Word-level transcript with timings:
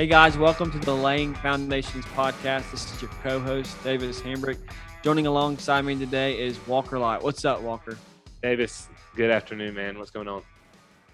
Hey 0.00 0.06
guys, 0.06 0.38
welcome 0.38 0.70
to 0.70 0.78
the 0.78 0.96
Laying 0.96 1.34
Foundations 1.34 2.06
podcast. 2.06 2.70
This 2.70 2.90
is 2.90 3.02
your 3.02 3.10
co-host 3.22 3.76
Davis 3.84 4.18
Hambrick. 4.22 4.56
Joining 5.02 5.26
alongside 5.26 5.82
me 5.84 5.94
today 5.94 6.40
is 6.40 6.58
Walker 6.66 6.98
Light. 6.98 7.22
What's 7.22 7.44
up, 7.44 7.60
Walker? 7.60 7.98
Davis, 8.42 8.88
good 9.14 9.28
afternoon, 9.28 9.74
man. 9.74 9.98
What's 9.98 10.10
going 10.10 10.26
on? 10.26 10.40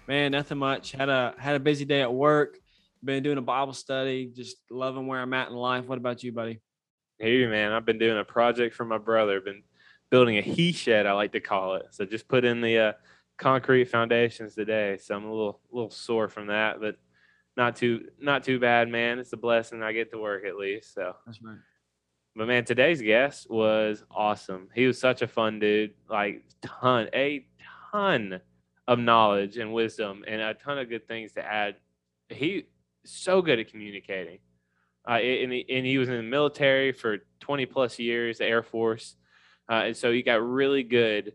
Man, 0.07 0.31
nothing 0.31 0.57
much. 0.57 0.93
Had 0.93 1.09
a 1.09 1.35
had 1.37 1.57
a 1.57 1.59
busy 1.59 1.83
day 1.83 2.01
at 2.01 2.13
work. 2.13 2.59
Been 3.03 3.23
doing 3.23 3.37
a 3.37 3.41
Bible 3.41 3.73
study. 3.73 4.31
Just 4.33 4.55
loving 4.71 5.05
where 5.05 5.21
I'm 5.21 5.33
at 5.33 5.49
in 5.49 5.55
life. 5.55 5.83
What 5.83 5.97
about 5.97 6.23
you, 6.23 6.31
buddy? 6.31 6.61
Hey, 7.19 7.45
man. 7.45 7.73
I've 7.73 7.85
been 7.85 7.99
doing 7.99 8.17
a 8.17 8.23
project 8.23 8.73
for 8.73 8.85
my 8.85 8.99
brother. 8.99 9.41
Been 9.41 9.63
building 10.09 10.37
a 10.37 10.41
he 10.41 10.71
shed, 10.71 11.05
I 11.05 11.11
like 11.11 11.33
to 11.33 11.41
call 11.41 11.75
it. 11.75 11.87
So 11.91 12.05
just 12.05 12.29
put 12.29 12.45
in 12.45 12.61
the 12.61 12.77
uh, 12.77 12.93
concrete 13.37 13.89
foundations 13.89 14.55
today. 14.55 14.97
So 14.97 15.13
I'm 15.13 15.25
a 15.25 15.29
little 15.29 15.59
little 15.73 15.91
sore 15.91 16.29
from 16.29 16.47
that, 16.47 16.79
but 16.79 16.95
not 17.57 17.75
too 17.75 18.07
not 18.21 18.43
too 18.43 18.59
bad, 18.59 18.87
man. 18.87 19.19
It's 19.19 19.33
a 19.33 19.37
blessing. 19.37 19.83
I 19.83 19.91
get 19.91 20.11
to 20.11 20.19
work 20.19 20.45
at 20.45 20.55
least. 20.55 20.93
So 20.93 21.15
that's 21.25 21.41
right. 21.41 21.57
But 22.35 22.47
man, 22.47 22.63
today's 22.63 23.01
guest 23.01 23.49
was 23.49 24.03
awesome. 24.11 24.69
He 24.75 24.85
was 24.85 24.99
such 24.99 25.23
a 25.23 25.27
fun 25.27 25.59
dude. 25.59 25.95
Like 26.07 26.43
ton, 26.61 27.09
a 27.13 27.45
ton 27.91 28.39
of 28.87 28.99
knowledge 28.99 29.57
and 29.57 29.73
wisdom, 29.73 30.23
and 30.27 30.39
a 30.39 30.53
ton 30.53 30.77
of 30.77 30.87
good 30.87 31.07
things 31.07 31.33
to 31.33 31.43
add. 31.43 31.75
He 32.29 32.67
so 33.03 33.41
good 33.41 33.59
at 33.59 33.71
communicating. 33.71 34.37
Uh, 35.07 35.13
and, 35.13 35.51
he, 35.51 35.65
and 35.69 35.85
he 35.85 35.97
was 35.97 36.09
in 36.09 36.17
the 36.17 36.23
military 36.23 36.91
for 36.91 37.19
20 37.39 37.65
plus 37.65 37.97
years, 37.97 38.39
the 38.39 38.45
Air 38.45 38.61
Force. 38.61 39.15
Uh, 39.69 39.83
and 39.85 39.97
so 39.97 40.11
he 40.11 40.21
got 40.21 40.45
really 40.45 40.83
good 40.83 41.33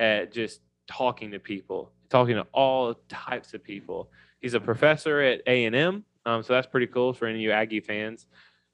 at 0.00 0.32
just 0.32 0.60
talking 0.88 1.30
to 1.32 1.38
people, 1.38 1.92
talking 2.08 2.36
to 2.36 2.46
all 2.52 2.94
types 3.10 3.52
of 3.52 3.62
people. 3.62 4.10
He's 4.40 4.54
a 4.54 4.60
professor 4.60 5.20
at 5.20 5.42
A&M, 5.46 6.04
um, 6.26 6.42
so 6.42 6.52
that's 6.52 6.66
pretty 6.66 6.86
cool 6.86 7.12
for 7.12 7.26
any 7.26 7.38
of 7.38 7.42
you 7.42 7.52
Aggie 7.52 7.80
fans. 7.80 8.26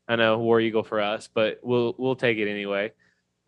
I 0.09 0.17
know 0.17 0.39
War 0.39 0.61
Eagle 0.61 0.84
for 0.84 1.00
us, 1.00 1.28
but 1.33 1.59
we'll 1.62 1.95
we'll 1.98 2.17
take 2.17 2.39
it 2.39 2.48
anyway. 2.48 2.92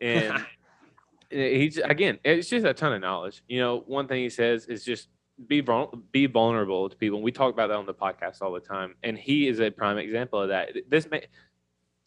And 0.00 0.44
he's 1.30 1.78
again, 1.78 2.19
it's 2.24 2.48
just 2.48 2.66
a 2.66 2.74
ton 2.74 2.92
of 2.92 3.00
knowledge. 3.00 3.42
You 3.48 3.61
know, 3.61 3.84
one 3.86 4.08
thing 4.08 4.22
he 4.22 4.30
says 4.30 4.66
is 4.66 4.84
just 4.84 5.08
be 5.46 5.64
be 6.12 6.27
vulnerable 6.27 6.89
to 6.89 6.96
people. 6.96 7.19
And 7.19 7.24
we 7.24 7.33
talk 7.33 7.52
about 7.52 7.69
that 7.69 7.77
on 7.77 7.86
the 7.86 7.94
podcast 7.94 8.42
all 8.42 8.52
the 8.52 8.61
time, 8.61 8.94
and 9.02 9.16
he 9.16 9.46
is 9.46 9.61
a 9.61 9.70
prime 9.70 9.98
example 9.98 10.42
of 10.42 10.48
that. 10.48 10.70
This 10.89 11.08
may, 11.11 11.27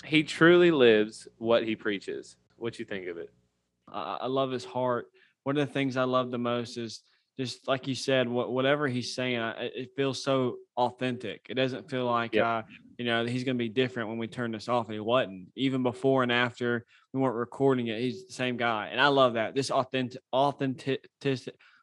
he 0.03 0.23
truly 0.23 0.71
lives 0.71 1.27
what 1.37 1.63
he 1.63 1.75
preaches. 1.75 2.35
What 2.57 2.77
you 2.77 2.85
think 2.85 3.07
of 3.07 3.17
it? 3.17 3.29
I 3.87 4.27
love 4.27 4.51
his 4.51 4.63
heart. 4.63 5.07
One 5.43 5.57
of 5.57 5.67
the 5.67 5.73
things 5.73 5.97
I 5.97 6.03
love 6.03 6.31
the 6.31 6.37
most 6.37 6.77
is 6.77 7.01
just 7.39 7.67
like 7.67 7.87
you 7.87 7.95
said, 7.95 8.27
what, 8.27 8.51
whatever 8.51 8.87
he's 8.87 9.15
saying, 9.15 9.39
it 9.59 9.91
feels 9.95 10.23
so 10.23 10.57
authentic. 10.77 11.45
It 11.49 11.55
doesn't 11.55 11.89
feel 11.89 12.05
like, 12.05 12.33
yep. 12.33 12.45
uh, 12.45 12.61
you 12.97 13.05
know, 13.05 13.25
he's 13.25 13.43
going 13.43 13.57
to 13.57 13.63
be 13.63 13.69
different 13.69 14.09
when 14.09 14.17
we 14.17 14.27
turn 14.27 14.51
this 14.51 14.69
off. 14.69 14.87
And 14.87 14.93
he 14.93 14.99
wasn't. 14.99 15.47
Even 15.55 15.83
before 15.83 16.23
and 16.23 16.31
after 16.31 16.85
we 17.13 17.19
weren't 17.19 17.35
recording 17.35 17.87
it, 17.87 17.99
he's 17.99 18.27
the 18.27 18.33
same 18.33 18.57
guy. 18.57 18.89
And 18.91 18.99
I 18.99 19.07
love 19.07 19.33
that. 19.33 19.55
This 19.55 19.71
authentic, 19.71 20.21
authentic, 20.31 21.07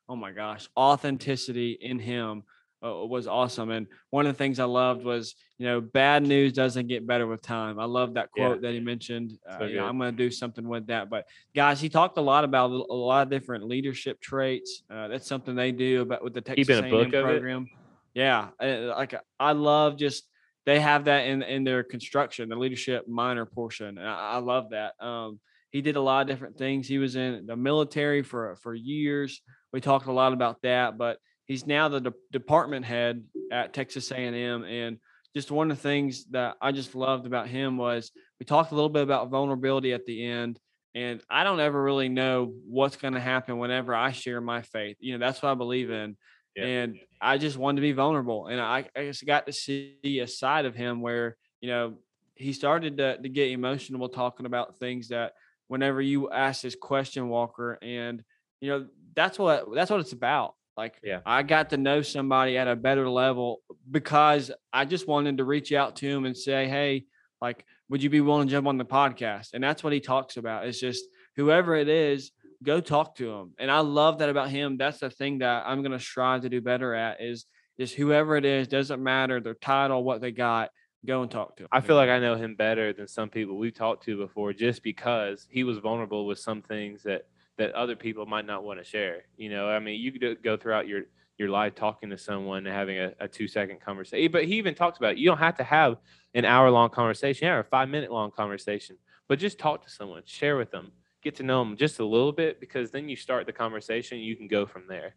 oh 0.09 0.17
my 0.17 0.33
gosh, 0.33 0.69
authenticity 0.77 1.79
in 1.81 1.99
him 1.99 2.45
uh, 2.85 2.95
was 3.07 3.27
awesome. 3.27 3.71
And 3.71 3.87
one 4.11 4.27
of 4.27 4.35
the 4.35 4.39
things 4.39 4.61
I 4.61 4.65
loved 4.65 5.05
was, 5.05 5.35
you 5.59 5.67
know, 5.67 5.81
bad 5.81 6.23
news 6.23 6.53
doesn't 6.53 6.87
get 6.87 7.07
better 7.07 7.27
with 7.27 7.43
time. 7.43 7.79
I 7.79 7.85
love 7.85 8.15
that 8.15 8.31
quote 8.31 8.57
yeah. 8.57 8.69
that 8.69 8.75
he 8.75 8.81
mentioned. 8.81 9.39
Uh, 9.49 9.59
so 9.59 9.65
you 9.65 9.77
know, 9.77 9.87
I'm 9.87 9.99
going 9.99 10.13
to 10.13 10.17
do 10.17 10.31
something 10.31 10.67
with 10.67 10.87
that. 10.87 11.11
But 11.11 11.27
guys, 11.55 11.81
he 11.81 11.89
talked 11.89 12.19
a 12.19 12.23
lot 12.23 12.45
about 12.45 12.71
a 12.71 12.95
lot 12.95 13.23
of 13.23 13.31
different 13.31 13.65
leadership 13.65 14.21
traits. 14.21 14.83
Uh, 14.91 15.09
that's 15.09 15.27
something 15.27 15.55
they 15.55 15.73
do 15.73 16.03
about 16.03 16.23
with 16.23 16.35
the 16.35 16.41
Texas 16.41 16.69
A&M 16.69 17.11
program. 17.11 17.67
Yeah, 18.15 18.49
like 18.61 19.15
I 19.39 19.53
love 19.53 19.97
just 19.97 20.25
they 20.67 20.81
have 20.81 21.05
that 21.05 21.27
in 21.27 21.43
in 21.43 21.65
their 21.65 21.83
construction, 21.83 22.49
the 22.49 22.57
leadership 22.57 23.07
minor 23.09 23.47
portion. 23.47 23.99
I, 23.99 24.33
I 24.33 24.39
love 24.39 24.71
that. 24.71 24.95
Um, 25.01 25.41
he 25.71 25.83
did 25.83 25.97
a 25.97 26.01
lot 26.01 26.23
of 26.23 26.27
different 26.27 26.57
things. 26.57 26.89
He 26.89 26.99
was 26.99 27.17
in 27.17 27.47
the 27.47 27.57
military 27.57 28.23
for 28.23 28.57
for 28.57 28.75
years. 28.75 29.41
We 29.73 29.81
talked 29.81 30.07
a 30.07 30.13
lot 30.13 30.33
about 30.33 30.63
that, 30.63 30.97
but 30.97 31.19
he's 31.49 31.67
now 31.67 31.89
the 31.89 32.01
de- 32.01 32.13
department 32.31 32.85
head 32.85 33.25
at 33.51 33.73
Texas 33.73 34.13
A&M 34.13 34.65
and 34.65 34.99
just 35.35 35.51
one 35.51 35.71
of 35.71 35.77
the 35.77 35.83
things 35.83 36.27
that 36.27 36.57
I 36.61 36.73
just 36.73 36.95
loved 36.95 37.27
about 37.27 37.49
him 37.49 37.77
was 37.77 38.13
we 38.39 38.47
talked 38.47 38.71
a 38.71 38.75
little 38.75 38.89
bit 38.89 39.03
about 39.03 39.31
vulnerability 39.31 39.93
at 39.93 40.07
the 40.07 40.25
end 40.25 40.61
and 40.95 41.21
I 41.29 41.45
don't 41.45 41.61
ever 41.61 41.83
really 41.83 42.09
know 42.09 42.53
what's 42.67 42.97
going 42.97 43.15
to 43.15 43.21
happen 43.21 43.59
whenever 43.59 43.95
I 43.95 44.13
share 44.13 44.41
my 44.41 44.63
faith. 44.63 44.97
You 45.01 45.13
know, 45.13 45.25
that's 45.25 45.43
what 45.43 45.51
I 45.51 45.55
believe 45.55 45.91
in. 45.91 46.17
Yeah. 46.57 46.65
And 46.65 46.99
I 47.21 47.39
just 47.39 47.57
wanted 47.57 47.77
to 47.77 47.83
be 47.83 47.93
vulnerable 47.93 48.47
and 48.47 48.61
I, 48.61 48.87
I 48.97 49.05
just 49.05 49.27
got 49.27 49.47
to 49.47 49.53
see 49.53 50.21
a 50.21 50.27
side 50.27 50.65
of 50.65 50.75
him 50.75 51.01
where, 51.01 51.37
you 51.61 51.69
know, 51.69 51.99
he 52.35 52.53
started 52.53 52.99
to, 52.99 53.19
to 53.19 53.29
get 53.29 53.51
emotional 53.51 54.09
talking 54.09 54.47
about 54.47 54.79
things 54.79 55.09
that 55.09 55.33
whenever 55.67 56.01
you 56.01 56.31
ask 56.31 56.63
this 56.63 56.77
question, 56.77 57.29
Walker, 57.29 57.79
and 57.83 58.23
you 58.61 58.71
know, 58.71 58.87
that's 59.15 59.39
what 59.39 59.67
that's 59.75 59.91
what 59.91 60.01
it's 60.01 60.13
about 60.13 60.55
like, 60.79 61.01
yeah, 61.03 61.21
I 61.27 61.43
got 61.43 61.71
to 61.71 61.77
know 61.77 62.03
somebody 62.03 62.57
at 62.57 62.69
a 62.69 62.77
better 62.77 63.11
level 63.11 63.61
because 63.91 64.53
I 64.73 64.85
just 64.85 65.09
wanted 65.09 65.39
to 65.39 65.45
reach 65.45 65.73
out 65.73 65.97
to 65.97 66.07
him 66.09 66.25
and 66.25 66.37
say, 66.37 66.69
hey, 66.69 67.05
like, 67.43 67.65
would 67.89 68.01
you 68.01 68.09
be 68.09 68.21
willing 68.21 68.47
to 68.47 68.53
jump 68.53 68.69
on 68.69 68.79
the 68.79 68.85
podcast? 68.85 69.55
And 69.55 69.63
that's 69.63 69.83
what 69.83 69.93
he 69.93 69.99
talks 69.99 70.37
about. 70.37 70.67
It's 70.67 70.79
just 70.79 71.05
whoever 71.35 71.75
it 71.75 71.89
is, 71.89 72.31
go 72.63 72.81
talk 72.81 73.17
to 73.17 73.29
him. 73.29 73.55
And 73.59 73.73
I 73.73 73.81
love 73.81 74.19
that 74.19 74.29
about 74.29 74.51
him. 74.51 74.77
That's 74.77 75.01
the 75.01 75.11
thing 75.11 75.39
that 75.39 75.65
I'm 75.67 75.83
going 75.83 75.91
to 75.91 75.99
strive 75.99 76.43
to 76.43 76.49
do 76.49 76.61
better 76.61 76.95
at 76.95 77.21
is 77.21 77.47
just 77.79 77.97
whoever 77.97 78.37
it 78.37 78.45
is, 78.45 78.69
doesn't 78.69 79.03
matter 79.03 79.41
their 79.41 79.55
title, 79.55 80.05
what 80.05 80.21
they 80.21 80.31
got, 80.31 80.71
go 81.05 81.23
and 81.23 81.31
talk 81.31 81.57
to 81.57 81.65
him. 81.65 81.69
I 81.73 81.81
feel 81.81 81.97
like 81.97 82.09
I 82.09 82.21
know 82.21 82.37
him 82.37 82.55
better 82.55 82.93
than 82.93 83.09
some 83.09 83.31
people 83.31 83.59
we've 83.59 83.75
talked 83.75 84.05
to 84.05 84.17
before 84.17 84.53
just 84.53 84.85
because 84.85 85.49
he 85.51 85.65
was 85.65 85.79
vulnerable 85.79 86.25
with 86.25 86.39
some 86.39 86.63
things 86.63 87.03
that– 87.03 87.23
that 87.59 87.73
other 87.73 87.97
people 87.97 88.25
might 88.25 88.47
not 88.47 88.65
want 88.65 88.79
to 88.79 88.85
share. 88.85 89.25
You 89.37 89.51
know, 89.51 89.69
I 89.69 89.79
mean, 89.81 90.01
you 90.01 90.13
could 90.13 90.43
go 90.43 90.57
throughout 90.57 90.89
your 90.89 91.03
your 91.37 91.49
life 91.49 91.75
talking 91.77 92.11
to 92.11 92.19
someone 92.19 92.67
and 92.67 92.75
having 92.75 92.99
a, 92.99 93.13
a 93.21 93.29
two 93.29 93.47
second 93.47 93.81
conversation. 93.81 94.33
But 94.33 94.47
he 94.47 94.57
even 94.57 94.75
talks 94.75 94.99
about 94.99 95.13
it. 95.13 95.19
you 95.19 95.29
don't 95.29 95.39
have 95.39 95.57
to 95.59 95.65
have 95.65 95.97
an 96.35 96.45
hour 96.45 96.71
long 96.71 96.91
conversation, 96.91 97.49
or 97.49 97.61
a 97.61 97.65
five 97.65 97.89
minute 97.89 98.11
long 98.11 98.31
conversation, 98.31 98.97
but 99.29 99.39
just 99.39 99.59
talk 99.59 99.85
to 99.85 99.91
someone, 99.91 100.23
share 100.25 100.57
with 100.57 100.71
them, 100.71 100.93
get 101.23 101.37
to 101.37 101.43
know 101.43 101.61
them 101.61 101.77
just 101.77 102.01
a 102.01 102.05
little 102.05 102.33
bit, 102.33 102.61
because 102.61 102.91
then 102.91 103.09
you 103.09 103.17
start 103.17 103.47
the 103.47 103.53
conversation. 103.53 104.19
You 104.19 104.37
can 104.37 104.49
go 104.49 104.67
from 104.67 104.87
there. 104.89 105.15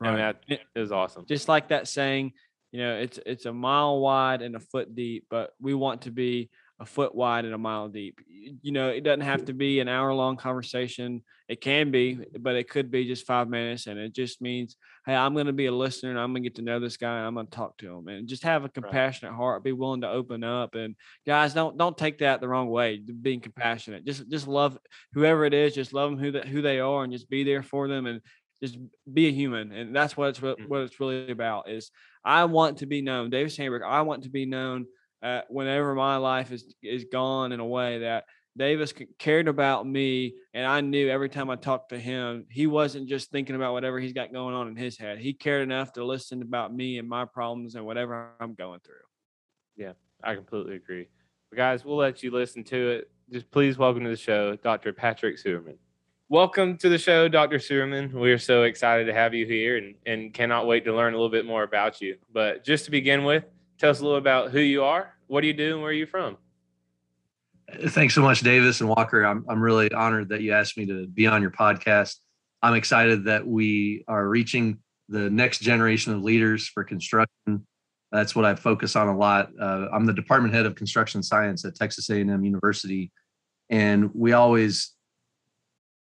Right. 0.00 0.08
I 0.08 0.12
mean, 0.12 0.34
that, 0.48 0.60
it 0.74 0.80
was 0.80 0.92
awesome. 0.92 1.26
Just 1.26 1.48
like 1.48 1.68
that 1.68 1.86
saying, 1.86 2.32
you 2.72 2.80
know, 2.80 2.96
it's 2.96 3.18
it's 3.26 3.46
a 3.46 3.52
mile 3.52 4.00
wide 4.00 4.42
and 4.42 4.56
a 4.56 4.60
foot 4.60 4.94
deep, 4.94 5.26
but 5.28 5.54
we 5.60 5.74
want 5.74 6.02
to 6.02 6.10
be 6.10 6.50
a 6.80 6.86
foot 6.86 7.14
wide 7.14 7.44
and 7.44 7.54
a 7.54 7.58
mile 7.58 7.88
deep. 7.88 8.18
You 8.62 8.72
know, 8.72 8.88
it 8.88 9.04
doesn't 9.04 9.20
have 9.20 9.44
to 9.44 9.52
be 9.52 9.80
an 9.80 9.88
hour 9.88 10.14
long 10.14 10.36
conversation. 10.36 11.22
It 11.46 11.60
can 11.60 11.90
be, 11.90 12.18
but 12.38 12.56
it 12.56 12.70
could 12.70 12.90
be 12.90 13.06
just 13.06 13.26
five 13.26 13.50
minutes. 13.50 13.86
And 13.86 13.98
it 13.98 14.14
just 14.14 14.40
means, 14.40 14.76
hey, 15.04 15.14
I'm 15.14 15.34
going 15.34 15.46
to 15.46 15.52
be 15.52 15.66
a 15.66 15.72
listener 15.72 16.10
and 16.10 16.18
I'm 16.18 16.32
going 16.32 16.42
to 16.42 16.48
get 16.48 16.56
to 16.56 16.62
know 16.62 16.80
this 16.80 16.96
guy 16.96 17.18
and 17.18 17.26
I'm 17.26 17.34
going 17.34 17.46
to 17.46 17.52
talk 17.52 17.76
to 17.78 17.98
him 17.98 18.08
and 18.08 18.26
just 18.26 18.44
have 18.44 18.64
a 18.64 18.70
compassionate 18.70 19.32
right. 19.32 19.38
heart, 19.38 19.62
be 19.62 19.72
willing 19.72 20.00
to 20.00 20.08
open 20.08 20.42
up. 20.42 20.74
And 20.74 20.96
guys, 21.26 21.52
don't 21.52 21.76
don't 21.76 21.98
take 21.98 22.18
that 22.18 22.40
the 22.40 22.48
wrong 22.48 22.70
way. 22.70 22.98
Being 22.98 23.40
compassionate, 23.40 24.06
just 24.06 24.28
just 24.30 24.48
love 24.48 24.78
whoever 25.12 25.44
it 25.44 25.52
is, 25.52 25.74
just 25.74 25.92
love 25.92 26.10
them 26.10 26.18
who 26.18 26.32
that 26.32 26.46
who 26.46 26.62
they 26.62 26.80
are 26.80 27.04
and 27.04 27.12
just 27.12 27.28
be 27.28 27.44
there 27.44 27.62
for 27.62 27.88
them 27.88 28.06
and 28.06 28.22
just 28.62 28.78
be 29.12 29.28
a 29.28 29.32
human. 29.32 29.72
And 29.72 29.94
that's 29.94 30.16
what 30.16 30.30
it's 30.30 30.40
what 30.40 30.58
mm. 30.58 30.84
it's 30.84 30.98
really 30.98 31.30
about. 31.30 31.68
Is 31.68 31.90
I 32.24 32.46
want 32.46 32.78
to 32.78 32.86
be 32.86 33.02
known, 33.02 33.28
Davis 33.28 33.58
Hambrick. 33.58 33.86
I 33.86 34.00
want 34.00 34.22
to 34.22 34.30
be 34.30 34.46
known 34.46 34.86
uh, 35.22 35.42
whenever 35.48 35.94
my 35.94 36.16
life 36.16 36.52
is 36.52 36.74
is 36.82 37.04
gone 37.10 37.52
in 37.52 37.60
a 37.60 37.66
way 37.66 37.98
that 37.98 38.24
Davis 38.56 38.92
cared 39.18 39.48
about 39.48 39.86
me, 39.86 40.34
and 40.54 40.66
I 40.66 40.80
knew 40.80 41.08
every 41.08 41.28
time 41.28 41.50
I 41.50 41.56
talked 41.56 41.90
to 41.90 41.98
him, 41.98 42.46
he 42.50 42.66
wasn't 42.66 43.08
just 43.08 43.30
thinking 43.30 43.54
about 43.54 43.72
whatever 43.72 44.00
he's 44.00 44.12
got 44.12 44.32
going 44.32 44.54
on 44.54 44.68
in 44.68 44.76
his 44.76 44.98
head. 44.98 45.18
He 45.18 45.32
cared 45.32 45.62
enough 45.62 45.92
to 45.94 46.04
listen 46.04 46.42
about 46.42 46.74
me 46.74 46.98
and 46.98 47.08
my 47.08 47.24
problems 47.24 47.74
and 47.76 47.86
whatever 47.86 48.30
I'm 48.40 48.54
going 48.54 48.80
through. 48.80 48.94
Yeah, 49.76 49.92
I 50.22 50.34
completely 50.34 50.76
agree. 50.76 51.08
But 51.50 51.56
guys, 51.56 51.84
we'll 51.84 51.96
let 51.96 52.22
you 52.22 52.30
listen 52.32 52.64
to 52.64 52.90
it. 52.90 53.10
Just 53.32 53.50
please 53.50 53.78
welcome 53.78 54.02
to 54.04 54.10
the 54.10 54.16
show, 54.16 54.56
Dr. 54.56 54.92
Patrick 54.92 55.36
Suermann. 55.36 55.76
Welcome 56.28 56.76
to 56.78 56.88
the 56.88 56.98
show, 56.98 57.28
Dr. 57.28 57.58
Suermann. 57.58 58.12
We 58.12 58.30
are 58.32 58.38
so 58.38 58.64
excited 58.64 59.06
to 59.06 59.14
have 59.14 59.32
you 59.32 59.46
here 59.46 59.78
and, 59.78 59.94
and 60.06 60.34
cannot 60.34 60.66
wait 60.66 60.84
to 60.84 60.94
learn 60.94 61.14
a 61.14 61.16
little 61.16 61.30
bit 61.30 61.46
more 61.46 61.62
about 61.62 62.00
you. 62.00 62.16
But 62.32 62.64
just 62.64 62.84
to 62.84 62.90
begin 62.90 63.24
with, 63.24 63.44
tell 63.80 63.90
us 63.90 64.00
a 64.00 64.02
little 64.02 64.18
about 64.18 64.50
who 64.50 64.60
you 64.60 64.84
are, 64.84 65.14
what 65.26 65.40
do 65.40 65.46
you 65.46 65.54
do, 65.54 65.72
and 65.72 65.82
where 65.82 65.90
are 65.90 65.94
you 65.94 66.06
from? 66.06 66.36
Thanks 67.88 68.14
so 68.14 68.22
much, 68.22 68.40
Davis 68.40 68.80
and 68.80 68.88
Walker. 68.88 69.24
I'm, 69.24 69.44
I'm 69.48 69.60
really 69.60 69.90
honored 69.92 70.28
that 70.28 70.42
you 70.42 70.52
asked 70.52 70.76
me 70.76 70.86
to 70.86 71.06
be 71.06 71.26
on 71.26 71.40
your 71.40 71.50
podcast. 71.50 72.16
I'm 72.62 72.74
excited 72.74 73.24
that 73.24 73.46
we 73.46 74.04
are 74.06 74.28
reaching 74.28 74.78
the 75.08 75.30
next 75.30 75.60
generation 75.60 76.12
of 76.12 76.22
leaders 76.22 76.68
for 76.68 76.84
construction. 76.84 77.66
That's 78.12 78.36
what 78.36 78.44
I 78.44 78.54
focus 78.54 78.96
on 78.96 79.08
a 79.08 79.16
lot. 79.16 79.50
Uh, 79.58 79.86
I'm 79.92 80.04
the 80.04 80.12
department 80.12 80.52
head 80.52 80.66
of 80.66 80.74
construction 80.74 81.22
science 81.22 81.64
at 81.64 81.76
Texas 81.76 82.10
A&M 82.10 82.44
University, 82.44 83.10
and 83.70 84.10
we 84.14 84.32
always 84.32 84.94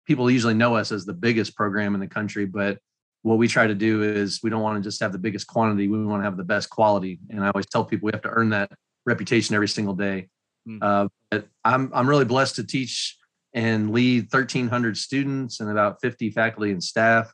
people 0.06 0.30
usually 0.30 0.54
know 0.54 0.76
us 0.76 0.92
as 0.92 1.06
the 1.06 1.14
biggest 1.14 1.56
program 1.56 1.94
in 1.94 2.00
the 2.00 2.06
country, 2.06 2.44
but 2.44 2.78
what 3.24 3.38
we 3.38 3.48
try 3.48 3.66
to 3.66 3.74
do 3.74 4.02
is 4.02 4.40
we 4.42 4.50
don't 4.50 4.62
want 4.62 4.76
to 4.76 4.86
just 4.86 5.00
have 5.00 5.12
the 5.12 5.18
biggest 5.18 5.46
quantity 5.46 5.88
we 5.88 6.04
want 6.04 6.20
to 6.20 6.24
have 6.24 6.36
the 6.36 6.44
best 6.44 6.70
quality 6.70 7.18
and 7.30 7.44
i 7.44 7.50
always 7.50 7.66
tell 7.66 7.84
people 7.84 8.06
we 8.06 8.12
have 8.12 8.22
to 8.22 8.30
earn 8.30 8.50
that 8.50 8.70
reputation 9.06 9.54
every 9.54 9.68
single 9.68 9.94
day. 9.94 10.28
Mm. 10.68 10.78
Uh, 10.82 11.08
but 11.30 11.46
I'm 11.64 11.90
I'm 11.94 12.08
really 12.08 12.24
blessed 12.24 12.56
to 12.56 12.64
teach 12.64 13.16
and 13.52 13.92
lead 13.92 14.32
1,300 14.32 14.96
students 14.96 15.60
and 15.60 15.70
about 15.70 16.00
50 16.00 16.30
faculty 16.30 16.72
and 16.72 16.82
staff. 16.82 17.32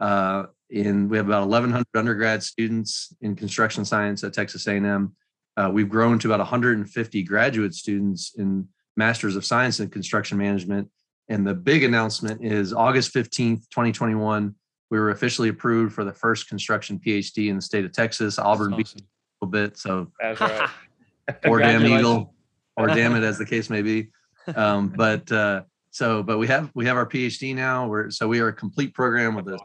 Uh, 0.00 0.44
in 0.70 1.08
we 1.08 1.16
have 1.16 1.26
about 1.26 1.48
1,100 1.48 1.86
undergrad 1.94 2.42
students 2.42 3.14
in 3.20 3.36
construction 3.36 3.84
science 3.84 4.24
at 4.24 4.32
Texas 4.32 4.66
A&M. 4.66 5.14
Uh, 5.56 5.70
we've 5.72 5.88
grown 5.88 6.18
to 6.18 6.28
about 6.28 6.40
150 6.40 7.22
graduate 7.22 7.74
students 7.74 8.34
in 8.36 8.66
Masters 8.96 9.36
of 9.36 9.44
Science 9.44 9.78
in 9.78 9.88
Construction 9.88 10.36
Management. 10.36 10.88
And 11.28 11.46
the 11.46 11.54
big 11.54 11.84
announcement 11.84 12.44
is 12.44 12.72
August 12.72 13.14
15th, 13.14 13.68
2021. 13.70 14.54
We 14.94 15.00
were 15.00 15.10
officially 15.10 15.48
approved 15.48 15.92
for 15.92 16.04
the 16.04 16.12
first 16.12 16.48
construction 16.48 17.00
PhD 17.04 17.48
in 17.48 17.56
the 17.56 17.62
state 17.62 17.84
of 17.84 17.90
Texas. 17.90 18.38
Auburn 18.38 18.70
That's 18.70 18.92
beat 18.92 19.02
a 19.02 19.44
little 19.44 19.50
bit, 19.50 19.76
so 19.76 20.12
That's 20.20 20.40
right. 20.40 20.70
or 21.46 21.58
damn 21.58 21.84
eagle, 21.84 22.32
or 22.76 22.86
damn 22.86 23.16
it, 23.16 23.24
as 23.24 23.36
the 23.36 23.44
case 23.44 23.68
may 23.68 23.82
be. 23.82 24.10
Um, 24.54 24.90
but 24.90 25.32
uh, 25.32 25.62
so, 25.90 26.22
but 26.22 26.36
we 26.36 26.46
have 26.48 26.70
we 26.74 26.84
have 26.84 26.98
our 26.98 27.06
PhD 27.06 27.54
now. 27.54 27.88
We're 27.88 28.10
so 28.10 28.28
we 28.28 28.40
are 28.40 28.48
a 28.48 28.52
complete 28.52 28.92
program 28.92 29.34
with 29.34 29.48
a 29.48 29.58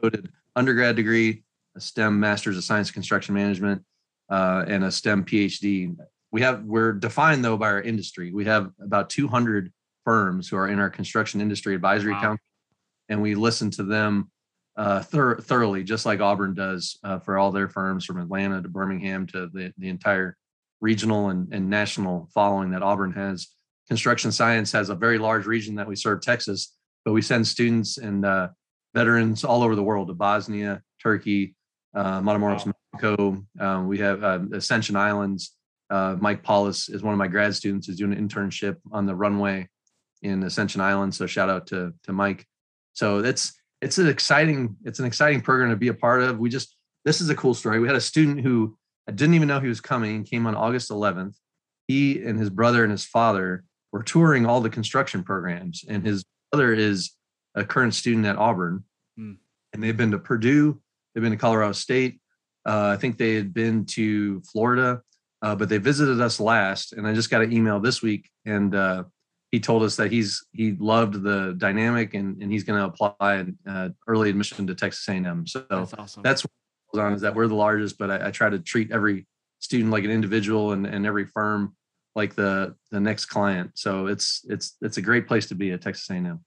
coded 0.00 0.30
undergrad 0.56 0.96
degree, 0.96 1.44
a 1.76 1.80
STEM 1.80 2.18
Masters 2.18 2.56
of 2.56 2.64
Science 2.64 2.90
Construction 2.90 3.34
Management, 3.34 3.84
uh, 4.30 4.64
and 4.66 4.84
a 4.84 4.90
STEM 4.90 5.26
PhD. 5.26 5.94
We 6.32 6.40
have 6.40 6.64
we're 6.64 6.92
defined 6.92 7.44
though 7.44 7.58
by 7.58 7.66
our 7.66 7.82
industry. 7.82 8.32
We 8.32 8.46
have 8.46 8.70
about 8.80 9.10
200 9.10 9.70
firms 10.06 10.48
who 10.48 10.56
are 10.56 10.68
in 10.68 10.78
our 10.78 10.90
construction 10.90 11.42
industry 11.42 11.74
advisory 11.74 12.14
Wow. 12.14 12.22
council, 12.22 12.46
and 13.10 13.20
we 13.20 13.34
listen 13.34 13.70
to 13.72 13.82
them 13.84 14.31
uh, 14.76 15.02
thor- 15.02 15.40
thoroughly, 15.40 15.84
just 15.84 16.06
like 16.06 16.20
Auburn 16.20 16.54
does 16.54 16.98
uh, 17.04 17.18
for 17.18 17.38
all 17.38 17.52
their 17.52 17.68
firms 17.68 18.04
from 18.04 18.20
Atlanta 18.20 18.62
to 18.62 18.68
Birmingham 18.68 19.26
to 19.28 19.48
the 19.52 19.72
the 19.78 19.88
entire 19.88 20.36
regional 20.80 21.28
and, 21.28 21.52
and 21.52 21.70
national 21.70 22.28
following 22.34 22.70
that 22.70 22.82
Auburn 22.82 23.12
has. 23.12 23.48
Construction 23.88 24.32
science 24.32 24.72
has 24.72 24.88
a 24.88 24.94
very 24.94 25.18
large 25.18 25.46
region 25.46 25.74
that 25.74 25.86
we 25.86 25.96
serve 25.96 26.20
Texas, 26.22 26.76
but 27.04 27.12
we 27.12 27.20
send 27.20 27.46
students 27.46 27.98
and 27.98 28.24
uh, 28.24 28.48
veterans 28.94 29.44
all 29.44 29.62
over 29.62 29.74
the 29.74 29.82
world 29.82 30.08
to 30.08 30.14
Bosnia, 30.14 30.82
Turkey, 31.02 31.54
uh, 31.94 32.20
Matamoros, 32.20 32.72
Mexico. 32.92 33.44
Um, 33.60 33.88
we 33.88 33.98
have 33.98 34.22
uh, 34.24 34.40
Ascension 34.52 34.96
Islands. 34.96 35.56
Uh, 35.90 36.16
Mike 36.20 36.42
Paulus 36.42 36.88
is 36.88 37.02
one 37.02 37.12
of 37.12 37.18
my 37.18 37.28
grad 37.28 37.54
students 37.54 37.88
is 37.88 37.96
doing 37.96 38.12
an 38.12 38.28
internship 38.28 38.76
on 38.92 39.04
the 39.04 39.14
runway 39.14 39.68
in 40.22 40.42
Ascension 40.44 40.80
Islands. 40.80 41.18
So 41.18 41.26
shout 41.26 41.50
out 41.50 41.66
to 41.68 41.92
to 42.04 42.12
Mike. 42.12 42.46
So 42.94 43.20
that's 43.20 43.52
it's 43.82 43.98
an 43.98 44.08
exciting 44.08 44.76
it's 44.84 45.00
an 45.00 45.04
exciting 45.04 45.40
program 45.42 45.70
to 45.70 45.76
be 45.76 45.88
a 45.88 45.94
part 45.94 46.22
of. 46.22 46.38
We 46.38 46.48
just 46.48 46.76
this 47.04 47.20
is 47.20 47.28
a 47.28 47.34
cool 47.34 47.52
story. 47.54 47.80
We 47.80 47.88
had 47.88 47.96
a 47.96 48.00
student 48.00 48.40
who 48.40 48.76
I 49.08 49.12
didn't 49.12 49.34
even 49.34 49.48
know 49.48 49.60
he 49.60 49.68
was 49.68 49.80
coming. 49.80 50.24
Came 50.24 50.46
on 50.46 50.54
August 50.54 50.90
11th. 50.90 51.34
He 51.88 52.22
and 52.22 52.38
his 52.38 52.48
brother 52.48 52.84
and 52.84 52.92
his 52.92 53.04
father 53.04 53.64
were 53.92 54.02
touring 54.04 54.46
all 54.46 54.60
the 54.60 54.70
construction 54.70 55.22
programs, 55.24 55.84
and 55.86 56.04
his 56.06 56.24
brother 56.50 56.72
is 56.72 57.10
a 57.54 57.64
current 57.64 57.94
student 57.94 58.24
at 58.24 58.36
Auburn, 58.36 58.84
Hmm. 59.18 59.32
and 59.72 59.82
they've 59.82 59.96
been 59.96 60.12
to 60.12 60.18
Purdue, 60.18 60.80
they've 61.14 61.22
been 61.22 61.32
to 61.32 61.36
Colorado 61.38 61.72
State. 61.72 62.20
Uh, 62.64 62.94
I 62.94 62.96
think 62.96 63.18
they 63.18 63.34
had 63.34 63.52
been 63.52 63.84
to 63.86 64.40
Florida, 64.42 65.02
uh, 65.42 65.56
but 65.56 65.68
they 65.68 65.78
visited 65.78 66.20
us 66.20 66.38
last. 66.38 66.92
And 66.92 67.06
I 67.06 67.12
just 67.12 67.28
got 67.28 67.42
an 67.42 67.52
email 67.52 67.80
this 67.80 68.00
week, 68.00 68.30
and 68.46 68.74
uh, 68.74 69.04
he 69.52 69.60
told 69.60 69.82
us 69.82 69.96
that 69.96 70.10
he's 70.10 70.44
he 70.52 70.72
loved 70.72 71.22
the 71.22 71.54
dynamic, 71.58 72.14
and 72.14 72.42
and 72.42 72.50
he's 72.50 72.64
going 72.64 72.80
to 72.80 72.86
apply 72.86 73.46
uh, 73.68 73.90
early 74.08 74.30
admission 74.30 74.66
to 74.66 74.74
Texas 74.74 75.06
A&M. 75.08 75.46
So 75.46 75.64
That's 75.68 75.94
awesome. 75.94 76.22
that's 76.22 76.42
what 76.42 76.50
goes 76.92 77.04
on 77.04 77.12
is 77.12 77.20
that 77.20 77.34
we're 77.34 77.46
the 77.46 77.54
largest, 77.54 77.98
but 77.98 78.10
I, 78.10 78.28
I 78.28 78.30
try 78.30 78.48
to 78.48 78.58
treat 78.58 78.90
every 78.90 79.26
student 79.60 79.90
like 79.90 80.04
an 80.04 80.10
individual 80.10 80.72
and, 80.72 80.86
and 80.86 81.06
every 81.06 81.26
firm 81.26 81.76
like 82.16 82.34
the 82.34 82.74
the 82.90 82.98
next 82.98 83.26
client. 83.26 83.72
So 83.74 84.06
it's 84.06 84.40
it's 84.48 84.76
it's 84.80 84.96
a 84.96 85.02
great 85.02 85.28
place 85.28 85.46
to 85.48 85.54
be 85.54 85.70
at 85.72 85.82
Texas 85.82 86.08
A&M. 86.10 86.40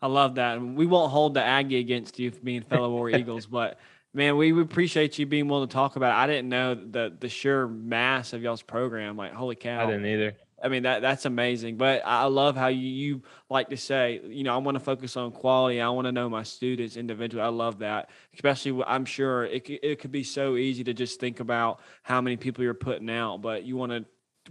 I 0.00 0.06
love 0.06 0.36
that. 0.36 0.56
And 0.56 0.76
we 0.76 0.86
won't 0.86 1.10
hold 1.10 1.34
the 1.34 1.42
Aggie 1.42 1.80
against 1.80 2.18
you 2.18 2.30
for 2.30 2.40
being 2.40 2.62
fellow 2.62 2.90
War 2.90 3.10
Eagles, 3.20 3.44
but 3.44 3.78
man, 4.14 4.38
we, 4.38 4.52
we 4.52 4.62
appreciate 4.62 5.18
you 5.18 5.26
being 5.26 5.48
willing 5.48 5.68
to 5.68 5.72
talk 5.72 5.96
about 5.96 6.12
it. 6.12 6.22
I 6.22 6.26
didn't 6.26 6.48
know 6.48 6.74
the 6.74 7.14
the 7.18 7.28
sheer 7.28 7.68
mass 7.68 8.32
of 8.32 8.42
y'all's 8.42 8.62
program. 8.62 9.18
Like, 9.18 9.34
holy 9.34 9.54
cow. 9.54 9.82
I 9.82 9.86
didn't 9.86 10.06
either. 10.06 10.34
I 10.62 10.68
mean 10.68 10.82
that 10.82 11.02
that's 11.02 11.24
amazing. 11.24 11.76
But 11.76 12.02
I 12.04 12.24
love 12.24 12.56
how 12.56 12.68
you, 12.68 12.88
you 12.88 13.22
like 13.48 13.68
to 13.70 13.76
say, 13.76 14.20
you 14.24 14.42
know, 14.42 14.54
I 14.54 14.58
want 14.58 14.76
to 14.76 14.80
focus 14.80 15.16
on 15.16 15.30
quality. 15.30 15.80
I 15.80 15.88
want 15.90 16.06
to 16.06 16.12
know 16.12 16.28
my 16.28 16.42
students 16.42 16.96
individually. 16.96 17.42
I 17.42 17.48
love 17.48 17.78
that. 17.80 18.10
Especially, 18.34 18.82
I'm 18.86 19.04
sure 19.04 19.44
it 19.44 19.68
it 19.68 20.00
could 20.00 20.12
be 20.12 20.24
so 20.24 20.56
easy 20.56 20.84
to 20.84 20.94
just 20.94 21.20
think 21.20 21.40
about 21.40 21.80
how 22.02 22.20
many 22.20 22.36
people 22.36 22.64
you're 22.64 22.74
putting 22.74 23.10
out, 23.10 23.42
but 23.42 23.64
you 23.64 23.76
want 23.76 23.92
to 23.92 24.04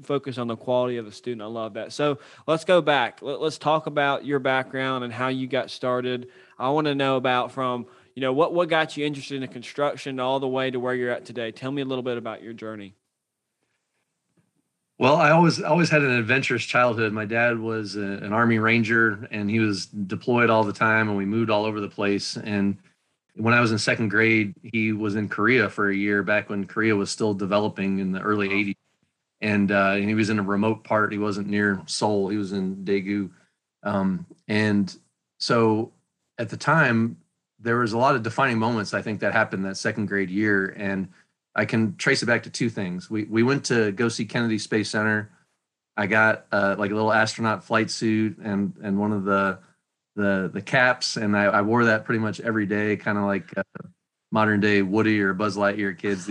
focus 0.04 0.38
on 0.38 0.48
the 0.48 0.56
quality 0.56 0.98
of 0.98 1.06
the 1.06 1.12
student. 1.12 1.42
I 1.42 1.46
love 1.46 1.74
that. 1.74 1.92
So 1.92 2.20
let's 2.46 2.66
go 2.66 2.82
back. 2.82 3.22
Let, 3.22 3.42
let's 3.42 3.58
talk 3.58 3.88
about 3.88 4.26
your 4.26 4.40
background 4.40 5.04
and 5.04 5.12
how 5.12 5.28
you 5.28 5.48
got 5.48 5.72
started. 5.72 6.30
I 6.58 6.70
want 6.70 6.86
to 6.86 6.96
know 6.96 7.18
about 7.18 7.52
from 7.52 7.88
you 8.16 8.22
know 8.22 8.34
what 8.34 8.54
what 8.54 8.70
got 8.70 8.98
you 8.98 9.06
interested 9.06 9.42
in 9.42 9.50
construction 9.50 10.20
all 10.20 10.40
the 10.40 10.48
way 10.48 10.72
to 10.72 10.80
where 10.80 10.96
you're 10.96 11.12
at 11.12 11.26
today. 11.26 11.52
Tell 11.52 11.72
me 11.72 11.82
a 11.82 11.86
little 11.86 12.04
bit 12.04 12.18
about 12.18 12.42
your 12.42 12.54
journey. 12.54 12.96
Well, 15.00 15.16
I 15.16 15.30
always 15.30 15.62
always 15.62 15.90
had 15.90 16.02
an 16.02 16.12
adventurous 16.12 16.64
childhood. 16.64 17.14
My 17.14 17.26
dad 17.26 17.60
was 17.60 17.96
a, 17.96 18.02
an 18.02 18.34
army 18.34 18.58
ranger 18.58 19.28
and 19.30 19.50
he 19.50 19.60
was 19.60 19.86
deployed 19.86 20.50
all 20.50 20.64
the 20.64 20.74
time 20.74 21.08
and 21.08 21.18
we 21.18 21.26
moved 21.26 21.52
all 21.52 21.66
over 21.66 21.80
the 21.80 21.90
place 21.90 22.36
and 22.38 22.78
when 23.38 23.54
I 23.54 23.62
was 23.62 23.72
in 23.72 23.78
second 23.78 24.10
grade, 24.10 24.56
he 24.64 24.92
was 24.92 25.16
in 25.16 25.30
Korea 25.30 25.70
for 25.70 25.90
a 25.90 25.96
year 25.96 26.24
back 26.24 26.50
when 26.50 26.66
Korea 26.66 26.96
was 26.96 27.12
still 27.12 27.34
developing 27.34 28.00
in 28.00 28.12
the 28.12 28.20
early 28.20 28.50
80s. 28.50 28.76
And, 29.42 29.72
uh, 29.72 29.94
and 29.96 30.06
he 30.06 30.16
was 30.16 30.30
in 30.30 30.40
a 30.40 30.44
remote 30.44 30.84
part. 30.84 31.12
He 31.12 31.20
wasn't 31.20 31.48
near 31.48 31.82
Seoul. 31.86 32.30
He 32.30 32.38
was 32.38 32.54
in 32.54 32.78
Daegu. 32.78 33.30
Um, 33.84 34.26
and 34.48 34.96
so 35.40 35.92
at 36.40 36.50
the 36.50 36.58
time, 36.58 37.18
there 37.60 37.78
was 37.78 37.94
a 37.94 37.98
lot 37.98 38.16
of 38.16 38.24
defining 38.24 38.58
moments, 38.58 38.94
I 38.94 39.02
think, 39.02 39.20
that 39.20 39.34
happened 39.34 39.66
that 39.66 39.78
second 39.78 40.08
grade 40.08 40.32
year. 40.32 40.74
And 40.78 41.10
I 41.58 41.66
can 41.66 41.96
trace 41.98 42.24
it 42.24 42.28
back 42.28 42.44
to 42.44 42.50
two 42.50 42.70
things. 42.70 43.10
We, 43.10 43.26
we 43.26 43.44
went 43.44 43.66
to 43.66 43.92
go 43.92 44.08
see 44.08 44.26
Kennedy 44.26 44.60
Space 44.60 44.92
Center. 44.92 45.32
I 45.98 46.06
got 46.06 46.46
uh, 46.52 46.76
like 46.78 46.92
a 46.92 46.94
little 46.94 47.12
astronaut 47.12 47.64
flight 47.64 47.90
suit 47.90 48.38
and, 48.38 48.74
and 48.84 49.00
one 49.00 49.12
of 49.12 49.24
the, 49.26 49.60
the 50.16 50.50
the 50.54 50.62
caps, 50.62 51.16
and 51.16 51.38
I, 51.38 51.46
I 51.46 51.62
wore 51.62 51.86
that 51.86 52.04
pretty 52.04 52.20
much 52.20 52.40
every 52.40 52.66
day, 52.66 52.98
kind 52.98 53.18
of 53.18 53.24
like 53.26 53.56
uh, 53.58 53.88
modern 54.32 54.60
day 54.60 54.82
Woody 54.82 55.22
or 55.22 55.34
Buzz 55.34 55.56
Lightyear 55.56 55.98
kids. 55.98 56.30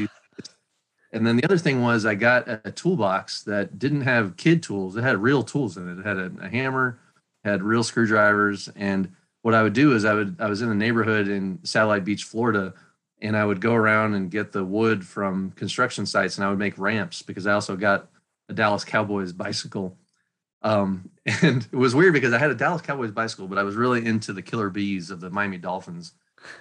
And 1.12 1.26
then 1.26 1.36
the 1.36 1.44
other 1.44 1.56
thing 1.56 1.82
was 1.82 2.04
I 2.04 2.16
got 2.16 2.48
a, 2.48 2.60
a 2.66 2.72
toolbox 2.72 3.44
that 3.44 3.78
didn't 3.78 4.02
have 4.02 4.36
kid 4.36 4.62
tools; 4.62 4.96
it 4.96 5.02
had 5.02 5.18
real 5.18 5.42
tools 5.42 5.76
in 5.76 5.88
it. 5.88 6.00
It 6.00 6.06
had 6.06 6.18
a, 6.18 6.32
a 6.42 6.48
hammer, 6.48 6.98
had 7.44 7.62
real 7.62 7.84
screwdrivers, 7.84 8.68
and 8.74 9.14
what 9.42 9.54
I 9.54 9.62
would 9.62 9.72
do 9.72 9.94
is 9.94 10.04
I 10.04 10.14
would 10.14 10.36
I 10.40 10.48
was 10.48 10.62
in 10.62 10.68
a 10.68 10.74
neighborhood 10.74 11.28
in 11.28 11.60
Satellite 11.62 12.04
Beach, 12.04 12.24
Florida, 12.24 12.74
and 13.20 13.36
I 13.36 13.44
would 13.44 13.60
go 13.60 13.74
around 13.74 14.14
and 14.14 14.30
get 14.30 14.52
the 14.52 14.64
wood 14.64 15.04
from 15.04 15.52
construction 15.52 16.06
sites, 16.06 16.36
and 16.36 16.44
I 16.44 16.50
would 16.50 16.58
make 16.58 16.78
ramps 16.78 17.22
because 17.22 17.46
I 17.46 17.52
also 17.52 17.76
got 17.76 18.08
a 18.48 18.52
Dallas 18.52 18.84
Cowboys 18.84 19.32
bicycle. 19.32 19.96
Um, 20.62 21.10
and 21.42 21.66
it 21.70 21.76
was 21.76 21.94
weird 21.94 22.12
because 22.12 22.32
I 22.32 22.38
had 22.38 22.50
a 22.50 22.54
Dallas 22.54 22.82
Cowboys 22.82 23.10
bicycle, 23.10 23.48
but 23.48 23.58
I 23.58 23.62
was 23.62 23.76
really 23.76 24.04
into 24.04 24.32
the 24.32 24.42
killer 24.42 24.70
bees 24.70 25.10
of 25.10 25.20
the 25.20 25.30
Miami 25.30 25.58
Dolphins. 25.58 26.12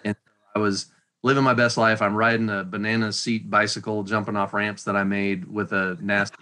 And 0.03 0.15
I 0.55 0.59
was 0.59 0.87
living 1.23 1.43
my 1.43 1.53
best 1.53 1.77
life. 1.77 2.01
I'm 2.01 2.15
riding 2.15 2.49
a 2.49 2.63
banana 2.63 3.11
seat 3.11 3.49
bicycle, 3.49 4.03
jumping 4.03 4.35
off 4.35 4.53
ramps 4.53 4.83
that 4.83 4.95
I 4.95 5.03
made 5.03 5.45
with 5.45 5.73
a 5.73 5.97
NASA 6.01 6.35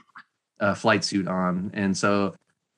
uh, 0.60 0.75
flight 0.75 1.03
suit 1.03 1.27
on. 1.27 1.72
And 1.74 1.98
so, 1.98 2.36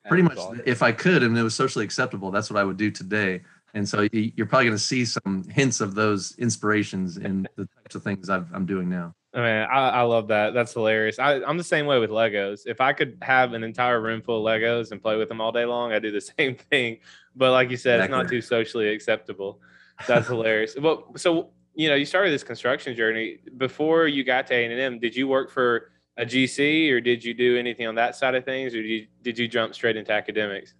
pretty 0.08 0.22
much, 0.22 0.38
awesome. 0.38 0.62
if 0.64 0.82
I 0.82 0.92
could, 0.92 1.22
and 1.22 1.36
it 1.36 1.42
was 1.42 1.54
socially 1.54 1.84
acceptable, 1.84 2.30
that's 2.30 2.50
what 2.50 2.58
I 2.58 2.64
would 2.64 2.76
do 2.76 2.90
today. 2.90 3.42
And 3.76 3.86
so, 3.86 4.08
you're 4.10 4.46
probably 4.46 4.66
going 4.66 4.76
to 4.76 4.82
see 4.82 5.04
some 5.04 5.44
hints 5.50 5.82
of 5.82 5.94
those 5.94 6.34
inspirations 6.38 7.18
in 7.18 7.46
the 7.56 7.66
types 7.66 7.94
of 7.94 8.02
things 8.02 8.30
I've, 8.30 8.50
I'm 8.54 8.64
doing 8.64 8.88
now. 8.88 9.14
I 9.34 9.38
mean, 9.38 9.68
I, 9.70 9.88
I 9.90 10.02
love 10.02 10.28
that. 10.28 10.54
That's 10.54 10.72
hilarious. 10.72 11.18
I, 11.18 11.42
I'm 11.42 11.58
the 11.58 11.64
same 11.64 11.84
way 11.84 11.98
with 11.98 12.08
Legos. 12.08 12.62
If 12.64 12.80
I 12.80 12.94
could 12.94 13.18
have 13.20 13.52
an 13.52 13.62
entire 13.62 14.00
room 14.00 14.22
full 14.22 14.48
of 14.48 14.50
Legos 14.50 14.92
and 14.92 15.02
play 15.02 15.16
with 15.16 15.28
them 15.28 15.42
all 15.42 15.52
day 15.52 15.66
long, 15.66 15.92
I 15.92 15.98
do 15.98 16.10
the 16.10 16.20
same 16.38 16.54
thing. 16.54 17.00
But 17.36 17.52
like 17.52 17.70
you 17.70 17.76
said, 17.76 18.00
it's 18.00 18.10
not 18.10 18.28
too 18.28 18.40
socially 18.40 18.88
acceptable. 18.88 19.60
That's 20.06 20.26
hilarious. 20.26 20.74
Well, 20.80 21.12
so 21.16 21.50
you 21.74 21.90
know, 21.90 21.94
you 21.94 22.06
started 22.06 22.30
this 22.30 22.42
construction 22.42 22.96
journey 22.96 23.40
before 23.58 24.08
you 24.08 24.24
got 24.24 24.46
to 24.46 24.54
A 24.54 24.64
and 24.64 24.80
M. 24.80 24.98
Did 24.98 25.14
you 25.14 25.28
work 25.28 25.50
for 25.50 25.90
a 26.16 26.24
GC 26.24 26.90
or 26.90 27.02
did 27.02 27.22
you 27.22 27.34
do 27.34 27.58
anything 27.58 27.86
on 27.86 27.94
that 27.96 28.16
side 28.16 28.34
of 28.34 28.46
things, 28.46 28.74
or 28.74 28.80
did 28.80 28.88
you, 28.88 29.06
did 29.20 29.38
you 29.38 29.46
jump 29.46 29.74
straight 29.74 29.96
into 29.96 30.12
academics? 30.12 30.72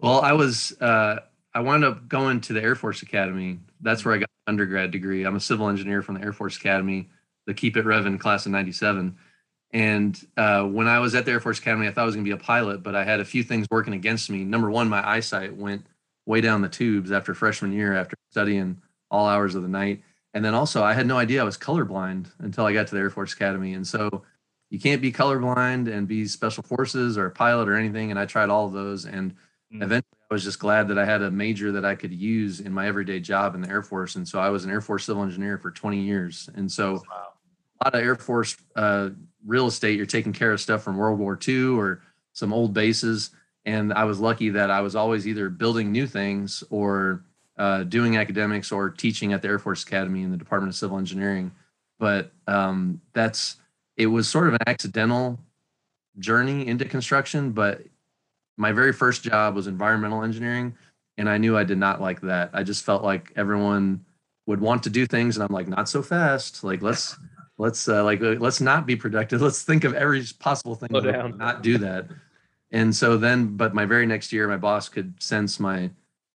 Well, 0.00 0.20
I 0.20 0.32
was 0.32 0.72
uh, 0.80 1.20
I 1.54 1.60
wound 1.60 1.84
up 1.84 2.08
going 2.08 2.40
to 2.42 2.52
the 2.52 2.62
Air 2.62 2.74
Force 2.74 3.02
Academy. 3.02 3.58
That's 3.80 4.04
where 4.04 4.14
I 4.14 4.18
got 4.18 4.30
my 4.46 4.52
undergrad 4.52 4.90
degree. 4.90 5.24
I'm 5.24 5.36
a 5.36 5.40
civil 5.40 5.68
engineer 5.68 6.02
from 6.02 6.16
the 6.16 6.22
Air 6.22 6.32
Force 6.32 6.56
Academy, 6.56 7.08
the 7.46 7.54
Keep 7.54 7.76
It 7.76 7.84
Revin 7.84 8.18
class 8.18 8.46
of 8.46 8.52
'97. 8.52 9.16
And 9.72 10.26
uh, 10.36 10.64
when 10.64 10.88
I 10.88 10.98
was 10.98 11.14
at 11.14 11.24
the 11.24 11.32
Air 11.32 11.40
Force 11.40 11.58
Academy, 11.58 11.86
I 11.86 11.92
thought 11.92 12.02
I 12.02 12.06
was 12.06 12.14
going 12.14 12.24
to 12.24 12.28
be 12.28 12.34
a 12.34 12.44
pilot, 12.44 12.82
but 12.82 12.94
I 12.94 13.04
had 13.04 13.20
a 13.20 13.24
few 13.24 13.42
things 13.42 13.66
working 13.70 13.94
against 13.94 14.28
me. 14.28 14.44
Number 14.44 14.70
one, 14.70 14.88
my 14.88 15.06
eyesight 15.08 15.56
went 15.56 15.86
way 16.26 16.40
down 16.40 16.62
the 16.62 16.68
tubes 16.68 17.12
after 17.12 17.34
freshman 17.34 17.72
year, 17.72 17.94
after 17.94 18.16
studying 18.30 18.80
all 19.10 19.26
hours 19.26 19.54
of 19.54 19.62
the 19.62 19.68
night. 19.68 20.02
And 20.34 20.44
then 20.44 20.54
also, 20.54 20.82
I 20.82 20.94
had 20.94 21.06
no 21.06 21.16
idea 21.16 21.40
I 21.40 21.44
was 21.44 21.58
colorblind 21.58 22.30
until 22.38 22.64
I 22.64 22.72
got 22.72 22.86
to 22.88 22.94
the 22.94 23.00
Air 23.00 23.10
Force 23.10 23.32
Academy. 23.32 23.74
And 23.74 23.86
so 23.86 24.22
you 24.70 24.78
can't 24.78 25.02
be 25.02 25.12
colorblind 25.12 25.92
and 25.92 26.06
be 26.06 26.26
special 26.26 26.62
forces 26.62 27.18
or 27.18 27.26
a 27.26 27.30
pilot 27.30 27.68
or 27.68 27.74
anything. 27.74 28.10
And 28.10 28.18
I 28.18 28.26
tried 28.26 28.50
all 28.50 28.66
of 28.66 28.72
those. 28.72 29.04
And 29.04 29.32
mm. 29.72 29.82
eventually 29.82 30.19
I 30.30 30.34
was 30.34 30.44
just 30.44 30.60
glad 30.60 30.86
that 30.88 30.98
I 30.98 31.04
had 31.04 31.22
a 31.22 31.30
major 31.30 31.72
that 31.72 31.84
I 31.84 31.96
could 31.96 32.12
use 32.12 32.60
in 32.60 32.72
my 32.72 32.86
everyday 32.86 33.18
job 33.18 33.56
in 33.56 33.62
the 33.62 33.68
Air 33.68 33.82
Force. 33.82 34.14
And 34.14 34.26
so 34.26 34.38
I 34.38 34.48
was 34.48 34.64
an 34.64 34.70
Air 34.70 34.80
Force 34.80 35.04
civil 35.04 35.24
engineer 35.24 35.58
for 35.58 35.72
20 35.72 35.98
years. 35.98 36.48
And 36.54 36.70
so 36.70 37.02
wow. 37.10 37.32
a 37.80 37.84
lot 37.84 37.94
of 37.96 38.00
Air 38.00 38.14
Force 38.14 38.56
uh, 38.76 39.10
real 39.44 39.66
estate, 39.66 39.96
you're 39.96 40.06
taking 40.06 40.32
care 40.32 40.52
of 40.52 40.60
stuff 40.60 40.84
from 40.84 40.96
World 40.96 41.18
War 41.18 41.36
II 41.46 41.70
or 41.70 42.02
some 42.32 42.52
old 42.52 42.72
bases. 42.72 43.30
And 43.64 43.92
I 43.92 44.04
was 44.04 44.20
lucky 44.20 44.50
that 44.50 44.70
I 44.70 44.82
was 44.82 44.94
always 44.94 45.26
either 45.26 45.50
building 45.50 45.90
new 45.90 46.06
things 46.06 46.62
or 46.70 47.24
uh, 47.58 47.82
doing 47.82 48.16
academics 48.16 48.70
or 48.70 48.88
teaching 48.88 49.32
at 49.32 49.42
the 49.42 49.48
Air 49.48 49.58
Force 49.58 49.82
Academy 49.82 50.22
in 50.22 50.30
the 50.30 50.36
Department 50.36 50.72
of 50.72 50.76
Civil 50.76 50.98
Engineering. 50.98 51.50
But 51.98 52.30
um, 52.46 53.00
that's 53.14 53.56
it 53.96 54.06
was 54.06 54.28
sort 54.28 54.46
of 54.46 54.54
an 54.54 54.60
accidental 54.68 55.40
journey 56.20 56.68
into 56.68 56.84
construction. 56.84 57.50
But 57.50 57.82
my 58.60 58.72
very 58.72 58.92
first 58.92 59.22
job 59.22 59.54
was 59.54 59.66
environmental 59.66 60.22
engineering, 60.22 60.76
and 61.16 61.28
I 61.28 61.38
knew 61.38 61.56
I 61.56 61.64
did 61.64 61.78
not 61.78 62.00
like 62.00 62.20
that. 62.20 62.50
I 62.52 62.62
just 62.62 62.84
felt 62.84 63.02
like 63.02 63.32
everyone 63.34 64.04
would 64.46 64.60
want 64.60 64.82
to 64.82 64.90
do 64.90 65.06
things, 65.06 65.36
and 65.36 65.42
I'm 65.42 65.52
like, 65.52 65.66
not 65.66 65.88
so 65.88 66.02
fast. 66.02 66.62
Like 66.62 66.82
let's 66.82 67.16
let's 67.56 67.88
uh, 67.88 68.04
like 68.04 68.20
let's 68.20 68.60
not 68.60 68.86
be 68.86 68.96
productive. 68.96 69.40
Let's 69.46 69.62
think 69.62 69.84
of 69.84 69.94
every 69.94 70.22
possible 70.38 70.74
thing. 70.74 70.88
Not 71.38 71.62
do 71.62 71.78
that. 71.78 72.06
And 72.70 72.94
so 72.94 73.16
then, 73.16 73.56
but 73.56 73.74
my 73.74 73.86
very 73.86 74.06
next 74.06 74.32
year, 74.32 74.46
my 74.46 74.56
boss 74.56 74.88
could 74.88 75.20
sense 75.20 75.58
my 75.58 75.90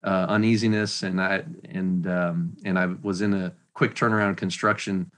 uh, 0.04 0.26
uneasiness, 0.28 1.02
and 1.02 1.20
I 1.20 1.42
and 1.70 2.06
um, 2.06 2.56
and 2.66 2.78
I 2.78 2.86
was 3.02 3.22
in 3.22 3.32
a 3.32 3.54
quick 3.72 3.94
turnaround 3.94 4.36
construction 4.36 5.10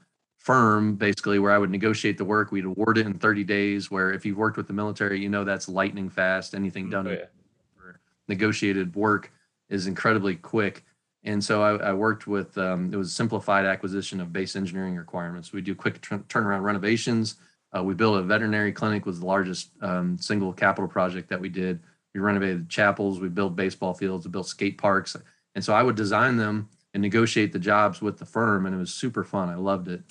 firm 0.43 0.95
basically 0.95 1.39
where 1.39 1.51
I 1.51 1.57
would 1.57 1.71
negotiate 1.71 2.17
the 2.17 2.25
work. 2.25 2.51
We'd 2.51 2.65
award 2.65 2.97
it 2.97 3.07
in 3.07 3.13
30 3.13 3.43
days. 3.43 3.89
Where 3.89 4.11
if 4.11 4.25
you've 4.25 4.37
worked 4.37 4.57
with 4.57 4.67
the 4.67 4.73
military, 4.73 5.19
you 5.19 5.29
know 5.29 5.43
that's 5.43 5.67
lightning 5.67 6.09
fast. 6.09 6.53
Anything 6.53 6.89
done 6.89 7.07
oh, 7.07 7.11
yeah. 7.11 7.91
negotiated 8.27 8.95
work 8.95 9.31
is 9.69 9.87
incredibly 9.87 10.35
quick. 10.35 10.83
And 11.23 11.43
so 11.43 11.63
I, 11.63 11.89
I 11.89 11.93
worked 11.93 12.27
with 12.27 12.57
um, 12.57 12.93
it 12.93 12.97
was 12.97 13.13
simplified 13.13 13.65
acquisition 13.65 14.19
of 14.21 14.31
base 14.31 14.55
engineering 14.55 14.95
requirements. 14.95 15.51
We 15.51 15.61
do 15.61 15.73
quick 15.73 16.01
turnaround 16.01 16.61
renovations. 16.61 17.35
Uh, 17.75 17.81
we 17.81 17.95
built 17.95 18.19
a 18.19 18.21
veterinary 18.21 18.71
clinic 18.71 19.05
was 19.05 19.19
the 19.19 19.25
largest 19.25 19.71
um, 19.81 20.17
single 20.19 20.53
capital 20.53 20.87
project 20.87 21.29
that 21.29 21.39
we 21.41 21.49
did 21.49 21.79
we 22.13 22.19
renovated 22.19 22.69
chapels, 22.69 23.19
we 23.19 23.29
built 23.29 23.55
baseball 23.55 23.93
fields, 23.93 24.25
we 24.25 24.31
built 24.31 24.47
skate 24.47 24.77
parks. 24.77 25.15
And 25.55 25.63
so 25.63 25.73
I 25.73 25.83
would 25.83 25.95
design 25.95 26.37
them 26.37 26.69
and 26.93 27.01
negotiate 27.01 27.51
the 27.53 27.59
jobs 27.59 28.01
with 28.01 28.17
the 28.17 28.25
firm 28.25 28.65
and 28.65 28.75
it 28.75 28.77
was 28.77 28.93
super 28.93 29.23
fun. 29.23 29.49
I 29.49 29.55
loved 29.55 29.87
it. 29.87 30.01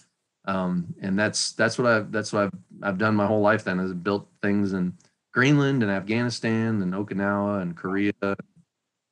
Um, 0.45 0.95
and 1.01 1.19
that's 1.19 1.53
that's 1.53 1.79
what 1.79 1.87
I've 1.87 2.11
that's 2.11 2.33
what 2.33 2.45
I've 2.45 2.53
I've 2.83 2.99
done 2.99 3.15
my 3.15 3.27
whole 3.27 3.41
life 3.41 3.65
then 3.65 3.79
is 3.79 3.93
built 3.93 4.29
things 4.43 4.73
in 4.73 4.93
Greenland 5.33 5.83
and 5.83 5.93
Afghanistan 5.93 6.83
and 6.83 6.93
Okinawa 6.93 7.63
and 7.63 7.77
Korea, 7.77 8.13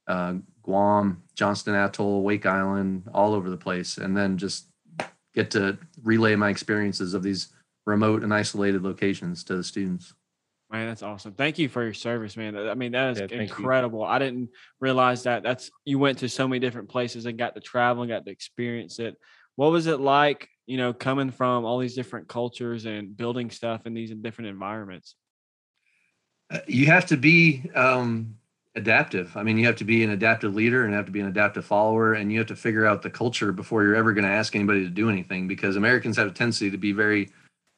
uh, 0.06 0.34
Guam, 0.62 1.22
Johnston 1.34 1.74
Atoll, 1.74 2.22
Wake 2.22 2.46
Island, 2.46 3.04
all 3.14 3.34
over 3.34 3.48
the 3.48 3.56
place, 3.56 3.96
and 3.96 4.16
then 4.16 4.38
just 4.38 4.66
get 5.34 5.50
to 5.52 5.78
relay 6.02 6.34
my 6.34 6.50
experiences 6.50 7.14
of 7.14 7.22
these 7.22 7.48
remote 7.86 8.22
and 8.22 8.34
isolated 8.34 8.82
locations 8.82 9.44
to 9.44 9.56
the 9.56 9.64
students. 9.64 10.14
Man, 10.70 10.86
that's 10.86 11.02
awesome. 11.02 11.32
Thank 11.32 11.58
you 11.58 11.68
for 11.68 11.82
your 11.82 11.94
service, 11.94 12.36
man. 12.36 12.56
I 12.56 12.74
mean, 12.74 12.92
that 12.92 13.16
is 13.16 13.20
yeah, 13.20 13.40
incredible. 13.40 14.00
You. 14.00 14.04
I 14.04 14.18
didn't 14.20 14.50
realize 14.80 15.24
that 15.24 15.42
that's 15.42 15.70
you 15.84 15.98
went 15.98 16.18
to 16.18 16.28
so 16.28 16.46
many 16.46 16.60
different 16.60 16.88
places 16.88 17.26
and 17.26 17.36
got 17.36 17.54
to 17.56 17.60
travel 17.60 18.02
and 18.02 18.10
got 18.10 18.24
to 18.24 18.30
experience 18.30 19.00
it. 19.00 19.16
What 19.56 19.72
was 19.72 19.88
it 19.88 19.98
like, 19.98 20.48
you 20.70 20.76
know, 20.76 20.92
coming 20.92 21.32
from 21.32 21.64
all 21.64 21.78
these 21.78 21.96
different 21.96 22.28
cultures 22.28 22.86
and 22.86 23.16
building 23.16 23.50
stuff 23.50 23.86
in 23.86 23.92
these 23.92 24.12
different 24.12 24.50
environments? 24.50 25.16
Uh, 26.48 26.60
you 26.68 26.86
have 26.86 27.06
to 27.06 27.16
be 27.16 27.68
um, 27.74 28.36
adaptive. 28.76 29.36
I 29.36 29.42
mean, 29.42 29.58
you 29.58 29.66
have 29.66 29.74
to 29.76 29.84
be 29.84 30.04
an 30.04 30.10
adaptive 30.10 30.54
leader 30.54 30.84
and 30.84 30.94
have 30.94 31.06
to 31.06 31.10
be 31.10 31.18
an 31.18 31.26
adaptive 31.26 31.64
follower, 31.64 32.14
and 32.14 32.30
you 32.30 32.38
have 32.38 32.46
to 32.46 32.54
figure 32.54 32.86
out 32.86 33.02
the 33.02 33.10
culture 33.10 33.50
before 33.50 33.82
you're 33.82 33.96
ever 33.96 34.12
going 34.12 34.24
to 34.24 34.30
ask 34.30 34.54
anybody 34.54 34.84
to 34.84 34.90
do 34.90 35.10
anything. 35.10 35.48
Because 35.48 35.74
Americans 35.74 36.16
have 36.16 36.28
a 36.28 36.30
tendency 36.30 36.70
to 36.70 36.78
be 36.78 36.92
very 36.92 37.30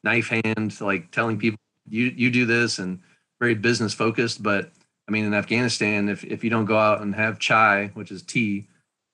knife 0.03 0.27
hand, 0.27 0.79
like 0.79 1.09
telling 1.09 1.39
people 1.39 1.57
you 1.89 2.13
you 2.15 2.29
do 2.29 2.45
this 2.45 2.77
and 2.77 2.99
very 3.39 3.55
business 3.55 3.95
focused. 3.95 4.43
But 4.43 4.69
I 5.07 5.11
mean, 5.11 5.25
in 5.25 5.33
Afghanistan, 5.33 6.09
if 6.09 6.23
if 6.25 6.43
you 6.43 6.51
don't 6.51 6.65
go 6.65 6.77
out 6.77 7.01
and 7.01 7.15
have 7.15 7.39
chai, 7.39 7.89
which 7.95 8.11
is 8.11 8.21
tea, 8.21 8.67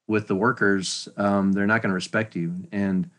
with 0.09 0.27
the 0.27 0.36
workers, 0.36 1.07
um, 1.15 1.53
they're 1.53 1.65
not 1.65 1.81
going 1.81 1.91
to 1.91 1.95
respect 1.95 2.36
you. 2.36 2.53
And 2.74 3.09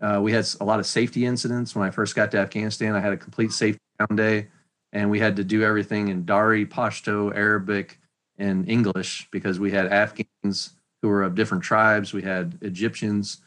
uh, 0.00 0.20
we 0.22 0.32
had 0.32 0.46
a 0.60 0.64
lot 0.64 0.80
of 0.80 0.86
safety 0.86 1.26
incidents 1.26 1.74
when 1.74 1.86
I 1.86 1.90
first 1.90 2.14
got 2.14 2.30
to 2.32 2.38
Afghanistan. 2.38 2.94
I 2.94 3.00
had 3.00 3.12
a 3.12 3.16
complete 3.16 3.52
safety 3.52 3.80
down 3.98 4.16
day, 4.16 4.48
and 4.92 5.10
we 5.10 5.18
had 5.18 5.36
to 5.36 5.44
do 5.44 5.62
everything 5.62 6.08
in 6.08 6.24
Dari, 6.24 6.64
Pashto, 6.64 7.34
Arabic, 7.34 7.98
and 8.38 8.68
English 8.68 9.28
because 9.30 9.60
we 9.60 9.70
had 9.70 9.92
Afghans 9.92 10.70
who 11.02 11.08
were 11.08 11.22
of 11.22 11.34
different 11.34 11.62
tribes. 11.62 12.12
We 12.12 12.22
had 12.22 12.58
Egyptians. 12.62 13.38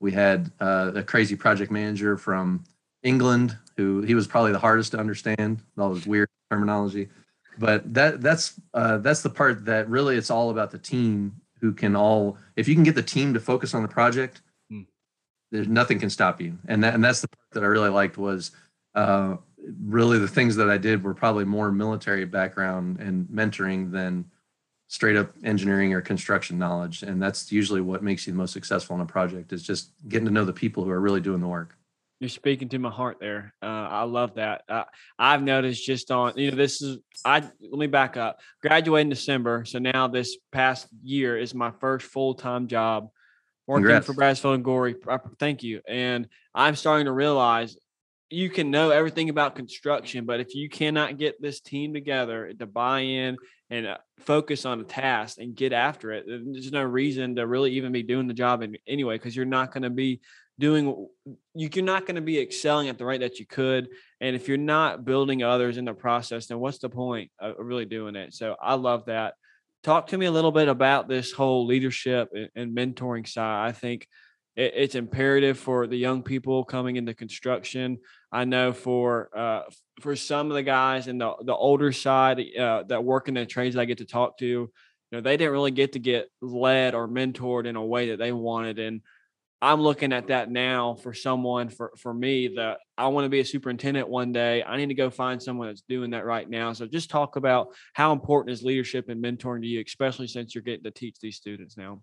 We 0.00 0.12
had 0.12 0.50
uh, 0.60 0.92
a 0.94 1.02
crazy 1.02 1.36
project 1.36 1.70
manager 1.70 2.16
from 2.16 2.64
England, 3.02 3.56
who 3.76 4.02
he 4.02 4.14
was 4.14 4.26
probably 4.26 4.52
the 4.52 4.58
hardest 4.58 4.92
to 4.92 4.98
understand, 4.98 5.62
all 5.78 5.94
his 5.94 6.06
weird 6.06 6.28
terminology. 6.50 7.08
But 7.58 7.92
that 7.92 8.22
that's 8.22 8.58
uh, 8.72 8.98
that's 8.98 9.22
the 9.22 9.30
part 9.30 9.66
that 9.66 9.88
really 9.88 10.16
it's 10.16 10.30
all 10.30 10.50
about 10.50 10.70
the 10.70 10.78
team 10.78 11.36
who 11.60 11.72
can 11.72 11.94
all 11.94 12.38
if 12.56 12.68
you 12.68 12.74
can 12.74 12.84
get 12.84 12.94
the 12.94 13.02
team 13.02 13.34
to 13.34 13.40
focus 13.40 13.74
on 13.74 13.82
the 13.82 13.88
project. 13.88 14.40
There's 15.50 15.68
nothing 15.68 15.98
can 15.98 16.10
stop 16.10 16.40
you. 16.40 16.56
And 16.68 16.82
that 16.84 16.94
and 16.94 17.04
that's 17.04 17.20
the 17.20 17.28
part 17.28 17.50
that 17.52 17.62
I 17.62 17.66
really 17.66 17.88
liked 17.88 18.18
was 18.18 18.52
uh, 18.94 19.36
really 19.84 20.18
the 20.18 20.28
things 20.28 20.56
that 20.56 20.70
I 20.70 20.78
did 20.78 21.02
were 21.02 21.14
probably 21.14 21.44
more 21.44 21.70
military 21.70 22.24
background 22.24 23.00
and 23.00 23.26
mentoring 23.28 23.90
than 23.90 24.24
straight 24.88 25.16
up 25.16 25.30
engineering 25.44 25.92
or 25.94 26.00
construction 26.00 26.58
knowledge. 26.58 27.02
And 27.02 27.22
that's 27.22 27.52
usually 27.52 27.80
what 27.80 28.02
makes 28.02 28.26
you 28.26 28.32
the 28.32 28.38
most 28.38 28.52
successful 28.52 28.96
in 28.96 29.02
a 29.02 29.06
project 29.06 29.52
is 29.52 29.62
just 29.62 29.92
getting 30.08 30.26
to 30.26 30.32
know 30.32 30.44
the 30.44 30.52
people 30.52 30.84
who 30.84 30.90
are 30.90 31.00
really 31.00 31.20
doing 31.20 31.40
the 31.40 31.46
work. 31.46 31.76
You're 32.18 32.28
speaking 32.28 32.68
to 32.68 32.78
my 32.78 32.90
heart 32.90 33.16
there. 33.18 33.54
Uh, 33.62 33.66
I 33.66 34.02
love 34.02 34.34
that. 34.34 34.64
Uh, 34.68 34.84
I've 35.18 35.42
noticed 35.42 35.86
just 35.86 36.10
on 36.10 36.34
you 36.36 36.50
know 36.50 36.56
this 36.56 36.82
is 36.82 36.98
I 37.24 37.40
let 37.40 37.78
me 37.78 37.86
back 37.86 38.18
up. 38.18 38.40
Graduated 38.60 39.06
in 39.06 39.08
December, 39.08 39.64
so 39.64 39.78
now 39.78 40.06
this 40.06 40.36
past 40.52 40.88
year 41.02 41.38
is 41.38 41.54
my 41.54 41.70
first 41.80 42.06
full 42.06 42.34
time 42.34 42.66
job 42.66 43.08
working 43.70 43.84
Congrats. 43.84 44.06
for 44.06 44.14
Brasfield 44.14 44.54
and 44.54 44.64
Gorrie. 44.64 44.96
Thank 45.38 45.62
you. 45.62 45.80
And 45.88 46.28
I'm 46.54 46.74
starting 46.74 47.06
to 47.06 47.12
realize 47.12 47.76
you 48.28 48.50
can 48.50 48.70
know 48.70 48.90
everything 48.90 49.28
about 49.28 49.56
construction, 49.56 50.24
but 50.24 50.40
if 50.40 50.54
you 50.54 50.68
cannot 50.68 51.18
get 51.18 51.40
this 51.40 51.60
team 51.60 51.92
together 51.92 52.52
to 52.58 52.66
buy 52.66 53.00
in 53.00 53.36
and 53.70 53.86
uh, 53.86 53.96
focus 54.18 54.64
on 54.64 54.80
a 54.80 54.84
task 54.84 55.38
and 55.38 55.54
get 55.54 55.72
after 55.72 56.12
it, 56.12 56.26
there's 56.26 56.72
no 56.72 56.82
reason 56.82 57.36
to 57.36 57.46
really 57.46 57.72
even 57.72 57.92
be 57.92 58.02
doing 58.02 58.26
the 58.26 58.34
job 58.34 58.62
in, 58.62 58.76
anyway 58.86 59.16
because 59.16 59.34
you're 59.34 59.44
not 59.44 59.72
going 59.72 59.82
to 59.82 59.90
be 59.90 60.20
doing 60.58 61.08
you're 61.54 61.84
not 61.84 62.06
going 62.06 62.16
to 62.16 62.20
be 62.20 62.38
excelling 62.38 62.88
at 62.88 62.98
the 62.98 63.04
rate 63.04 63.22
that 63.22 63.38
you 63.38 63.46
could 63.46 63.88
and 64.20 64.36
if 64.36 64.46
you're 64.46 64.58
not 64.58 65.06
building 65.06 65.42
others 65.42 65.78
in 65.78 65.86
the 65.86 65.94
process 65.94 66.46
then 66.46 66.58
what's 66.58 66.78
the 66.78 66.88
point 66.88 67.30
of 67.40 67.54
really 67.58 67.86
doing 67.86 68.14
it 68.14 68.34
so 68.34 68.54
i 68.60 68.74
love 68.74 69.06
that 69.06 69.34
talk 69.82 70.08
to 70.08 70.18
me 70.18 70.26
a 70.26 70.30
little 70.30 70.52
bit 70.52 70.68
about 70.68 71.08
this 71.08 71.32
whole 71.32 71.66
leadership 71.66 72.28
and 72.54 72.76
mentoring 72.76 73.26
side. 73.26 73.68
I 73.68 73.72
think 73.72 74.06
it's 74.56 74.94
imperative 74.94 75.58
for 75.58 75.86
the 75.86 75.96
young 75.96 76.22
people 76.22 76.64
coming 76.64 76.96
into 76.96 77.14
construction. 77.14 77.98
I 78.32 78.44
know 78.44 78.72
for 78.72 79.30
uh, 79.36 79.62
for 80.00 80.16
some 80.16 80.50
of 80.50 80.54
the 80.54 80.62
guys 80.62 81.08
in 81.08 81.18
the, 81.18 81.34
the 81.44 81.54
older 81.54 81.92
side 81.92 82.40
uh, 82.58 82.84
that 82.88 83.04
work 83.04 83.28
in 83.28 83.34
the 83.34 83.44
trades 83.44 83.76
i 83.76 83.84
get 83.84 83.98
to 83.98 84.06
talk 84.06 84.38
to 84.38 84.70
you 85.10 85.18
know 85.18 85.20
they 85.20 85.36
didn't 85.36 85.52
really 85.52 85.70
get 85.70 85.92
to 85.92 85.98
get 85.98 86.30
led 86.40 86.94
or 86.94 87.08
mentored 87.08 87.66
in 87.66 87.76
a 87.76 87.84
way 87.84 88.10
that 88.10 88.18
they 88.18 88.32
wanted. 88.32 88.78
And 88.78 89.00
I'm 89.62 89.82
looking 89.82 90.12
at 90.12 90.28
that 90.28 90.50
now 90.50 90.94
for 90.94 91.12
someone 91.12 91.68
for 91.68 91.92
for 91.98 92.14
me 92.14 92.48
that 92.56 92.78
I 92.96 93.08
want 93.08 93.26
to 93.26 93.28
be 93.28 93.40
a 93.40 93.44
superintendent 93.44 94.08
one 94.08 94.32
day. 94.32 94.62
I 94.62 94.78
need 94.78 94.88
to 94.88 94.94
go 94.94 95.10
find 95.10 95.42
someone 95.42 95.68
that's 95.68 95.82
doing 95.82 96.10
that 96.10 96.24
right 96.24 96.48
now. 96.48 96.72
So 96.72 96.86
just 96.86 97.10
talk 97.10 97.36
about 97.36 97.68
how 97.92 98.12
important 98.12 98.54
is 98.54 98.62
leadership 98.62 99.10
and 99.10 99.22
mentoring 99.22 99.60
to 99.60 99.66
you, 99.66 99.82
especially 99.86 100.28
since 100.28 100.54
you're 100.54 100.64
getting 100.64 100.84
to 100.84 100.90
teach 100.90 101.20
these 101.20 101.36
students 101.36 101.76
now. 101.76 102.00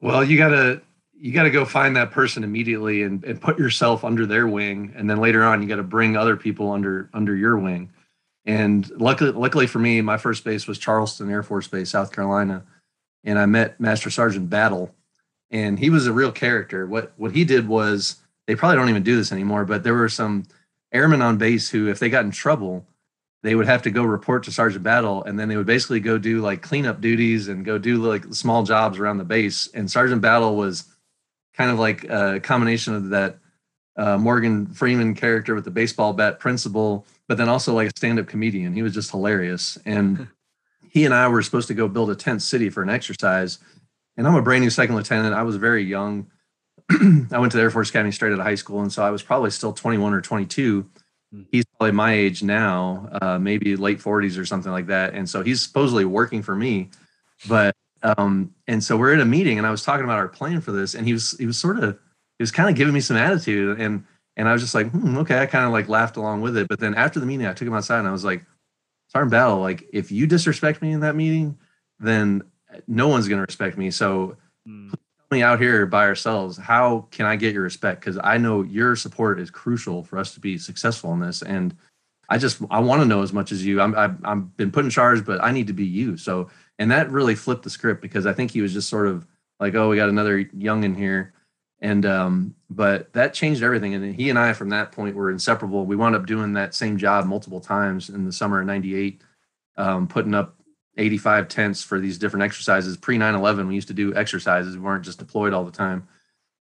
Well, 0.00 0.24
you 0.24 0.36
gotta 0.36 0.82
you 1.12 1.32
gotta 1.32 1.50
go 1.50 1.64
find 1.64 1.94
that 1.96 2.10
person 2.10 2.42
immediately 2.42 3.04
and, 3.04 3.22
and 3.24 3.40
put 3.40 3.56
yourself 3.56 4.02
under 4.02 4.26
their 4.26 4.48
wing, 4.48 4.92
and 4.96 5.08
then 5.08 5.20
later 5.20 5.44
on 5.44 5.62
you 5.62 5.68
got 5.68 5.76
to 5.76 5.84
bring 5.84 6.16
other 6.16 6.36
people 6.36 6.72
under 6.72 7.10
under 7.14 7.36
your 7.36 7.58
wing. 7.58 7.92
And 8.44 8.90
luckily, 9.00 9.30
luckily 9.30 9.68
for 9.68 9.78
me, 9.78 10.00
my 10.00 10.16
first 10.16 10.44
base 10.44 10.66
was 10.66 10.78
Charleston 10.78 11.30
Air 11.30 11.44
Force 11.44 11.68
Base, 11.68 11.90
South 11.90 12.10
Carolina, 12.10 12.64
and 13.22 13.38
I 13.38 13.46
met 13.46 13.78
Master 13.78 14.10
Sergeant 14.10 14.50
Battle 14.50 14.92
and 15.54 15.78
he 15.78 15.88
was 15.88 16.06
a 16.06 16.12
real 16.12 16.32
character. 16.32 16.84
What 16.84 17.12
what 17.16 17.32
he 17.32 17.44
did 17.44 17.68
was 17.68 18.16
they 18.46 18.56
probably 18.56 18.76
don't 18.76 18.90
even 18.90 19.04
do 19.04 19.16
this 19.16 19.32
anymore, 19.32 19.64
but 19.64 19.84
there 19.84 19.94
were 19.94 20.08
some 20.08 20.44
airmen 20.92 21.22
on 21.22 21.38
base 21.38 21.70
who, 21.70 21.88
if 21.88 21.98
they 22.00 22.10
got 22.10 22.24
in 22.24 22.32
trouble, 22.32 22.84
they 23.42 23.54
would 23.54 23.66
have 23.66 23.82
to 23.82 23.90
go 23.90 24.02
report 24.02 24.42
to 24.44 24.52
Sergeant 24.52 24.82
Battle, 24.82 25.22
and 25.22 25.38
then 25.38 25.48
they 25.48 25.56
would 25.56 25.64
basically 25.66 26.00
go 26.00 26.18
do 26.18 26.40
like 26.40 26.60
cleanup 26.60 27.00
duties 27.00 27.48
and 27.48 27.64
go 27.64 27.78
do 27.78 28.02
like 28.02 28.24
small 28.34 28.64
jobs 28.64 28.98
around 28.98 29.18
the 29.18 29.24
base. 29.24 29.68
And 29.72 29.88
Sergeant 29.88 30.20
Battle 30.20 30.56
was 30.56 30.84
kind 31.56 31.70
of 31.70 31.78
like 31.78 32.04
a 32.04 32.40
combination 32.40 32.94
of 32.94 33.10
that 33.10 33.38
uh, 33.96 34.18
Morgan 34.18 34.66
Freeman 34.66 35.14
character 35.14 35.54
with 35.54 35.64
the 35.64 35.70
baseball 35.70 36.12
bat 36.12 36.40
principal, 36.40 37.06
but 37.28 37.38
then 37.38 37.48
also 37.48 37.72
like 37.72 37.86
a 37.86 37.96
stand-up 37.96 38.26
comedian. 38.26 38.74
He 38.74 38.82
was 38.82 38.92
just 38.92 39.12
hilarious. 39.12 39.78
And 39.84 40.26
he 40.90 41.04
and 41.04 41.14
I 41.14 41.28
were 41.28 41.42
supposed 41.42 41.68
to 41.68 41.74
go 41.74 41.86
build 41.86 42.10
a 42.10 42.16
tent 42.16 42.42
city 42.42 42.70
for 42.70 42.82
an 42.82 42.90
exercise. 42.90 43.58
And 44.16 44.26
I'm 44.26 44.34
a 44.34 44.42
brand 44.42 44.62
new 44.62 44.70
second 44.70 44.94
lieutenant. 44.96 45.34
I 45.34 45.42
was 45.42 45.56
very 45.56 45.82
young. 45.84 46.28
I 46.90 47.38
went 47.38 47.52
to 47.52 47.56
the 47.56 47.62
Air 47.62 47.70
Force 47.70 47.90
Academy 47.90 48.12
straight 48.12 48.32
out 48.32 48.38
of 48.38 48.44
high 48.44 48.54
school, 48.54 48.80
and 48.80 48.92
so 48.92 49.02
I 49.02 49.10
was 49.10 49.22
probably 49.22 49.50
still 49.50 49.72
21 49.72 50.12
or 50.12 50.20
22. 50.20 50.86
Hmm. 51.32 51.42
He's 51.50 51.64
probably 51.64 51.92
my 51.92 52.12
age 52.12 52.42
now, 52.42 53.08
uh, 53.20 53.38
maybe 53.38 53.76
late 53.76 53.98
40s 53.98 54.38
or 54.38 54.44
something 54.44 54.70
like 54.70 54.86
that. 54.86 55.14
And 55.14 55.28
so 55.28 55.42
he's 55.42 55.62
supposedly 55.62 56.04
working 56.04 56.42
for 56.42 56.54
me, 56.54 56.90
but 57.48 57.74
um, 58.04 58.54
and 58.68 58.84
so 58.84 58.98
we're 58.98 59.14
in 59.14 59.20
a 59.20 59.24
meeting, 59.24 59.56
and 59.56 59.66
I 59.66 59.70
was 59.70 59.82
talking 59.82 60.04
about 60.04 60.18
our 60.18 60.28
plan 60.28 60.60
for 60.60 60.72
this, 60.72 60.94
and 60.94 61.06
he 61.06 61.14
was 61.14 61.36
he 61.38 61.46
was 61.46 61.56
sort 61.56 61.82
of 61.82 61.94
he 62.38 62.42
was 62.42 62.50
kind 62.50 62.68
of 62.68 62.76
giving 62.76 62.92
me 62.92 63.00
some 63.00 63.16
attitude, 63.16 63.80
and 63.80 64.04
and 64.36 64.48
I 64.48 64.52
was 64.52 64.60
just 64.60 64.74
like, 64.74 64.90
hmm, 64.90 65.16
okay, 65.18 65.40
I 65.40 65.46
kind 65.46 65.64
of 65.64 65.72
like 65.72 65.88
laughed 65.88 66.16
along 66.16 66.42
with 66.42 66.56
it. 66.56 66.68
But 66.68 66.80
then 66.80 66.94
after 66.94 67.18
the 67.18 67.26
meeting, 67.26 67.46
I 67.46 67.54
took 67.54 67.66
him 67.66 67.74
outside, 67.74 68.00
and 68.00 68.08
I 68.08 68.12
was 68.12 68.24
like, 68.24 68.44
Sergeant 69.08 69.30
Battle, 69.30 69.60
like 69.60 69.88
if 69.92 70.12
you 70.12 70.26
disrespect 70.26 70.82
me 70.82 70.92
in 70.92 71.00
that 71.00 71.16
meeting, 71.16 71.56
then 71.98 72.42
no 72.86 73.08
one's 73.08 73.28
going 73.28 73.38
to 73.38 73.46
respect 73.46 73.76
me. 73.76 73.90
So 73.90 74.36
mm. 74.68 74.92
me 75.30 75.42
out 75.42 75.60
here 75.60 75.86
by 75.86 76.04
ourselves, 76.04 76.56
how 76.56 77.08
can 77.10 77.26
I 77.26 77.36
get 77.36 77.54
your 77.54 77.62
respect? 77.62 78.00
Because 78.00 78.18
I 78.22 78.38
know 78.38 78.62
your 78.62 78.96
support 78.96 79.40
is 79.40 79.50
crucial 79.50 80.02
for 80.02 80.18
us 80.18 80.34
to 80.34 80.40
be 80.40 80.58
successful 80.58 81.12
in 81.12 81.20
this. 81.20 81.42
And 81.42 81.76
I 82.28 82.38
just 82.38 82.62
I 82.70 82.80
want 82.80 83.02
to 83.02 83.06
know 83.06 83.22
as 83.22 83.32
much 83.32 83.52
as 83.52 83.64
you. 83.64 83.80
I'm 83.80 83.94
I've, 83.94 84.16
I've 84.24 84.56
been 84.56 84.72
put 84.72 84.84
in 84.84 84.90
charge, 84.90 85.24
but 85.24 85.42
I 85.42 85.50
need 85.50 85.66
to 85.66 85.72
be 85.72 85.84
you. 85.84 86.16
So 86.16 86.50
and 86.78 86.90
that 86.90 87.10
really 87.10 87.34
flipped 87.34 87.62
the 87.62 87.70
script 87.70 88.02
because 88.02 88.26
I 88.26 88.32
think 88.32 88.50
he 88.50 88.60
was 88.60 88.72
just 88.72 88.88
sort 88.88 89.06
of 89.06 89.26
like, 89.60 89.74
oh, 89.74 89.90
we 89.90 89.96
got 89.96 90.08
another 90.08 90.38
young 90.38 90.84
in 90.84 90.94
here. 90.94 91.32
And 91.80 92.06
um, 92.06 92.54
but 92.70 93.12
that 93.12 93.34
changed 93.34 93.62
everything. 93.62 93.94
And 93.94 94.14
he 94.14 94.30
and 94.30 94.38
I 94.38 94.52
from 94.52 94.70
that 94.70 94.92
point 94.92 95.14
were 95.14 95.30
inseparable. 95.30 95.84
We 95.84 95.96
wound 95.96 96.16
up 96.16 96.26
doing 96.26 96.54
that 96.54 96.74
same 96.74 96.96
job 96.96 97.26
multiple 97.26 97.60
times 97.60 98.08
in 98.08 98.24
the 98.24 98.32
summer 98.32 98.60
of 98.60 98.66
98, 98.66 99.20
um, 99.76 100.08
putting 100.08 100.34
up 100.34 100.56
85 100.96 101.48
tents 101.48 101.82
for 101.82 101.98
these 101.98 102.18
different 102.18 102.44
exercises. 102.44 102.96
Pre 102.96 103.18
9-11, 103.18 103.68
we 103.68 103.74
used 103.74 103.88
to 103.88 103.94
do 103.94 104.14
exercises. 104.14 104.76
We 104.76 104.82
weren't 104.82 105.04
just 105.04 105.18
deployed 105.18 105.52
all 105.52 105.64
the 105.64 105.70
time. 105.70 106.08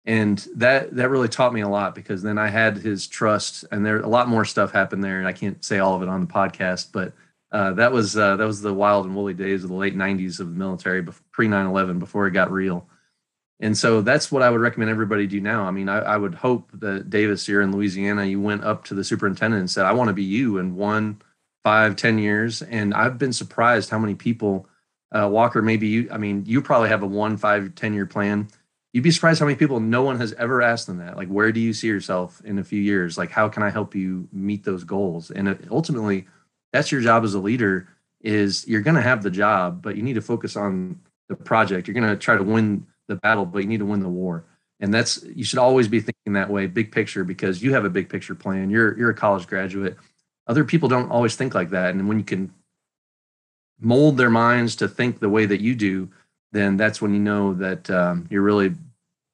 And 0.04 0.38
that 0.56 0.96
that 0.96 1.10
really 1.10 1.28
taught 1.28 1.54
me 1.54 1.62
a 1.62 1.70
lot 1.70 1.94
because 1.94 2.24
then 2.24 2.40
I 2.40 2.48
had 2.48 2.78
his 2.78 3.06
trust 3.06 3.66
and 3.72 3.86
there 3.86 4.00
a 4.00 4.08
lot 4.08 4.28
more 4.28 4.46
stuff 4.46 4.72
happened 4.72 5.04
there. 5.04 5.20
And 5.20 5.28
I 5.28 5.34
can't 5.34 5.64
say 5.64 5.78
all 5.78 5.96
of 5.96 6.02
it 6.02 6.10
on 6.10 6.22
the 6.22 6.28
podcast, 6.28 6.88
but 6.92 7.14
uh, 7.52 7.74
that 7.74 7.92
was 7.92 8.18
uh, 8.18 8.36
that 8.38 8.48
was 8.48 8.62
the 8.62 8.74
wild 8.74 9.06
and 9.06 9.16
woolly 9.16 9.34
days 9.34 9.64
of 9.64 9.70
the 9.70 9.76
late 9.76 9.96
90s 9.96 10.40
of 10.40 10.52
the 10.52 10.58
military 10.58 11.04
pre 11.32 11.48
9-11 11.48 12.00
before 12.00 12.28
it 12.28 12.32
got 12.32 12.52
real 12.52 12.88
and 13.60 13.78
so 13.78 14.02
that's 14.02 14.32
what 14.32 14.42
i 14.42 14.50
would 14.50 14.62
recommend 14.62 14.90
everybody 14.90 15.28
do 15.28 15.42
now 15.42 15.64
i 15.66 15.72
mean 15.72 15.90
I, 15.90 16.00
I, 16.00 16.18
would 16.18 16.34
hope 16.34 16.72
that 16.80 17.10
davis 17.10 17.48
you're 17.48 17.62
in 17.62 17.72
louisiana 17.74 18.24
you 18.24 18.40
went 18.40 18.64
up 18.64 18.86
to 18.86 18.94
the 18.94 19.04
superintendent 19.04 19.60
and 19.60 19.70
said 19.70 19.86
i 19.86 19.92
want 19.92 20.08
to 20.08 20.14
be 20.14 20.24
you 20.24 20.60
in 20.60 20.76
one 20.76 21.22
five 21.64 21.96
ten 21.96 22.18
years 22.18 22.62
and 22.62 22.94
i've 22.94 23.18
been 23.18 23.34
surprised 23.34 23.90
how 23.90 24.00
many 24.00 24.16
people 24.16 24.68
uh, 25.14 25.28
walker 25.28 25.62
maybe 25.62 25.88
you 25.88 26.10
i 26.12 26.18
mean 26.18 26.44
you 26.46 26.62
probably 26.62 26.90
have 26.90 27.04
a 27.04 27.08
one 27.08 27.38
five 27.38 27.76
ten 27.76 27.94
year 27.94 28.06
plan. 28.06 28.48
You'd 28.94 29.04
be 29.04 29.12
surprised 29.12 29.40
how 29.40 29.46
many 29.46 29.56
people 29.56 29.80
no 29.80 30.04
one 30.04 30.20
has 30.20 30.34
ever 30.34 30.62
asked 30.62 30.88
them 30.88 30.98
that 30.98 31.16
like 31.16 31.30
where 31.30 31.52
do 31.52 31.60
you 31.60 31.74
see 31.74 31.88
yourself 31.88 32.42
in 32.44 32.60
a 32.60 32.64
few 32.64 32.82
years? 32.82 33.18
Like 33.18 33.32
how 33.32 33.48
can 33.48 33.64
i 33.64 33.70
help 33.70 33.96
you 33.96 34.28
meet 34.34 34.64
those 34.64 34.84
goals? 34.84 35.32
And 35.32 35.48
it, 35.48 35.68
ultimately 35.70 36.28
that's 36.74 36.92
your 36.92 37.02
job 37.02 37.24
as 37.24 37.34
a 37.34 37.40
leader 37.40 37.88
is 38.22 38.68
you're 38.68 38.82
going 38.82 38.96
to 38.96 39.02
have 39.02 39.24
the 39.24 39.32
job 39.32 39.82
but 39.82 39.96
you 39.96 40.04
need 40.04 40.14
to 40.14 40.22
focus 40.22 40.56
on 40.56 41.00
the 41.30 41.36
project. 41.36 41.88
You're 41.88 41.96
going 41.96 42.10
to 42.10 42.18
try 42.18 42.36
to 42.36 42.44
win 42.44 42.86
the 43.08 43.16
battle 43.16 43.46
but 43.46 43.60
you 43.60 43.68
need 43.68 43.80
to 43.80 43.86
win 43.86 44.02
the 44.02 44.10
war. 44.10 44.46
And 44.80 44.94
that's 44.94 45.24
you 45.24 45.44
should 45.44 45.60
always 45.60 45.88
be 45.88 46.00
thinking 46.00 46.34
that 46.34 46.50
way 46.50 46.68
big 46.68 46.92
picture 46.92 47.24
because 47.24 47.62
you 47.62 47.74
have 47.74 47.86
a 47.86 47.90
big 47.90 48.10
picture 48.10 48.36
plan. 48.36 48.70
You're 48.70 48.98
you're 48.98 49.12
a 49.12 49.16
college 49.16 49.48
graduate 49.48 49.98
other 50.52 50.66
people 50.66 50.90
don't 50.90 51.10
always 51.10 51.36
think 51.36 51.56
like 51.56 51.70
that 51.70 51.94
and 51.94 52.08
when 52.08 52.20
you 52.20 52.26
can 52.26 52.54
mold 53.80 54.18
their 54.18 54.30
minds 54.30 54.76
to 54.76 54.88
think 54.88 55.20
the 55.20 55.30
way 55.30 55.46
that 55.46 55.62
you 55.62 55.74
do 55.74 56.10
then 56.52 56.78
that's 56.78 57.02
when 57.02 57.14
you 57.14 57.20
know 57.20 57.54
that 57.54 57.90
um, 57.90 58.28
you're 58.30 58.42
really 58.42 58.76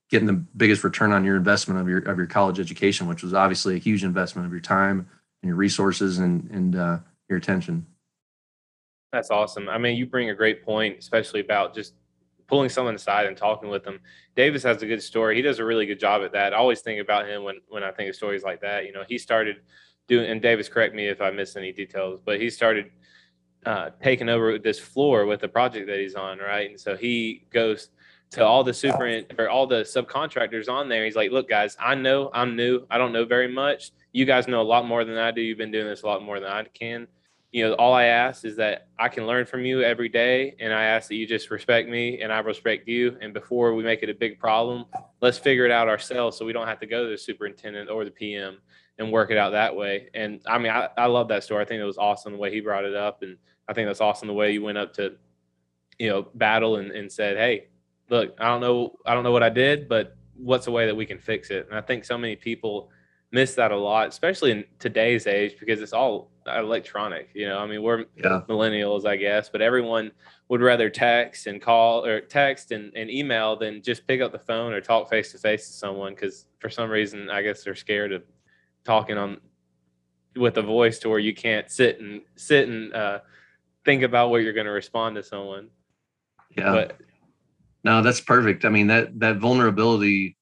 getting 0.09 0.27
the 0.27 0.33
biggest 0.33 0.83
return 0.83 1.11
on 1.11 1.25
your 1.25 1.35
investment 1.35 1.79
of 1.79 1.89
your 1.89 1.99
of 1.99 2.17
your 2.17 2.27
college 2.27 2.59
education 2.59 3.07
which 3.07 3.23
was 3.23 3.33
obviously 3.33 3.75
a 3.75 3.79
huge 3.79 4.03
investment 4.03 4.45
of 4.45 4.51
your 4.51 4.61
time 4.61 5.07
and 5.41 5.49
your 5.49 5.55
resources 5.55 6.19
and 6.19 6.49
and 6.51 6.75
uh, 6.75 6.97
your 7.29 7.37
attention. 7.37 7.85
That's 9.11 9.31
awesome. 9.31 9.69
I 9.69 9.77
mean, 9.77 9.95
you 9.95 10.05
bring 10.05 10.29
a 10.29 10.35
great 10.35 10.63
point, 10.63 10.97
especially 10.99 11.39
about 11.39 11.73
just 11.73 11.93
pulling 12.47 12.69
someone 12.69 12.95
aside 12.95 13.25
and 13.25 13.35
talking 13.35 13.69
with 13.69 13.83
them. 13.83 13.99
Davis 14.35 14.63
has 14.63 14.81
a 14.81 14.85
good 14.85 15.01
story. 15.01 15.35
He 15.35 15.41
does 15.41 15.59
a 15.59 15.65
really 15.65 15.85
good 15.85 15.99
job 15.99 16.23
at 16.23 16.31
that. 16.33 16.53
I 16.53 16.57
always 16.57 16.81
think 16.81 17.01
about 17.01 17.27
him 17.27 17.43
when 17.43 17.57
when 17.69 17.83
I 17.83 17.91
think 17.91 18.09
of 18.09 18.15
stories 18.15 18.43
like 18.43 18.61
that. 18.61 18.85
You 18.85 18.93
know, 18.93 19.03
he 19.07 19.17
started 19.17 19.57
doing, 20.07 20.29
and 20.29 20.41
Davis, 20.41 20.69
correct 20.69 20.95
me 20.95 21.07
if 21.07 21.21
I 21.21 21.31
miss 21.31 21.55
any 21.55 21.71
details, 21.71 22.19
but 22.23 22.39
he 22.39 22.49
started 22.49 22.91
uh, 23.65 23.89
taking 24.01 24.29
over 24.29 24.57
this 24.57 24.79
floor 24.79 25.25
with 25.25 25.41
the 25.41 25.47
project 25.47 25.87
that 25.87 25.99
he's 25.99 26.15
on, 26.15 26.39
right? 26.39 26.69
And 26.69 26.79
so 26.79 26.95
he 26.95 27.45
goes 27.51 27.89
to 28.29 28.45
all 28.45 28.63
the 28.63 28.73
super 28.73 29.23
or 29.37 29.49
all 29.49 29.67
the 29.67 29.81
subcontractors 29.83 30.69
on 30.69 30.89
there. 30.89 31.05
He's 31.05 31.15
like, 31.15 31.31
"Look, 31.31 31.47
guys, 31.47 31.77
I 31.79 31.95
know 31.95 32.29
I'm 32.33 32.55
new. 32.55 32.85
I 32.89 32.97
don't 32.97 33.13
know 33.13 33.25
very 33.25 33.47
much 33.47 33.91
you 34.17 34.25
guys 34.25 34.47
know 34.47 34.61
a 34.61 34.63
lot 34.63 34.83
more 34.83 35.05
than 35.05 35.15
I 35.15 35.29
do. 35.29 35.41
You've 35.41 35.59
been 35.59 35.71
doing 35.71 35.85
this 35.85 36.01
a 36.01 36.07
lot 36.07 36.23
more 36.23 36.39
than 36.39 36.49
I 36.49 36.63
can. 36.63 37.07
You 37.51 37.69
know, 37.69 37.73
all 37.75 37.93
I 37.93 38.05
ask 38.05 38.45
is 38.45 38.55
that 38.55 38.87
I 38.97 39.09
can 39.09 39.27
learn 39.27 39.45
from 39.45 39.63
you 39.63 39.83
every 39.83 40.09
day, 40.09 40.55
and 40.59 40.73
I 40.73 40.85
ask 40.85 41.07
that 41.09 41.15
you 41.15 41.27
just 41.27 41.51
respect 41.51 41.87
me 41.87 42.19
and 42.21 42.33
I 42.33 42.39
respect 42.39 42.87
you. 42.87 43.15
And 43.21 43.31
before 43.31 43.75
we 43.75 43.83
make 43.83 44.01
it 44.01 44.09
a 44.09 44.15
big 44.15 44.39
problem, 44.39 44.85
let's 45.21 45.37
figure 45.37 45.65
it 45.65 45.71
out 45.71 45.87
ourselves 45.87 46.35
so 46.35 46.45
we 46.45 46.51
don't 46.51 46.65
have 46.65 46.79
to 46.79 46.87
go 46.87 47.03
to 47.03 47.11
the 47.11 47.17
superintendent 47.17 47.91
or 47.91 48.05
the 48.05 48.11
PM 48.11 48.57
and 48.99 49.11
work 49.11 49.31
it 49.31 49.37
out 49.37 49.51
that 49.51 49.75
way. 49.75 50.09
And 50.13 50.41
I 50.45 50.57
mean, 50.57 50.71
I, 50.71 50.89
I 50.97 51.05
love 51.05 51.27
that 51.29 51.43
story. 51.43 51.63
I 51.63 51.67
think 51.67 51.81
it 51.81 51.85
was 51.85 51.97
awesome 51.97 52.33
the 52.33 52.39
way 52.39 52.51
he 52.51 52.61
brought 52.61 52.85
it 52.85 52.95
up, 52.95 53.21
and 53.21 53.37
I 53.67 53.73
think 53.73 53.87
that's 53.87 54.01
awesome 54.01 54.27
the 54.27 54.33
way 54.33 54.51
you 54.51 54.63
went 54.63 54.77
up 54.77 54.93
to, 54.93 55.15
you 55.99 56.09
know, 56.09 56.27
battle 56.35 56.77
and, 56.77 56.91
and 56.91 57.11
said, 57.11 57.37
"Hey, 57.37 57.67
look, 58.09 58.35
I 58.39 58.47
don't 58.47 58.61
know, 58.61 58.97
I 59.05 59.13
don't 59.13 59.23
know 59.23 59.31
what 59.31 59.43
I 59.43 59.49
did, 59.49 59.87
but 59.87 60.15
what's 60.35 60.67
a 60.67 60.71
way 60.71 60.85
that 60.85 60.95
we 60.95 61.05
can 61.05 61.19
fix 61.19 61.49
it?" 61.49 61.67
And 61.67 61.77
I 61.77 61.81
think 61.81 62.05
so 62.05 62.17
many 62.17 62.35
people 62.35 62.89
miss 63.31 63.55
that 63.55 63.71
a 63.71 63.77
lot, 63.77 64.07
especially 64.07 64.51
in 64.51 64.63
today's 64.79 65.27
age 65.27 65.57
because 65.59 65.81
it's 65.81 65.93
all 65.93 66.31
electronic. 66.47 67.29
You 67.33 67.49
know, 67.49 67.59
I 67.59 67.67
mean, 67.67 67.83
we're 67.83 68.05
yeah. 68.15 68.41
millennials, 68.47 69.05
I 69.05 69.17
guess, 69.17 69.49
but 69.49 69.61
everyone 69.61 70.11
would 70.49 70.61
rather 70.61 70.89
text 70.89 71.47
and 71.47 71.61
call 71.61 72.05
or 72.05 72.21
text 72.21 72.71
and, 72.71 72.95
and 72.95 73.09
email 73.09 73.57
than 73.57 73.81
just 73.81 74.07
pick 74.07 74.21
up 74.21 74.31
the 74.31 74.39
phone 74.39 74.73
or 74.73 74.79
talk 74.79 75.09
face 75.09 75.31
to 75.33 75.37
face 75.37 75.67
to 75.67 75.73
someone 75.73 76.13
because 76.13 76.45
for 76.59 76.69
some 76.69 76.89
reason, 76.89 77.29
I 77.29 77.41
guess 77.41 77.63
they're 77.63 77.75
scared 77.75 78.13
of 78.13 78.23
talking 78.87 79.17
on 79.17 79.37
with 80.35 80.57
a 80.57 80.61
voice 80.61 80.97
to 80.99 81.09
where 81.09 81.19
you 81.19 81.35
can't 81.35 81.69
sit 81.69 81.99
and 81.99 82.21
sit 82.37 82.69
and 82.69 82.93
uh, 82.93 83.19
think 83.83 84.01
about 84.01 84.29
what 84.29 84.41
you're 84.41 84.53
going 84.53 84.65
to 84.65 84.71
respond 84.71 85.17
to 85.17 85.23
someone. 85.23 85.69
Yeah. 86.55 86.71
But, 86.71 86.97
no, 87.83 88.01
that's 88.01 88.21
perfect. 88.21 88.65
I 88.65 88.69
mean 88.69 88.87
that 88.87 89.19
that 89.19 89.37
vulnerability 89.37 90.37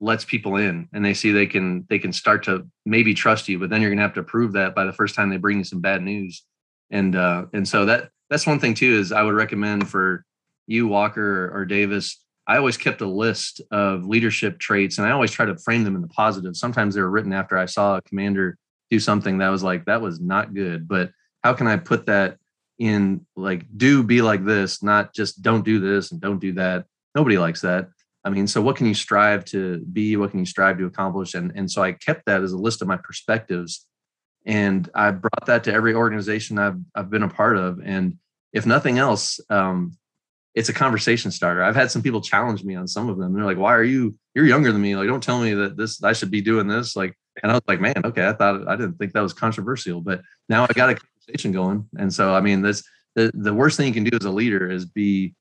lets 0.00 0.24
people 0.24 0.56
in 0.56 0.88
and 0.92 1.04
they 1.04 1.12
see 1.14 1.30
they 1.30 1.46
can 1.46 1.86
they 1.90 1.98
can 1.98 2.12
start 2.12 2.42
to 2.44 2.66
maybe 2.86 3.12
trust 3.12 3.48
you 3.50 3.58
but 3.58 3.68
then 3.68 3.82
you're 3.82 3.90
going 3.90 3.98
to 3.98 4.02
have 4.02 4.14
to 4.14 4.22
prove 4.22 4.54
that 4.54 4.74
by 4.74 4.84
the 4.84 4.94
first 4.94 5.14
time 5.14 5.28
they 5.28 5.36
bring 5.36 5.58
you 5.58 5.64
some 5.64 5.80
bad 5.80 6.00
news 6.00 6.42
and 6.90 7.14
uh 7.14 7.44
and 7.52 7.68
so 7.68 7.84
that 7.84 8.08
that's 8.30 8.46
one 8.46 8.58
thing 8.58 8.72
too 8.72 8.94
is 8.98 9.12
i 9.12 9.22
would 9.22 9.34
recommend 9.34 9.86
for 9.86 10.24
you 10.66 10.86
walker 10.86 11.44
or, 11.44 11.60
or 11.60 11.64
davis 11.66 12.24
i 12.50 12.56
always 12.56 12.76
kept 12.76 13.00
a 13.00 13.06
list 13.06 13.60
of 13.70 14.04
leadership 14.04 14.58
traits 14.58 14.98
and 14.98 15.06
i 15.06 15.10
always 15.10 15.30
try 15.30 15.46
to 15.46 15.56
frame 15.58 15.84
them 15.84 15.94
in 15.94 16.02
the 16.02 16.08
positive 16.08 16.56
sometimes 16.56 16.94
they 16.94 17.00
were 17.00 17.10
written 17.10 17.32
after 17.32 17.56
i 17.56 17.66
saw 17.66 17.96
a 17.96 18.02
commander 18.02 18.56
do 18.90 18.98
something 18.98 19.38
that 19.38 19.48
was 19.48 19.62
like 19.62 19.84
that 19.84 20.02
was 20.02 20.20
not 20.20 20.54
good 20.54 20.86
but 20.86 21.10
how 21.42 21.52
can 21.52 21.66
i 21.66 21.76
put 21.76 22.06
that 22.06 22.36
in 22.78 23.24
like 23.36 23.64
do 23.76 24.02
be 24.02 24.22
like 24.22 24.44
this 24.44 24.82
not 24.82 25.14
just 25.14 25.42
don't 25.42 25.64
do 25.64 25.78
this 25.78 26.12
and 26.12 26.20
don't 26.20 26.40
do 26.40 26.52
that 26.52 26.84
nobody 27.14 27.38
likes 27.38 27.60
that 27.60 27.88
I 28.24 28.28
mean, 28.28 28.46
so 28.46 28.60
what 28.60 28.76
can 28.76 28.86
you 28.86 28.94
strive 28.94 29.44
to 29.46 29.78
be? 29.78 30.16
What 30.16 30.30
can 30.30 30.40
you 30.40 30.46
strive 30.46 30.78
to 30.78 30.86
accomplish? 30.86 31.34
And 31.34 31.52
and 31.54 31.70
so 31.70 31.82
I 31.82 31.92
kept 31.92 32.26
that 32.26 32.42
as 32.42 32.52
a 32.52 32.58
list 32.58 32.82
of 32.82 32.88
my 32.88 32.96
perspectives, 32.96 33.86
and 34.44 34.88
I 34.94 35.10
brought 35.10 35.46
that 35.46 35.64
to 35.64 35.72
every 35.72 35.94
organization 35.94 36.58
I've 36.58 36.78
I've 36.94 37.10
been 37.10 37.22
a 37.22 37.28
part 37.28 37.56
of. 37.56 37.80
And 37.82 38.18
if 38.52 38.66
nothing 38.66 38.98
else, 38.98 39.40
um, 39.48 39.92
it's 40.54 40.68
a 40.68 40.72
conversation 40.72 41.30
starter. 41.30 41.62
I've 41.62 41.76
had 41.76 41.90
some 41.90 42.02
people 42.02 42.20
challenge 42.20 42.64
me 42.64 42.74
on 42.74 42.88
some 42.88 43.08
of 43.08 43.18
them. 43.18 43.32
They're 43.32 43.44
like, 43.44 43.58
"Why 43.58 43.74
are 43.74 43.84
you? 43.84 44.16
You're 44.34 44.46
younger 44.46 44.72
than 44.72 44.82
me. 44.82 44.96
Like, 44.96 45.08
don't 45.08 45.22
tell 45.22 45.40
me 45.40 45.54
that 45.54 45.76
this 45.76 46.02
I 46.02 46.12
should 46.12 46.30
be 46.30 46.40
doing 46.40 46.66
this." 46.66 46.96
Like, 46.96 47.16
and 47.42 47.52
I 47.52 47.54
was 47.54 47.62
like, 47.68 47.80
"Man, 47.80 47.94
okay, 48.04 48.26
I 48.26 48.32
thought 48.32 48.66
I 48.68 48.76
didn't 48.76 48.94
think 48.94 49.12
that 49.12 49.20
was 49.20 49.32
controversial, 49.32 50.00
but 50.00 50.22
now 50.48 50.64
I 50.64 50.72
got 50.72 50.90
a 50.90 50.94
conversation 50.96 51.52
going." 51.52 51.88
And 51.98 52.12
so, 52.12 52.34
I 52.34 52.40
mean, 52.40 52.62
this 52.62 52.82
the 53.14 53.30
the 53.34 53.54
worst 53.54 53.76
thing 53.76 53.86
you 53.86 53.92
can 53.92 54.04
do 54.04 54.16
as 54.20 54.26
a 54.26 54.30
leader 54.30 54.70
is 54.70 54.86
be 54.86 55.34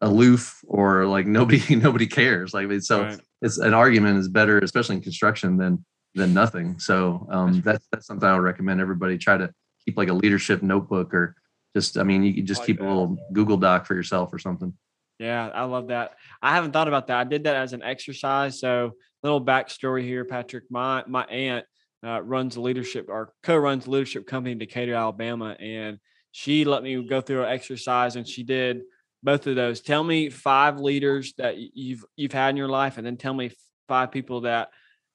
aloof 0.00 0.60
or 0.66 1.06
like 1.06 1.26
nobody 1.38 1.76
nobody 1.76 2.06
cares 2.06 2.54
like 2.54 2.68
so 2.82 3.02
right. 3.02 3.20
it's 3.42 3.58
an 3.58 3.74
argument 3.74 4.18
is 4.18 4.28
better 4.28 4.58
especially 4.60 4.96
in 4.96 5.02
construction 5.02 5.56
than 5.56 5.84
than 6.14 6.32
nothing 6.32 6.78
so 6.78 7.26
um 7.30 7.60
that's 7.62 7.86
that's 7.90 8.06
something 8.06 8.28
i 8.28 8.32
would 8.32 8.42
recommend 8.42 8.80
everybody 8.80 9.18
try 9.18 9.36
to 9.36 9.50
keep 9.84 9.96
like 9.96 10.08
a 10.08 10.12
leadership 10.12 10.62
notebook 10.62 11.12
or 11.12 11.34
just 11.76 11.98
i 11.98 12.02
mean 12.02 12.22
you 12.22 12.34
can 12.34 12.46
just 12.46 12.60
like 12.60 12.66
keep 12.66 12.78
that. 12.78 12.86
a 12.86 12.88
little 12.88 13.16
google 13.32 13.56
doc 13.56 13.86
for 13.86 13.94
yourself 13.94 14.32
or 14.32 14.38
something 14.38 14.72
Yeah, 15.18 15.48
I 15.48 15.64
love 15.64 15.88
that. 15.88 16.14
I 16.40 16.54
haven't 16.54 16.72
thought 16.72 16.86
about 16.86 17.08
that. 17.08 17.18
I 17.18 17.24
did 17.24 17.44
that 17.44 17.56
as 17.56 17.72
an 17.72 17.82
exercise. 17.82 18.60
So, 18.60 18.92
little 19.24 19.44
backstory 19.44 20.02
here, 20.04 20.24
Patrick. 20.24 20.64
My 20.70 21.02
my 21.06 21.24
aunt 21.24 21.66
uh, 22.04 22.22
runs 22.22 22.56
a 22.56 22.60
leadership 22.60 23.06
or 23.08 23.32
co-runs 23.42 23.86
a 23.86 23.90
leadership 23.90 24.26
company 24.26 24.52
in 24.52 24.58
Decatur, 24.58 24.94
Alabama, 24.94 25.56
and 25.58 25.98
she 26.30 26.64
let 26.64 26.82
me 26.82 27.02
go 27.02 27.20
through 27.20 27.42
an 27.42 27.50
exercise, 27.50 28.14
and 28.14 28.28
she 28.28 28.44
did 28.44 28.82
both 29.22 29.46
of 29.48 29.56
those. 29.56 29.80
Tell 29.80 30.04
me 30.04 30.30
five 30.30 30.78
leaders 30.78 31.34
that 31.38 31.56
you've 31.58 32.04
you've 32.16 32.32
had 32.32 32.50
in 32.50 32.56
your 32.56 32.68
life, 32.68 32.96
and 32.96 33.04
then 33.04 33.16
tell 33.16 33.34
me 33.34 33.50
five 33.88 34.12
people 34.12 34.42
that 34.42 34.68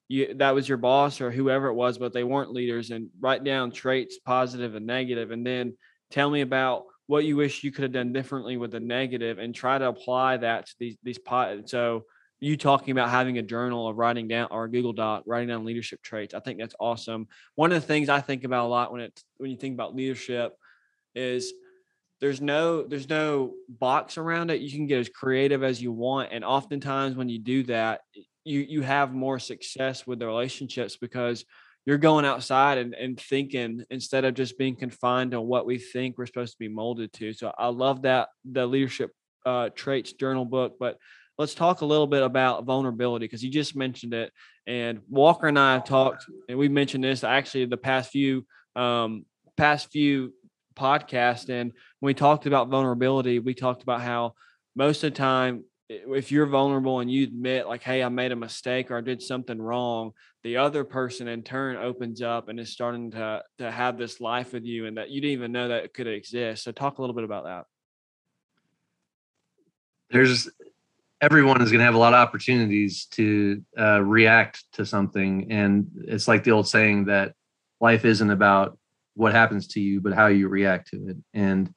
you 0.09 0.33
that 0.33 0.53
was 0.53 0.67
your 0.67 0.77
boss 0.77 1.21
or 1.21 1.31
whoever 1.31 1.67
it 1.67 1.75
was, 1.75 1.97
but 1.97 2.11
they 2.11 2.25
weren't 2.25 2.51
leaders, 2.51 2.91
and 2.91 3.09
write 3.21 3.45
down 3.45 3.71
traits, 3.71 4.19
positive 4.19 4.75
and 4.75 4.85
negative, 4.85 5.31
and 5.31 5.47
then 5.47 5.77
tell 6.13 6.29
me 6.29 6.41
about 6.41 6.85
what 7.07 7.25
you 7.25 7.35
wish 7.35 7.63
you 7.63 7.71
could 7.71 7.83
have 7.83 7.91
done 7.91 8.13
differently 8.13 8.55
with 8.55 8.71
the 8.71 8.79
negative 8.79 9.39
and 9.39 9.53
try 9.53 9.77
to 9.77 9.87
apply 9.87 10.37
that 10.37 10.67
to 10.67 10.73
these 10.79 10.97
these 11.03 11.19
pot 11.19 11.67
so 11.67 12.05
you 12.43 12.57
talking 12.57 12.91
about 12.91 13.09
having 13.09 13.37
a 13.37 13.41
journal 13.41 13.87
of 13.87 13.97
writing 13.97 14.27
down 14.27 14.49
or 14.51 14.67
Google 14.67 14.91
Doc, 14.91 15.23
writing 15.25 15.47
down 15.47 15.63
leadership 15.63 16.01
traits. 16.01 16.33
I 16.33 16.41
think 16.41 16.59
that's 16.59 16.75
awesome. 16.77 17.29
One 17.55 17.71
of 17.71 17.81
the 17.81 17.87
things 17.87 18.09
I 18.09 18.19
think 18.19 18.43
about 18.43 18.65
a 18.65 18.67
lot 18.67 18.91
when 18.91 18.99
it 18.99 19.23
when 19.37 19.49
you 19.49 19.55
think 19.55 19.75
about 19.75 19.95
leadership 19.95 20.53
is 21.15 21.53
there's 22.19 22.41
no 22.41 22.83
there's 22.83 23.07
no 23.07 23.53
box 23.69 24.17
around 24.17 24.51
it. 24.51 24.59
You 24.59 24.71
can 24.71 24.87
get 24.87 24.99
as 24.99 25.07
creative 25.07 25.63
as 25.63 25.81
you 25.81 25.93
want. 25.93 26.33
And 26.33 26.43
oftentimes 26.43 27.15
when 27.15 27.29
you 27.29 27.39
do 27.39 27.63
that, 27.63 28.01
you 28.43 28.59
you 28.59 28.81
have 28.81 29.13
more 29.13 29.39
success 29.39 30.05
with 30.05 30.19
the 30.19 30.27
relationships 30.27 30.97
because 30.97 31.45
you're 31.85 31.97
going 31.97 32.25
outside 32.25 32.77
and, 32.77 32.93
and 32.93 33.19
thinking 33.19 33.83
instead 33.89 34.25
of 34.25 34.33
just 34.33 34.57
being 34.57 34.75
confined 34.75 35.31
to 35.31 35.41
what 35.41 35.65
we 35.65 35.77
think 35.77 36.17
we're 36.17 36.25
supposed 36.25 36.53
to 36.53 36.59
be 36.59 36.69
molded 36.69 37.11
to. 37.13 37.33
So 37.33 37.51
I 37.57 37.67
love 37.67 38.03
that 38.03 38.29
the 38.49 38.65
leadership 38.65 39.11
uh, 39.45 39.69
traits 39.75 40.13
journal 40.13 40.45
book. 40.45 40.75
But 40.79 40.97
let's 41.37 41.55
talk 41.55 41.81
a 41.81 41.85
little 41.85 42.07
bit 42.07 42.23
about 42.23 42.63
vulnerability 42.63 43.25
because 43.25 43.43
you 43.43 43.51
just 43.51 43.75
mentioned 43.75 44.13
it. 44.13 44.31
And 44.65 45.01
Walker 45.09 45.47
and 45.47 45.59
I 45.59 45.79
talked, 45.79 46.25
and 46.47 46.57
we 46.57 46.69
mentioned 46.69 47.03
this 47.03 47.23
actually 47.23 47.65
the 47.65 47.77
past 47.77 48.11
few 48.11 48.45
um, 48.75 49.25
past 49.57 49.91
few 49.91 50.33
podcasts. 50.75 51.49
And 51.49 51.71
when 51.99 52.09
we 52.09 52.13
talked 52.13 52.45
about 52.45 52.69
vulnerability, 52.69 53.39
we 53.39 53.53
talked 53.53 53.83
about 53.83 54.01
how 54.01 54.33
most 54.75 55.03
of 55.03 55.13
the 55.13 55.17
time 55.17 55.63
if 55.89 56.31
you're 56.31 56.45
vulnerable 56.45 56.99
and 56.99 57.11
you 57.11 57.23
admit 57.23 57.67
like 57.67 57.83
hey 57.83 58.01
i 58.01 58.09
made 58.09 58.31
a 58.31 58.35
mistake 58.35 58.89
or 58.89 58.97
i 58.97 59.01
did 59.01 59.21
something 59.21 59.61
wrong 59.61 60.13
the 60.43 60.57
other 60.57 60.83
person 60.83 61.27
in 61.27 61.41
turn 61.41 61.77
opens 61.77 62.21
up 62.21 62.49
and 62.49 62.59
is 62.59 62.71
starting 62.71 63.11
to 63.11 63.41
to 63.57 63.71
have 63.71 63.97
this 63.97 64.19
life 64.19 64.53
with 64.53 64.65
you 64.65 64.85
and 64.85 64.97
that 64.97 65.09
you 65.09 65.21
didn't 65.21 65.33
even 65.33 65.51
know 65.51 65.69
that 65.69 65.93
could 65.93 66.07
exist. 66.07 66.63
So 66.63 66.71
talk 66.71 66.97
a 66.97 67.01
little 67.01 67.15
bit 67.15 67.23
about 67.23 67.45
that. 67.45 67.65
There's 70.09 70.49
everyone 71.21 71.61
is 71.61 71.71
going 71.71 71.79
to 71.79 71.85
have 71.85 71.95
a 71.95 71.99
lot 71.99 72.13
of 72.13 72.19
opportunities 72.19 73.05
to 73.05 73.63
uh, 73.79 74.01
react 74.01 74.65
to 74.73 74.85
something. 74.85 75.49
And 75.49 75.87
it's 76.07 76.27
like 76.27 76.43
the 76.43 76.51
old 76.51 76.67
saying 76.67 77.05
that 77.05 77.33
life 77.79 78.03
isn't 78.03 78.29
about 78.29 78.77
what 79.15 79.31
happens 79.31 79.67
to 79.67 79.79
you 79.79 80.01
but 80.01 80.13
how 80.13 80.27
you 80.27 80.49
react 80.49 80.89
to 80.89 81.07
it. 81.07 81.17
And 81.33 81.73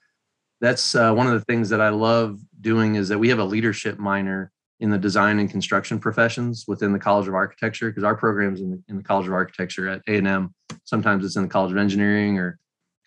that's 0.61 0.95
uh, 0.95 1.13
one 1.13 1.27
of 1.27 1.35
the 1.35 1.45
things 1.45 1.69
that 1.71 1.81
I 1.81 1.91
love 1.91 2.41
doing 2.61 2.95
is 2.95 3.09
that 3.09 3.19
we 3.19 3.29
have 3.29 3.39
a 3.39 3.45
leadership 3.45 3.99
minor 3.99 4.51
in 4.81 4.91
the 4.91 4.99
design 4.99 5.39
and 5.39 5.51
construction 5.51 5.99
professions 5.99 6.65
within 6.69 6.93
the 6.93 6.99
College 6.99 7.29
of 7.29 7.35
Architecture 7.35 7.89
because 7.89 8.05
our 8.05 8.17
programs 8.17 8.61
in 8.61 8.71
the, 8.71 8.83
in 8.89 8.97
the 8.97 9.03
College 9.03 9.27
of 9.27 9.33
Architecture 9.33 9.89
at 9.89 10.03
A&M 10.07 10.55
sometimes 10.85 11.25
it's 11.25 11.37
in 11.37 11.43
the 11.43 11.49
College 11.49 11.73
of 11.73 11.79
Engineering 11.79 12.39
or 12.39 12.59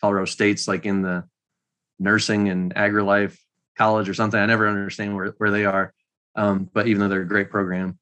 Colorado 0.01 0.25
State's 0.25 0.67
like 0.67 0.85
in 0.85 1.01
the 1.01 1.23
nursing 1.99 2.49
and 2.49 2.75
agri-life 2.75 3.37
college 3.77 4.09
or 4.09 4.13
something. 4.13 4.39
I 4.39 4.45
never 4.45 4.67
understand 4.67 5.15
where, 5.15 5.33
where 5.37 5.51
they 5.51 5.65
are, 5.65 5.93
um, 6.35 6.69
but 6.73 6.87
even 6.87 7.01
though 7.01 7.07
they're 7.07 7.21
a 7.21 7.27
great 7.27 7.49
program, 7.49 7.99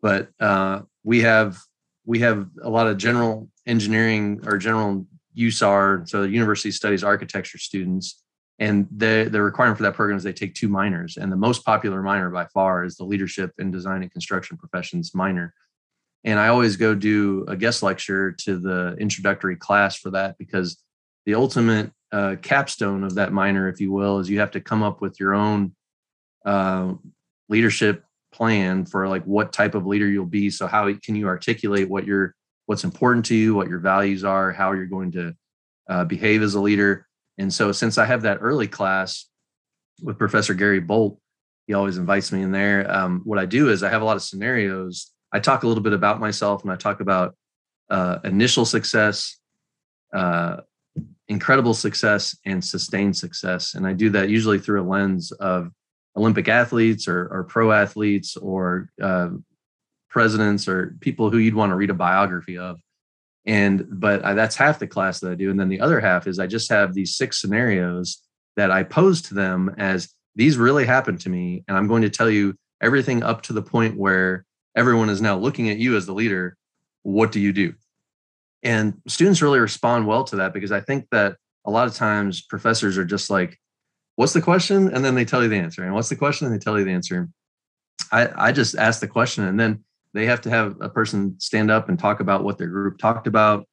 but 0.00 0.28
uh, 0.40 0.82
we 1.04 1.20
have 1.20 1.58
we 2.06 2.20
have 2.20 2.48
a 2.62 2.68
lot 2.68 2.86
of 2.86 2.96
general 2.96 3.48
engineering 3.66 4.40
or 4.44 4.58
general 4.58 5.06
USAR, 5.36 6.08
so 6.08 6.22
the 6.22 6.30
University 6.30 6.70
Studies 6.70 7.04
Architecture 7.04 7.58
students 7.58 8.22
and 8.60 8.86
the 8.94 9.28
the 9.32 9.42
requirement 9.42 9.78
for 9.78 9.84
that 9.84 9.94
program 9.94 10.18
is 10.18 10.22
they 10.22 10.34
take 10.34 10.54
two 10.54 10.68
minors 10.68 11.16
and 11.16 11.32
the 11.32 11.36
most 11.36 11.64
popular 11.64 12.02
minor 12.02 12.28
by 12.30 12.44
far 12.44 12.84
is 12.84 12.96
the 12.96 13.04
leadership 13.04 13.52
in 13.58 13.70
design 13.70 14.02
and 14.02 14.12
construction 14.12 14.56
professions 14.58 15.14
minor. 15.14 15.54
And 16.22 16.38
i 16.38 16.48
always 16.48 16.76
go 16.76 16.94
do 16.94 17.46
a 17.48 17.56
guest 17.56 17.82
lecture 17.82 18.32
to 18.44 18.58
the 18.58 18.96
introductory 19.00 19.56
class 19.56 19.96
for 19.96 20.10
that 20.10 20.36
because 20.38 20.76
the 21.24 21.34
ultimate 21.34 21.90
uh, 22.12 22.36
capstone 22.42 23.02
of 23.02 23.14
that 23.14 23.32
minor 23.32 23.68
if 23.68 23.80
you 23.80 23.90
will 23.92 24.18
is 24.18 24.28
you 24.28 24.40
have 24.40 24.50
to 24.50 24.60
come 24.60 24.82
up 24.82 25.00
with 25.00 25.18
your 25.18 25.34
own 25.34 25.74
uh, 26.44 26.92
leadership 27.48 28.04
plan 28.32 28.84
for 28.84 29.08
like 29.08 29.24
what 29.24 29.52
type 29.52 29.74
of 29.74 29.86
leader 29.86 30.08
you'll 30.08 30.26
be. 30.26 30.50
So 30.50 30.66
how 30.66 30.92
can 30.94 31.16
you 31.16 31.26
articulate 31.26 31.88
what 31.88 32.04
your 32.06 32.34
what's 32.66 32.84
important 32.84 33.24
to 33.26 33.34
you 33.34 33.54
what 33.54 33.68
your 33.68 33.80
values 33.80 34.22
are 34.22 34.52
how 34.52 34.72
you're 34.72 34.86
going 34.86 35.10
to 35.10 35.34
uh, 35.88 36.04
behave 36.04 36.40
as 36.40 36.54
a 36.54 36.60
leader 36.60 37.08
and 37.40 37.52
so 37.52 37.72
since 37.72 37.96
I 37.96 38.04
have 38.04 38.22
that 38.22 38.38
early 38.42 38.68
class 38.68 39.26
with 40.02 40.18
Professor 40.18 40.52
Gary 40.52 40.80
Bolt, 40.80 41.18
he 41.66 41.72
always 41.72 41.96
invites 41.96 42.32
me 42.32 42.42
in 42.42 42.52
there. 42.52 42.90
Um, 42.90 43.22
what 43.24 43.38
I 43.38 43.46
do 43.46 43.70
is 43.70 43.82
I 43.82 43.88
have 43.88 44.02
a 44.02 44.04
lot 44.04 44.16
of 44.16 44.22
scenarios. 44.22 45.10
I 45.32 45.40
talk 45.40 45.62
a 45.62 45.66
little 45.66 45.82
bit 45.82 45.94
about 45.94 46.20
myself 46.20 46.62
and 46.62 46.70
I 46.70 46.76
talk 46.76 47.00
about 47.00 47.34
uh, 47.88 48.18
initial 48.24 48.64
success, 48.64 49.38
uh, 50.12 50.58
incredible 51.28 51.72
success, 51.72 52.36
and 52.44 52.62
sustained 52.62 53.16
success. 53.16 53.74
And 53.74 53.86
I 53.86 53.94
do 53.94 54.10
that 54.10 54.28
usually 54.28 54.58
through 54.58 54.82
a 54.82 54.88
lens 54.88 55.32
of 55.32 55.70
Olympic 56.16 56.48
athletes 56.48 57.08
or, 57.08 57.28
or 57.30 57.44
pro 57.44 57.72
athletes 57.72 58.36
or 58.36 58.90
uh, 59.00 59.30
presidents 60.10 60.68
or 60.68 60.96
people 61.00 61.30
who 61.30 61.38
you'd 61.38 61.54
want 61.54 61.70
to 61.70 61.76
read 61.76 61.90
a 61.90 61.94
biography 61.94 62.58
of 62.58 62.78
and 63.46 63.86
but 63.90 64.24
I, 64.24 64.34
that's 64.34 64.56
half 64.56 64.78
the 64.78 64.86
class 64.86 65.20
that 65.20 65.32
i 65.32 65.34
do. 65.34 65.50
And 65.50 65.58
then 65.58 65.68
the 65.68 65.80
other 65.80 66.00
half 66.00 66.26
is 66.26 66.38
i 66.38 66.46
just 66.46 66.70
have 66.70 66.94
these 66.94 67.16
six 67.16 67.40
scenarios 67.40 68.22
that 68.56 68.70
i 68.70 68.82
pose 68.82 69.22
to 69.22 69.34
them 69.34 69.74
as 69.78 70.12
these 70.36 70.56
really 70.56 70.86
happened 70.86 71.20
to 71.20 71.30
me. 71.30 71.64
And 71.68 71.76
i'm 71.76 71.88
going 71.88 72.02
to 72.02 72.10
tell 72.10 72.30
you 72.30 72.54
everything 72.80 73.22
up 73.22 73.42
to 73.42 73.52
the 73.52 73.62
point 73.62 73.96
where 73.96 74.44
everyone 74.76 75.10
is 75.10 75.20
now 75.20 75.36
looking 75.36 75.68
at 75.70 75.78
you 75.78 75.96
as 75.96 76.06
the 76.06 76.14
leader. 76.14 76.56
What 77.02 77.32
do 77.32 77.40
you 77.40 77.52
do? 77.52 77.74
And 78.62 79.00
students 79.06 79.42
really 79.42 79.58
respond 79.58 80.06
well 80.06 80.24
to 80.24 80.36
that 80.36 80.52
because 80.52 80.72
i 80.72 80.80
think 80.80 81.06
that 81.10 81.36
a 81.66 81.70
lot 81.70 81.86
of 81.86 81.94
times 81.94 82.42
professors 82.42 82.96
are 82.98 83.04
just 83.04 83.30
like 83.30 83.58
what's 84.20 84.34
the 84.34 84.42
question? 84.42 84.94
And 84.94 85.02
then 85.02 85.14
they 85.14 85.24
tell 85.24 85.42
you 85.42 85.48
the 85.48 85.56
answer. 85.56 85.82
And 85.82 85.94
what's 85.94 86.10
the 86.10 86.16
question? 86.16 86.46
And 86.46 86.54
they 86.54 86.58
tell 86.58 86.78
you 86.78 86.84
the 86.84 86.92
answer. 86.92 87.30
I 88.12 88.48
i 88.48 88.52
just 88.52 88.76
ask 88.76 89.00
the 89.00 89.08
question. 89.08 89.44
And 89.44 89.58
then 89.58 89.82
they 90.14 90.26
have 90.26 90.40
to 90.42 90.50
have 90.50 90.76
a 90.80 90.88
person 90.88 91.36
stand 91.38 91.70
up 91.70 91.88
and 91.88 91.98
talk 91.98 92.20
about 92.20 92.44
what 92.44 92.58
their 92.58 92.68
group 92.68 92.98
talked 92.98 93.26
about. 93.26 93.66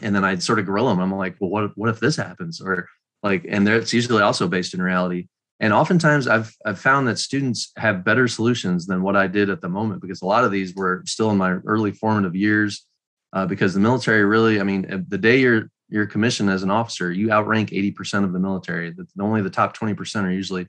And 0.00 0.14
then 0.14 0.24
i'd 0.24 0.42
sort 0.42 0.58
of 0.58 0.64
grill 0.64 0.88
them 0.88 1.00
i'm 1.00 1.14
like 1.14 1.36
well 1.38 1.50
what, 1.50 1.70
what 1.76 1.90
if 1.90 2.00
this 2.00 2.16
happens? 2.16 2.60
Or 2.60 2.88
like 3.22 3.44
and 3.48 3.68
it's 3.68 3.92
usually 3.92 4.22
also 4.22 4.48
based 4.48 4.74
in 4.74 4.82
reality. 4.82 5.28
And 5.60 5.72
oftentimes 5.72 6.26
i've 6.26 6.54
i've 6.64 6.78
found 6.78 7.06
that 7.08 7.18
students 7.18 7.72
have 7.76 8.04
better 8.04 8.26
solutions 8.26 8.86
than 8.86 9.02
what 9.02 9.16
i 9.16 9.26
did 9.26 9.50
at 9.50 9.60
the 9.60 9.68
moment 9.68 10.00
because 10.00 10.22
a 10.22 10.26
lot 10.26 10.44
of 10.44 10.50
these 10.50 10.74
were 10.74 11.02
still 11.06 11.30
in 11.30 11.36
my 11.36 11.52
early 11.52 11.92
formative 11.92 12.34
years 12.34 12.86
uh, 13.32 13.46
because 13.46 13.74
the 13.74 13.80
military 13.80 14.24
really 14.24 14.60
i 14.60 14.62
mean 14.62 15.04
the 15.08 15.18
day 15.18 15.38
you're 15.40 15.70
you're 15.88 16.06
commissioned 16.06 16.48
as 16.48 16.62
an 16.62 16.70
officer 16.70 17.12
you 17.12 17.30
outrank 17.30 17.68
80% 17.68 18.24
of 18.24 18.32
the 18.32 18.38
military. 18.38 18.94
Only 19.20 19.42
the 19.42 19.50
top 19.50 19.76
20% 19.76 20.24
are 20.24 20.30
usually 20.30 20.66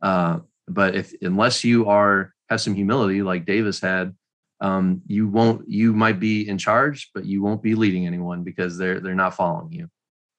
uh, 0.00 0.38
but 0.66 0.94
if 0.94 1.12
unless 1.20 1.62
you 1.62 1.88
are 1.88 2.32
have 2.48 2.60
some 2.60 2.74
humility 2.74 3.22
like 3.22 3.44
davis 3.44 3.80
had 3.80 4.14
um, 4.62 5.02
you 5.06 5.28
won't 5.28 5.68
you 5.68 5.92
might 5.92 6.18
be 6.18 6.48
in 6.48 6.56
charge 6.56 7.10
but 7.14 7.26
you 7.26 7.42
won't 7.42 7.62
be 7.62 7.74
leading 7.74 8.06
anyone 8.06 8.42
because 8.42 8.78
they're 8.78 9.00
they're 9.00 9.14
not 9.14 9.34
following 9.34 9.72
you. 9.72 9.88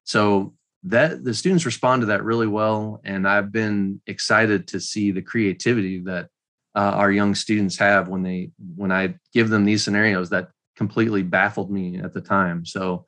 So 0.05 0.53
that 0.85 1.23
the 1.23 1.33
students 1.33 1.65
respond 1.65 2.01
to 2.01 2.07
that 2.07 2.23
really 2.25 2.47
well 2.47 2.99
and 3.05 3.25
i've 3.25 3.53
been 3.53 4.01
excited 4.05 4.67
to 4.67 4.81
see 4.81 5.11
the 5.11 5.21
creativity 5.21 5.99
that 6.01 6.27
uh, 6.75 6.91
our 6.95 7.09
young 7.09 7.33
students 7.33 7.77
have 7.77 8.09
when 8.09 8.21
they 8.21 8.51
when 8.75 8.91
i 8.91 9.13
give 9.33 9.49
them 9.49 9.63
these 9.63 9.81
scenarios 9.81 10.29
that 10.29 10.49
completely 10.75 11.23
baffled 11.23 11.71
me 11.71 11.99
at 11.99 12.13
the 12.13 12.21
time. 12.21 12.65
So 12.65 13.05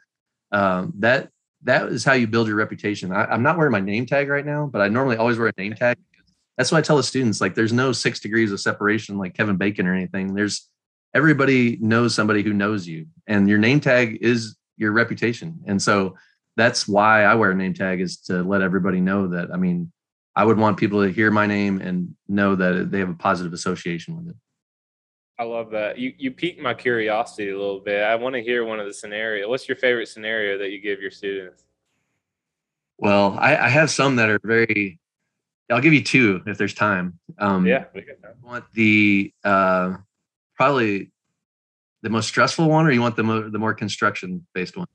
um, 0.51 0.93
that 0.99 1.30
that 1.63 1.88
is 1.88 2.04
how 2.04 2.13
you 2.13 2.28
build 2.28 2.47
your 2.47 2.58
reputation. 2.58 3.12
I, 3.12 3.25
i'm 3.25 3.43
not 3.43 3.58
wearing 3.58 3.71
my 3.71 3.80
name 3.80 4.06
tag 4.06 4.30
right 4.30 4.45
now 4.45 4.69
but 4.71 4.82
i 4.82 4.88
normally 4.88 5.17
always 5.17 5.38
wear 5.38 5.47
a 5.47 5.54
name 5.58 5.73
tag. 5.73 5.97
That's 6.58 6.71
why 6.71 6.78
i 6.78 6.82
tell 6.82 6.97
the 6.97 7.04
students 7.04 7.41
like 7.41 7.56
there's 7.56 7.73
no 7.73 7.91
six 7.91 8.19
degrees 8.19 8.51
of 8.51 8.62
separation 8.62 9.17
like 9.17 9.34
kevin 9.34 9.58
bacon 9.58 9.88
or 9.88 9.95
anything. 9.95 10.34
There's 10.34 10.69
everybody 11.15 11.78
knows 11.82 12.13
somebody 12.13 12.43
who 12.43 12.54
knows 12.54 12.88
you 12.88 13.08
and 13.25 13.49
your 13.49 13.58
name 13.58 13.80
tag 13.80 14.19
is 14.21 14.56
your 14.78 14.91
reputation. 14.91 15.62
And 15.65 15.82
so 15.82 16.15
that's 16.56 16.88
why 16.88 17.23
i 17.23 17.36
wear 17.36 17.51
a 17.51 17.56
name 17.56 17.73
tag 17.73 18.01
is 18.01 18.17
to 18.17 18.43
let 18.43 18.62
everybody 18.62 18.99
know 18.99 19.28
that 19.28 19.49
i 19.54 19.58
mean 19.58 19.91
i 20.36 20.43
would 20.43 20.58
want 20.58 20.78
people 20.78 21.04
to 21.04 21.12
hear 21.12 21.32
my 21.32 21.45
name 21.45 21.82
and 21.82 22.15
know 22.28 22.56
that 22.56 22.91
they 22.91 22.99
have 22.99 23.10
a 23.10 23.13
positive 23.13 23.54
association 23.54 24.17
with 24.17 24.30
it. 24.30 24.36
I 25.38 25.43
love 25.43 25.71
that. 25.71 25.97
You 25.97 26.13
you 26.17 26.32
piqued 26.32 26.62
my 26.62 26.73
curiosity 26.73 27.49
a 27.49 27.58
little 27.58 27.82
bit. 27.82 28.01
I 28.04 28.15
want 28.15 28.36
to 28.36 28.41
hear 28.41 28.63
one 28.63 28.80
of 28.80 28.86
the 28.88 28.93
scenarios 28.93 29.47
what's 29.47 29.67
your 29.67 29.75
favorite 29.75 30.08
scenario 30.08 30.58
that 30.58 30.71
you 30.71 30.80
give 30.80 31.01
your 31.01 31.12
students? 31.12 31.63
Well 32.97 33.38
I, 33.39 33.58
I 33.58 33.69
have 33.69 33.89
some 33.91 34.15
that 34.17 34.30
are 34.30 34.39
very 34.43 34.99
I'll 35.69 35.82
give 35.82 35.93
you 35.93 36.04
two 36.04 36.41
if 36.45 36.58
there's 36.58 36.75
time. 36.75 37.19
Um, 37.39 37.65
yeah, 37.65 37.86
we 37.93 38.04
can. 38.04 38.15
Want 38.43 38.65
the 38.73 39.34
uh, 39.43 39.95
probably 40.56 41.12
the 42.02 42.10
most 42.10 42.28
stressful 42.28 42.70
one, 42.70 42.86
or 42.86 42.91
you 42.91 43.02
want 43.02 43.15
the 43.15 43.24
mo- 43.24 43.50
the 43.50 43.60
more 43.60 43.74
construction 43.74 44.46
based 44.54 44.78
one? 44.78 44.88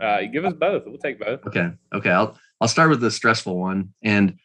Uh, 0.00 0.22
give 0.32 0.44
us 0.44 0.54
both. 0.54 0.84
We'll 0.86 0.98
take 0.98 1.20
both. 1.20 1.46
Okay. 1.46 1.70
Okay. 1.94 2.10
I'll 2.10 2.38
I'll 2.60 2.68
start 2.68 2.90
with 2.90 3.00
the 3.00 3.10
stressful 3.10 3.56
one. 3.56 3.92
And 4.02 4.38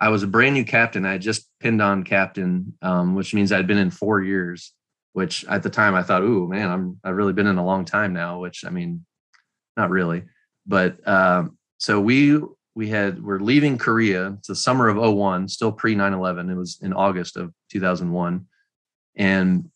I 0.00 0.08
was 0.08 0.22
a 0.22 0.26
brand 0.26 0.54
new 0.54 0.64
captain. 0.64 1.06
I 1.06 1.12
had 1.12 1.22
just 1.22 1.48
pinned 1.60 1.80
on 1.80 2.04
captain, 2.04 2.74
um, 2.82 3.14
which 3.14 3.32
means 3.32 3.52
I'd 3.52 3.66
been 3.66 3.78
in 3.78 3.90
four 3.90 4.22
years. 4.22 4.72
Which 5.12 5.46
at 5.46 5.62
the 5.62 5.70
time 5.70 5.94
I 5.94 6.02
thought, 6.02 6.22
ooh 6.22 6.46
man, 6.46 6.68
I'm 6.68 7.00
I've 7.02 7.16
really 7.16 7.32
been 7.32 7.46
in 7.46 7.56
a 7.56 7.64
long 7.64 7.84
time 7.84 8.12
now. 8.12 8.40
Which 8.40 8.64
I 8.66 8.70
mean, 8.70 9.06
not 9.76 9.90
really, 9.90 10.24
but 10.66 11.06
um, 11.08 11.56
so 11.78 12.00
we 12.00 12.38
we 12.74 12.88
had 12.88 13.22
we're 13.22 13.40
leaving 13.40 13.78
Korea. 13.78 14.34
It's 14.38 14.48
the 14.48 14.54
summer 14.54 14.88
of 14.88 14.98
01, 14.98 15.48
still 15.48 15.72
pre 15.72 15.94
9/11. 15.94 16.50
It 16.50 16.54
was 16.54 16.78
in 16.82 16.92
August 16.92 17.38
of 17.38 17.52
2001, 17.70 18.46
and 19.16 19.70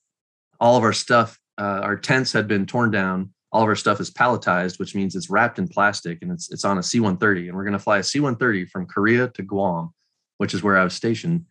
all 0.61 0.77
of 0.77 0.83
our 0.83 0.92
stuff, 0.92 1.38
uh, 1.59 1.81
our 1.83 1.96
tents 1.96 2.33
had 2.33 2.46
been 2.46 2.66
torn 2.66 2.90
down 2.90 3.31
all 3.53 3.62
of 3.62 3.68
our 3.68 3.77
stuff 3.77 4.01
is 4.01 4.11
palletized, 4.11 4.79
which 4.79 4.94
means 4.94 5.16
it's 5.16 5.31
wrapped 5.31 5.59
in 5.59 5.66
plastic 5.66 6.23
and 6.23 6.31
it's 6.31 6.51
it's 6.53 6.64
on 6.64 6.79
a 6.79 6.83
C-130. 6.83 7.49
And 7.49 7.57
we're 7.57 7.64
going 7.64 7.73
to 7.73 7.79
fly 7.79 7.99
a 7.99 8.03
C-130 8.03 8.68
from 8.68 8.87
Korea 8.87 9.29
to 9.29 9.42
Guam, 9.42 9.92
which 10.38 10.55
is 10.55 10.62
where 10.62 10.79
I 10.79 10.85
was 10.85 10.94
stationed. 10.94 11.46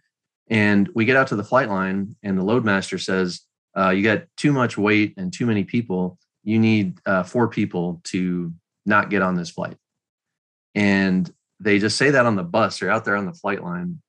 And 0.50 0.90
we 0.96 1.06
get 1.06 1.18
out 1.18 1.28
to 1.28 1.36
the 1.36 1.44
flight 1.44 1.70
line, 1.70 2.16
and 2.24 2.38
the 2.38 2.44
loadmaster 2.44 3.00
says, 3.00 3.42
uh, 3.78 3.90
"You 3.90 4.02
got 4.02 4.24
too 4.36 4.52
much 4.52 4.78
weight 4.78 5.14
and 5.18 5.32
too 5.32 5.46
many 5.46 5.64
people. 5.64 6.18
You 6.44 6.58
need 6.58 7.00
uh, 7.06 7.24
four 7.24 7.50
people 7.50 8.02
to 8.06 8.52
not 8.86 9.12
get 9.12 9.22
on 9.22 9.36
this 9.36 9.52
flight." 9.52 9.78
And 10.74 11.32
they 11.60 11.78
just 11.78 11.98
say 11.98 12.12
that 12.12 12.26
on 12.26 12.36
the 12.36 12.44
bus. 12.44 12.80
They're 12.80 12.90
out 12.90 13.06
there 13.06 13.16
on 13.16 13.28
the 13.28 13.34
flight 13.34 13.62
line, 13.62 14.02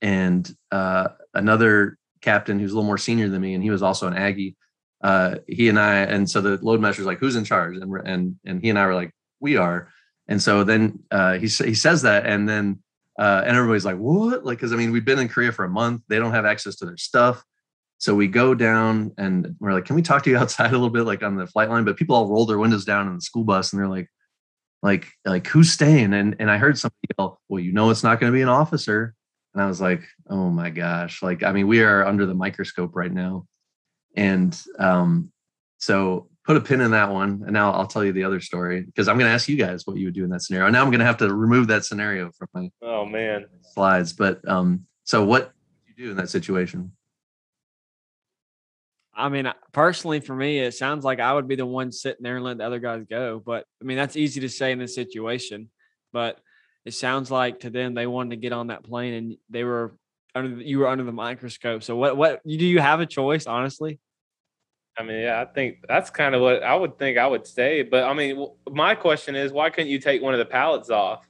and 0.00 0.50
uh, 0.70 1.08
another 1.34 1.98
captain 2.20 2.58
who's 2.58 2.72
a 2.72 2.74
little 2.74 2.86
more 2.86 2.98
senior 2.98 3.28
than 3.28 3.40
me, 3.40 3.54
and 3.54 3.62
he 3.62 3.70
was 3.70 3.82
also 3.82 4.06
an 4.06 4.14
Aggie 4.14 4.56
uh, 5.02 5.36
he 5.46 5.68
and 5.68 5.78
I, 5.78 6.00
and 6.00 6.28
so 6.28 6.40
the 6.40 6.58
loadmaster's 6.62 7.06
like, 7.06 7.18
"Who's 7.18 7.36
in 7.36 7.44
charge?" 7.44 7.76
And 7.76 7.92
and 8.04 8.36
and 8.44 8.60
he 8.62 8.68
and 8.68 8.78
I 8.78 8.86
were 8.86 8.94
like, 8.94 9.12
"We 9.40 9.56
are." 9.56 9.88
And 10.28 10.42
so 10.42 10.62
then 10.62 11.00
uh, 11.10 11.34
he 11.34 11.46
he 11.46 11.74
says 11.74 12.02
that, 12.02 12.26
and 12.26 12.48
then 12.48 12.82
uh, 13.18 13.42
and 13.46 13.56
everybody's 13.56 13.84
like, 13.84 13.96
"What?" 13.96 14.44
Like, 14.44 14.58
because 14.58 14.72
I 14.72 14.76
mean, 14.76 14.92
we've 14.92 15.04
been 15.04 15.18
in 15.18 15.28
Korea 15.28 15.52
for 15.52 15.64
a 15.64 15.70
month. 15.70 16.02
They 16.08 16.18
don't 16.18 16.32
have 16.32 16.44
access 16.44 16.76
to 16.76 16.86
their 16.86 16.98
stuff. 16.98 17.42
So 17.98 18.14
we 18.14 18.28
go 18.28 18.54
down 18.54 19.12
and 19.16 19.56
we're 19.58 19.72
like, 19.72 19.86
"Can 19.86 19.96
we 19.96 20.02
talk 20.02 20.22
to 20.24 20.30
you 20.30 20.36
outside 20.38 20.68
a 20.68 20.72
little 20.72 20.90
bit, 20.90 21.04
like 21.04 21.22
on 21.22 21.36
the 21.36 21.46
flight 21.46 21.70
line?" 21.70 21.84
But 21.84 21.96
people 21.96 22.14
all 22.14 22.28
roll 22.28 22.44
their 22.44 22.58
windows 22.58 22.84
down 22.84 23.08
in 23.08 23.14
the 23.14 23.22
school 23.22 23.44
bus, 23.44 23.72
and 23.72 23.80
they're 23.80 23.88
like, 23.88 24.08
"Like, 24.82 25.08
like 25.24 25.46
who's 25.46 25.72
staying?" 25.72 26.12
And 26.12 26.36
and 26.38 26.50
I 26.50 26.58
heard 26.58 26.76
somebody 26.76 26.96
yell, 27.18 27.40
"Well, 27.48 27.60
you 27.60 27.72
know, 27.72 27.88
it's 27.88 28.04
not 28.04 28.20
going 28.20 28.30
to 28.30 28.36
be 28.36 28.42
an 28.42 28.48
officer." 28.48 29.14
And 29.54 29.62
I 29.62 29.66
was 29.66 29.80
like, 29.80 30.02
"Oh 30.28 30.50
my 30.50 30.70
gosh!" 30.70 31.22
Like, 31.22 31.42
I 31.42 31.52
mean, 31.52 31.66
we 31.66 31.82
are 31.82 32.04
under 32.04 32.26
the 32.26 32.34
microscope 32.34 32.94
right 32.94 33.12
now. 33.12 33.46
And 34.16 34.58
um, 34.78 35.32
so 35.78 36.28
put 36.44 36.56
a 36.56 36.60
pin 36.60 36.80
in 36.80 36.92
that 36.92 37.10
one. 37.10 37.42
And 37.44 37.52
now 37.52 37.72
I'll 37.72 37.86
tell 37.86 38.04
you 38.04 38.12
the 38.12 38.24
other 38.24 38.40
story 38.40 38.82
because 38.82 39.08
I'm 39.08 39.18
going 39.18 39.28
to 39.28 39.34
ask 39.34 39.48
you 39.48 39.56
guys 39.56 39.86
what 39.86 39.96
you 39.96 40.06
would 40.06 40.14
do 40.14 40.24
in 40.24 40.30
that 40.30 40.42
scenario. 40.42 40.68
Now 40.70 40.82
I'm 40.82 40.90
going 40.90 41.00
to 41.00 41.06
have 41.06 41.18
to 41.18 41.32
remove 41.32 41.68
that 41.68 41.84
scenario 41.84 42.30
from 42.32 42.48
my 42.54 42.70
oh 42.82 43.04
man 43.04 43.46
slides. 43.72 44.12
But 44.12 44.46
um, 44.48 44.86
so 45.04 45.24
what 45.24 45.52
do 45.86 45.92
you 45.96 46.06
do 46.06 46.10
in 46.12 46.16
that 46.16 46.30
situation? 46.30 46.92
I 49.14 49.28
mean, 49.28 49.52
personally, 49.72 50.20
for 50.20 50.34
me, 50.34 50.60
it 50.60 50.72
sounds 50.72 51.04
like 51.04 51.20
I 51.20 51.32
would 51.32 51.46
be 51.46 51.56
the 51.56 51.66
one 51.66 51.92
sitting 51.92 52.22
there 52.22 52.36
and 52.36 52.44
let 52.44 52.58
the 52.58 52.64
other 52.64 52.78
guys 52.78 53.04
go. 53.08 53.42
But 53.44 53.66
I 53.80 53.84
mean, 53.84 53.98
that's 53.98 54.16
easy 54.16 54.40
to 54.40 54.48
say 54.48 54.72
in 54.72 54.78
this 54.78 54.94
situation. 54.94 55.70
But 56.12 56.40
it 56.84 56.94
sounds 56.94 57.30
like 57.30 57.60
to 57.60 57.70
them 57.70 57.94
they 57.94 58.06
wanted 58.06 58.30
to 58.30 58.36
get 58.36 58.52
on 58.52 58.68
that 58.68 58.82
plane 58.84 59.14
and 59.14 59.36
they 59.50 59.64
were 59.64 59.94
under 60.34 60.62
you 60.62 60.78
were 60.78 60.88
under 60.88 61.04
the 61.04 61.12
microscope. 61.12 61.82
So 61.82 61.96
what 61.96 62.16
what 62.16 62.42
do 62.46 62.54
you 62.54 62.80
have 62.80 63.00
a 63.00 63.06
choice, 63.06 63.46
honestly? 63.46 63.98
I 64.98 65.02
mean, 65.02 65.20
yeah, 65.20 65.40
I 65.40 65.44
think 65.46 65.78
that's 65.88 66.10
kind 66.10 66.34
of 66.34 66.42
what 66.42 66.62
I 66.62 66.74
would 66.74 66.98
think 66.98 67.16
I 67.16 67.26
would 67.26 67.46
say. 67.46 67.82
But 67.82 68.04
I 68.04 68.14
mean, 68.14 68.46
my 68.70 68.94
question 68.94 69.34
is, 69.34 69.52
why 69.52 69.70
couldn't 69.70 69.90
you 69.90 69.98
take 69.98 70.22
one 70.22 70.34
of 70.34 70.38
the 70.38 70.46
pallets 70.46 70.90
off, 70.90 71.26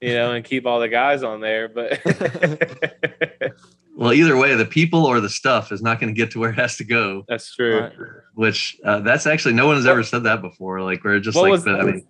you 0.00 0.14
know, 0.14 0.32
and 0.32 0.44
keep 0.44 0.66
all 0.66 0.80
the 0.80 0.88
guys 0.88 1.22
on 1.22 1.40
there? 1.40 1.68
But 1.68 2.00
well, 3.96 4.12
either 4.12 4.36
way, 4.36 4.54
the 4.54 4.64
people 4.64 5.04
or 5.04 5.20
the 5.20 5.28
stuff 5.28 5.70
is 5.70 5.82
not 5.82 6.00
going 6.00 6.14
to 6.14 6.18
get 6.18 6.30
to 6.32 6.40
where 6.40 6.50
it 6.50 6.58
has 6.58 6.76
to 6.78 6.84
go. 6.84 7.24
That's 7.28 7.54
true. 7.54 7.80
Right. 7.80 7.92
Which 8.34 8.78
uh, 8.84 9.00
that's 9.00 9.26
actually 9.26 9.54
no 9.54 9.66
one 9.66 9.76
has 9.76 9.86
ever 9.86 10.02
said 10.02 10.24
that 10.24 10.40
before. 10.40 10.80
Like 10.80 11.04
we're 11.04 11.20
just 11.20 11.36
what 11.36 11.42
like, 11.42 11.52
was, 11.52 11.64
but, 11.64 11.80
I 11.80 11.82
mean, 11.82 12.06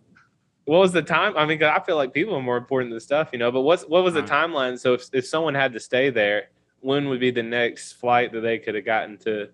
what 0.64 0.78
was 0.78 0.92
the 0.92 1.02
time? 1.02 1.36
I 1.36 1.44
mean, 1.44 1.62
I 1.62 1.80
feel 1.80 1.96
like 1.96 2.12
people 2.12 2.34
are 2.34 2.42
more 2.42 2.56
important 2.56 2.90
than 2.90 3.00
stuff, 3.00 3.30
you 3.32 3.38
know. 3.38 3.52
But 3.52 3.62
what's 3.62 3.82
what 3.84 4.02
was 4.02 4.14
the 4.14 4.22
timeline? 4.22 4.78
So 4.78 4.94
if 4.94 5.08
if 5.12 5.26
someone 5.26 5.54
had 5.54 5.72
to 5.74 5.80
stay 5.80 6.10
there, 6.10 6.48
when 6.80 7.08
would 7.08 7.20
be 7.20 7.30
the 7.30 7.42
next 7.42 7.94
flight 7.94 8.32
that 8.32 8.40
they 8.40 8.58
could 8.58 8.74
have 8.74 8.84
gotten 8.84 9.18
to? 9.18 9.48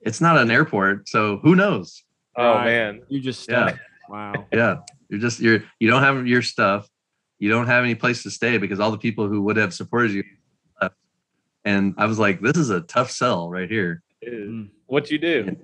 It's 0.00 0.20
not 0.20 0.38
an 0.38 0.50
airport, 0.50 1.08
so 1.08 1.38
who 1.38 1.56
knows? 1.56 2.04
Oh 2.36 2.54
right. 2.54 2.64
man, 2.64 3.02
you 3.08 3.20
just 3.20 3.48
yeah. 3.48 3.76
wow. 4.08 4.46
Yeah, 4.52 4.78
you're 5.08 5.20
just 5.20 5.40
you're 5.40 5.64
you 5.80 5.90
don't 5.90 6.02
have 6.02 6.26
your 6.26 6.42
stuff. 6.42 6.88
You 7.40 7.50
don't 7.50 7.66
have 7.66 7.84
any 7.84 7.94
place 7.94 8.22
to 8.24 8.30
stay 8.30 8.58
because 8.58 8.80
all 8.80 8.90
the 8.90 8.98
people 8.98 9.28
who 9.28 9.42
would 9.42 9.56
have 9.56 9.72
supported 9.72 10.12
you 10.12 10.24
left. 10.80 10.96
And 11.64 11.94
I 11.96 12.06
was 12.06 12.18
like, 12.18 12.40
this 12.40 12.56
is 12.56 12.70
a 12.70 12.80
tough 12.80 13.12
sell 13.12 13.48
right 13.48 13.70
here. 13.70 14.02
Mm. 14.26 14.70
What 14.86 15.10
you 15.10 15.18
do? 15.18 15.56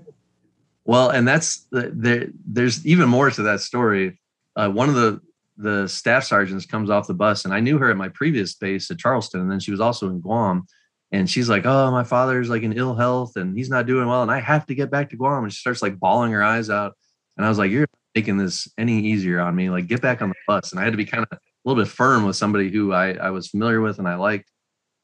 Well, 0.84 1.10
and 1.10 1.26
that's 1.26 1.66
there. 1.72 2.28
There's 2.46 2.84
even 2.86 3.08
more 3.08 3.30
to 3.30 3.42
that 3.42 3.60
story 3.60 4.20
uh, 4.56 4.68
one 4.68 4.88
of 4.88 4.94
the 4.94 5.20
the 5.56 5.86
staff 5.86 6.24
sergeants 6.24 6.66
comes 6.66 6.90
off 6.90 7.06
the 7.06 7.14
bus, 7.14 7.44
and 7.44 7.54
I 7.54 7.60
knew 7.60 7.78
her 7.78 7.90
at 7.90 7.96
my 7.96 8.08
previous 8.08 8.54
base 8.54 8.90
at 8.90 8.98
Charleston, 8.98 9.40
and 9.40 9.50
then 9.50 9.60
she 9.60 9.70
was 9.70 9.80
also 9.80 10.08
in 10.08 10.20
Guam. 10.20 10.66
And 11.12 11.30
she's 11.30 11.48
like, 11.48 11.64
"Oh, 11.64 11.92
my 11.92 12.02
father's 12.02 12.50
like 12.50 12.62
in 12.62 12.72
ill 12.72 12.94
health, 12.94 13.36
and 13.36 13.56
he's 13.56 13.70
not 13.70 13.86
doing 13.86 14.08
well, 14.08 14.22
and 14.22 14.30
I 14.32 14.40
have 14.40 14.66
to 14.66 14.74
get 14.74 14.90
back 14.90 15.10
to 15.10 15.16
Guam." 15.16 15.44
And 15.44 15.52
she 15.52 15.60
starts 15.60 15.82
like 15.82 15.98
bawling 16.00 16.32
her 16.32 16.42
eyes 16.42 16.70
out. 16.70 16.94
And 17.36 17.46
I 17.46 17.48
was 17.48 17.58
like, 17.58 17.70
"You're 17.70 17.86
making 18.14 18.38
this 18.38 18.68
any 18.78 19.00
easier 19.00 19.40
on 19.40 19.54
me? 19.54 19.70
Like, 19.70 19.86
get 19.86 20.02
back 20.02 20.22
on 20.22 20.30
the 20.30 20.34
bus." 20.48 20.72
And 20.72 20.80
I 20.80 20.84
had 20.84 20.92
to 20.92 20.96
be 20.96 21.04
kind 21.04 21.24
of 21.30 21.38
a 21.38 21.40
little 21.64 21.82
bit 21.82 21.90
firm 21.90 22.24
with 22.24 22.36
somebody 22.36 22.70
who 22.70 22.92
I 22.92 23.12
I 23.12 23.30
was 23.30 23.48
familiar 23.48 23.80
with 23.80 23.98
and 23.98 24.08
I 24.08 24.16
liked. 24.16 24.50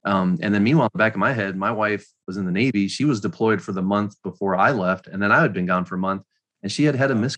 Um, 0.05 0.39
and 0.43 0.55
then 0.55 0.65
meanwhile, 0.65 0.87
in 0.87 0.91
the 0.95 0.99
back 0.99 1.15
of 1.15 1.21
my 1.21 1.33
head, 1.33 1.57
my 1.57 1.71
wife 1.71 2.07
was 2.27 2.37
in 2.39 2.47
the 2.47 2.53
Navy. 2.53 2.89
She 2.89 3.05
was 3.05 3.21
deployed 3.21 3.63
for 3.63 3.73
the 3.73 3.83
month 3.83 4.17
before 4.23 4.57
I 4.57 4.71
left, 4.71 5.07
and 5.07 5.23
then 5.23 5.31
I 5.31 5.43
had 5.43 5.53
been 5.53 5.67
gone 5.67 5.85
for 5.85 5.95
a 5.95 5.99
month, 5.99 6.23
and 6.63 6.73
she 6.73 6.85
had 6.85 6.97
had 6.97 7.11
a 7.11 7.15
mis 7.15 7.37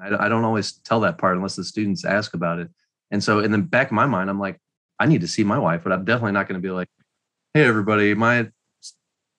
I, 0.00 0.26
I 0.26 0.28
don't 0.28 0.44
always 0.44 0.72
tell 0.72 1.00
that 1.00 1.18
part 1.18 1.36
unless 1.36 1.56
the 1.56 1.64
students 1.64 2.04
ask 2.04 2.34
about 2.34 2.58
it. 2.58 2.68
And 3.10 3.22
so 3.22 3.40
in 3.40 3.50
the 3.50 3.58
back 3.58 3.88
of 3.88 3.92
my 3.92 4.06
mind, 4.06 4.30
I'm 4.30 4.40
like, 4.40 4.58
I 4.98 5.06
need 5.06 5.20
to 5.20 5.28
see 5.28 5.44
my 5.44 5.58
wife, 5.58 5.82
but 5.84 5.92
I'm 5.92 6.04
definitely 6.04 6.32
not 6.32 6.48
going 6.48 6.60
to 6.60 6.66
be 6.66 6.72
like, 6.72 6.88
hey, 7.54 7.64
everybody, 7.64 8.14
my 8.14 8.48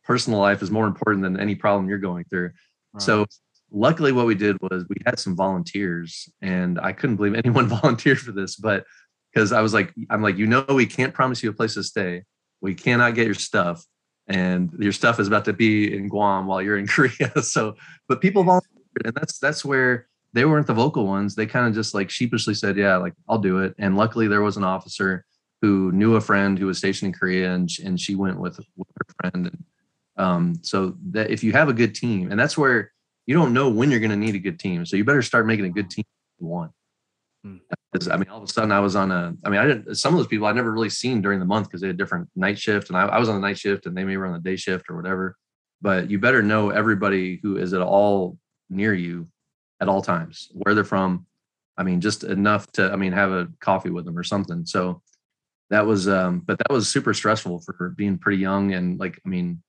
personal 0.03 0.39
life 0.39 0.61
is 0.61 0.71
more 0.71 0.87
important 0.87 1.23
than 1.23 1.39
any 1.39 1.55
problem 1.55 1.89
you're 1.89 1.97
going 1.97 2.25
through. 2.25 2.51
Right. 2.93 3.01
So 3.01 3.25
luckily 3.71 4.11
what 4.11 4.25
we 4.25 4.35
did 4.35 4.57
was 4.61 4.85
we 4.87 4.95
had 5.05 5.19
some 5.19 5.35
volunteers 5.35 6.29
and 6.41 6.79
I 6.79 6.93
couldn't 6.93 7.17
believe 7.17 7.35
anyone 7.35 7.67
volunteered 7.81 8.19
for 8.19 8.31
this, 8.31 8.55
but 8.55 8.85
because 9.33 9.51
I 9.51 9.61
was 9.61 9.73
like, 9.73 9.93
I'm 10.09 10.21
like, 10.21 10.37
you 10.37 10.47
know, 10.47 10.65
we 10.69 10.85
can't 10.85 11.13
promise 11.13 11.43
you 11.43 11.49
a 11.49 11.53
place 11.53 11.73
to 11.75 11.83
stay. 11.83 12.23
We 12.61 12.73
cannot 12.73 13.15
get 13.15 13.25
your 13.25 13.35
stuff. 13.35 13.83
And 14.27 14.73
your 14.79 14.91
stuff 14.91 15.19
is 15.19 15.27
about 15.27 15.45
to 15.45 15.53
be 15.53 15.95
in 15.95 16.09
Guam 16.09 16.47
while 16.47 16.61
you're 16.61 16.77
in 16.77 16.87
Korea. 16.87 17.31
So, 17.41 17.75
but 18.09 18.19
people 18.19 18.43
volunteered, 18.43 19.05
and 19.05 19.15
that's 19.15 19.39
that's 19.39 19.63
where 19.63 20.07
they 20.33 20.45
weren't 20.45 20.67
the 20.67 20.73
vocal 20.73 21.07
ones. 21.07 21.35
They 21.35 21.45
kind 21.45 21.67
of 21.67 21.73
just 21.73 21.93
like 21.93 22.09
sheepishly 22.09 22.53
said, 22.53 22.77
"Yeah, 22.77 22.97
like 22.97 23.13
I'll 23.27 23.37
do 23.37 23.59
it." 23.59 23.75
And 23.79 23.97
luckily, 23.97 24.27
there 24.27 24.41
was 24.41 24.57
an 24.57 24.63
officer 24.63 25.25
who 25.61 25.91
knew 25.91 26.15
a 26.15 26.21
friend 26.21 26.57
who 26.59 26.67
was 26.67 26.77
stationed 26.77 27.07
in 27.07 27.19
Korea, 27.19 27.53
and 27.53 27.69
and 27.83 27.99
she 27.99 28.15
went 28.15 28.39
with, 28.39 28.59
with 28.75 28.87
her 28.97 29.15
friend. 29.21 29.47
And 29.47 29.65
um, 30.17 30.59
so 30.61 30.95
that 31.11 31.31
if 31.31 31.43
you 31.43 31.53
have 31.53 31.69
a 31.69 31.73
good 31.73 31.95
team, 31.95 32.31
and 32.31 32.39
that's 32.39 32.57
where 32.57 32.91
you 33.25 33.35
don't 33.35 33.53
know 33.53 33.69
when 33.69 33.91
you're 33.91 33.99
going 33.99 34.11
to 34.11 34.17
need 34.17 34.35
a 34.35 34.39
good 34.39 34.59
team, 34.59 34.85
so 34.85 34.95
you 34.95 35.03
better 35.03 35.21
start 35.21 35.47
making 35.47 35.65
a 35.65 35.69
good 35.69 35.89
team. 35.89 36.05
One. 36.39 36.69
Hmm. 37.43 37.57
I 38.11 38.17
mean, 38.17 38.29
all 38.29 38.37
of 38.37 38.43
a 38.43 38.47
sudden 38.47 38.71
I 38.71 38.79
was 38.79 38.95
on 38.95 39.11
a. 39.11 39.33
I 39.43 39.49
mean, 39.49 39.59
I 39.59 39.65
didn't. 39.65 39.95
Some 39.95 40.13
of 40.13 40.19
those 40.19 40.27
people 40.27 40.45
I'd 40.45 40.55
never 40.55 40.71
really 40.71 40.89
seen 40.89 41.21
during 41.21 41.39
the 41.39 41.45
month 41.45 41.67
because 41.67 41.81
they 41.81 41.87
had 41.87 41.97
different 41.97 42.29
night 42.35 42.59
shift, 42.59 42.89
and 42.89 42.97
I, 42.97 43.05
I 43.05 43.19
was 43.19 43.29
on 43.29 43.35
the 43.35 43.41
night 43.41 43.57
shift, 43.57 43.85
and 43.85 43.97
they 43.97 44.03
may 44.03 44.17
were 44.17 44.27
on 44.27 44.33
the 44.33 44.39
day 44.39 44.55
shift 44.55 44.89
or 44.89 44.95
whatever. 44.95 45.35
But 45.81 46.09
you 46.09 46.19
better 46.19 46.43
know 46.43 46.69
everybody 46.69 47.39
who 47.41 47.57
is 47.57 47.73
at 47.73 47.81
all 47.81 48.37
near 48.69 48.93
you 48.93 49.27
at 49.79 49.89
all 49.89 50.01
times, 50.01 50.49
where 50.53 50.73
they're 50.73 50.83
from. 50.83 51.25
I 51.77 51.83
mean, 51.83 52.01
just 52.01 52.23
enough 52.23 52.71
to, 52.73 52.91
I 52.91 52.95
mean, 52.95 53.11
have 53.11 53.31
a 53.31 53.47
coffee 53.59 53.91
with 53.91 54.05
them 54.05 54.17
or 54.17 54.23
something. 54.23 54.65
So 54.65 55.01
that 55.69 55.85
was, 55.85 56.07
um, 56.07 56.39
but 56.39 56.57
that 56.57 56.71
was 56.71 56.89
super 56.89 57.13
stressful 57.13 57.59
for 57.59 57.89
being 57.95 58.17
pretty 58.17 58.39
young. 58.39 58.73
And 58.73 58.99
like, 58.99 59.21
I 59.25 59.29
mean, 59.29 59.61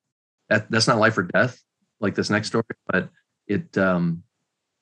that, 0.48 0.70
that's 0.70 0.86
not 0.86 0.98
life 0.98 1.18
or 1.18 1.24
death, 1.24 1.60
like 2.00 2.14
this 2.14 2.30
next 2.30 2.48
story, 2.48 2.64
but 2.86 3.10
it, 3.46 3.76
um, 3.76 4.22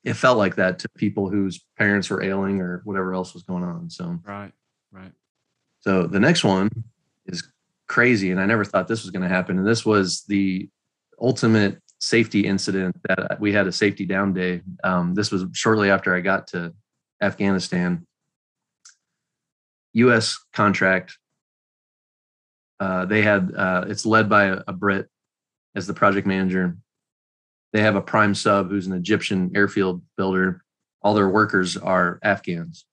it 0.05 0.15
felt 0.15 0.39
like 0.39 0.55
that 0.57 0.79
to 0.81 0.89
people 0.91 1.29
whose 1.29 1.65
parents 1.77 2.11
were 2.11 2.23
ailing 2.23 2.61
or 2.61 2.81
whatever 2.85 3.12
else 3.12 3.35
was 3.35 3.43
going 3.43 3.65
on. 3.65 3.91
So, 3.91 4.21
right, 4.25 4.53
right. 4.93 5.12
So 5.81 6.07
the 6.07 6.21
next 6.21 6.45
one 6.45 6.71
is 7.27 7.43
crazy. 7.89 8.31
And 8.31 8.41
I 8.41 8.47
never 8.47 8.65
thought 8.65 8.87
this 8.87 9.03
was 9.03 9.11
going 9.11 9.23
to 9.23 9.29
happen. 9.29 9.59
And 9.59 9.67
this 9.67 9.85
was 9.85 10.23
the 10.29 10.69
ultimate 11.21 11.81
safety 11.98 12.46
incident 12.46 12.96
that 13.09 13.38
we 13.40 13.52
had 13.52 13.66
a 13.66 13.72
safety 13.72 14.04
down 14.06 14.32
day. 14.32 14.62
Um, 14.85 15.14
this 15.14 15.30
was 15.30 15.44
shortly 15.52 15.90
after 15.90 16.14
I 16.14 16.20
got 16.20 16.48
to 16.48 16.74
Afghanistan. 17.22 18.06
U.S. 19.94 20.38
contract. 20.52 21.16
uh, 22.80 23.06
they 23.06 23.22
had 23.22 23.52
uh, 23.56 23.85
it's 23.88 24.04
led 24.04 24.28
by 24.28 24.44
a, 24.44 24.62
a 24.68 24.72
Brit 24.72 25.09
as 25.74 25.87
the 25.87 25.94
project 25.94 26.26
manager. 26.26 26.76
They 27.72 27.80
have 27.82 27.96
a 27.96 28.02
prime 28.02 28.35
sub 28.35 28.70
who's 28.70 28.87
an 28.87 28.92
Egyptian 28.92 29.52
airfield 29.54 30.02
builder. 30.16 30.62
All 31.02 31.14
their 31.14 31.28
workers 31.28 31.76
are 31.76 32.18
Afghans. 32.22 32.85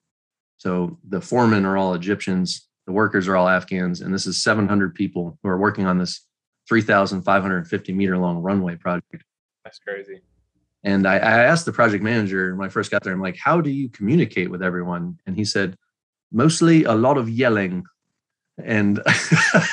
So 0.56 0.98
the 1.06 1.20
foremen 1.20 1.66
are 1.66 1.76
all 1.76 1.94
Egyptians, 1.94 2.68
the 2.86 2.92
workers 2.92 3.28
are 3.28 3.36
all 3.36 3.48
Afghans, 3.48 4.00
and 4.00 4.14
this 4.14 4.26
is 4.26 4.42
700 4.42 4.94
people 4.94 5.38
who 5.42 5.48
are 5.48 5.58
working 5.58 5.86
on 5.86 5.98
this 5.98 6.26
3,550 6.68 7.92
meter 7.92 8.18
long 8.18 8.38
runway 8.38 8.76
project. 8.76 9.24
That's 9.64 9.78
crazy. 9.78 10.20
And 10.82 11.06
I, 11.06 11.14
I, 11.14 11.44
asked 11.44 11.64
the 11.64 11.72
project 11.72 12.04
manager 12.04 12.54
when 12.54 12.66
I 12.66 12.70
first 12.70 12.90
got 12.90 13.02
there, 13.02 13.12
I'm 13.12 13.20
like, 13.20 13.38
how 13.42 13.62
do 13.62 13.70
you 13.70 13.88
communicate 13.88 14.50
with 14.50 14.62
everyone? 14.62 15.18
And 15.26 15.34
he 15.34 15.44
said, 15.44 15.78
mostly 16.30 16.84
a 16.84 16.92
lot 16.92 17.16
of 17.16 17.30
yelling. 17.30 17.84
And 18.62 19.00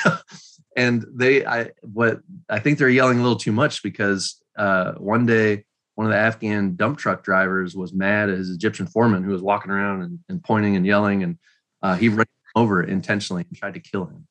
and 0.76 1.04
they 1.14 1.44
I 1.44 1.70
what 1.82 2.20
I 2.48 2.58
think 2.58 2.78
they're 2.78 2.88
yelling 2.88 3.18
a 3.18 3.22
little 3.22 3.36
too 3.36 3.52
much 3.52 3.82
because 3.82 4.42
uh, 4.56 4.92
one 4.92 5.26
day 5.26 5.64
one 5.94 6.06
of 6.06 6.12
the 6.12 6.18
Afghan 6.18 6.74
dump 6.76 6.98
truck 6.98 7.22
drivers 7.22 7.76
was 7.76 7.92
mad 7.92 8.30
at 8.30 8.38
his 8.38 8.50
Egyptian 8.50 8.86
foreman 8.86 9.22
who 9.22 9.30
was 9.30 9.42
walking 9.42 9.70
around 9.70 10.02
and, 10.02 10.18
and 10.28 10.42
pointing 10.42 10.74
and 10.74 10.86
yelling, 10.86 11.22
and 11.22 11.38
uh, 11.82 11.94
he 11.94 12.08
ran 12.08 12.26
over 12.56 12.82
intentionally 12.82 13.44
and 13.48 13.56
tried 13.56 13.74
to 13.74 13.80
kill 13.80 14.06
him. 14.06 14.26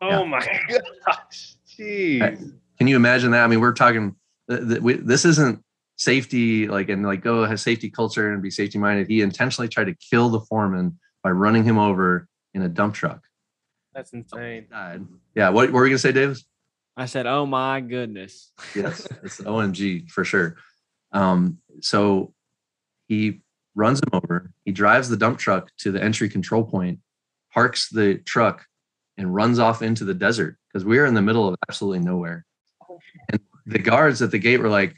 Oh 0.00 0.08
yeah. 0.08 0.24
my 0.24 0.38
gosh! 1.06 1.56
Jeez. 1.68 2.52
Can 2.78 2.88
you 2.88 2.96
imagine 2.96 3.32
that? 3.32 3.44
I 3.44 3.46
mean, 3.46 3.60
we're 3.60 3.72
talking. 3.72 4.16
This 4.48 5.24
isn't 5.24 5.62
safety, 5.96 6.66
like 6.66 6.88
and 6.88 7.04
like 7.04 7.22
go 7.22 7.42
oh, 7.42 7.44
has 7.44 7.62
safety 7.62 7.90
culture 7.90 8.32
and 8.32 8.42
be 8.42 8.50
safety 8.50 8.78
minded. 8.78 9.08
He 9.08 9.20
intentionally 9.20 9.68
tried 9.68 9.84
to 9.84 9.94
kill 9.94 10.30
the 10.30 10.40
foreman 10.40 10.98
by 11.22 11.30
running 11.30 11.64
him 11.64 11.78
over 11.78 12.26
in 12.54 12.62
a 12.62 12.68
dump 12.68 12.94
truck. 12.94 13.22
That's 13.94 14.12
insane. 14.12 14.66
Yeah. 15.34 15.50
What, 15.50 15.66
what 15.66 15.72
were 15.72 15.86
you 15.86 15.90
gonna 15.90 15.98
say, 15.98 16.12
Davis? 16.12 16.44
I 16.96 17.06
said, 17.06 17.26
"Oh 17.26 17.46
my 17.46 17.80
goodness." 17.80 18.52
yes, 18.74 19.06
it's 19.22 19.40
OMG 19.40 20.10
for 20.10 20.24
sure. 20.24 20.56
Um, 21.12 21.58
so 21.80 22.34
he 23.08 23.40
runs 23.74 24.00
him 24.00 24.10
over. 24.12 24.52
He 24.64 24.72
drives 24.72 25.08
the 25.08 25.16
dump 25.16 25.38
truck 25.38 25.70
to 25.78 25.92
the 25.92 26.02
entry 26.02 26.28
control 26.28 26.64
point, 26.64 27.00
parks 27.52 27.88
the 27.88 28.16
truck, 28.18 28.66
and 29.20 29.34
runs 29.34 29.58
off 29.58 29.82
into 29.82 30.04
the 30.04 30.14
desert 30.14 30.56
because 30.66 30.82
we 30.82 30.98
are 30.98 31.04
in 31.04 31.12
the 31.12 31.20
middle 31.20 31.46
of 31.46 31.54
absolutely 31.68 31.98
nowhere. 31.98 32.46
And 33.30 33.40
the 33.66 33.78
guards 33.78 34.22
at 34.22 34.30
the 34.30 34.38
gate 34.38 34.60
were 34.60 34.70
like, 34.70 34.96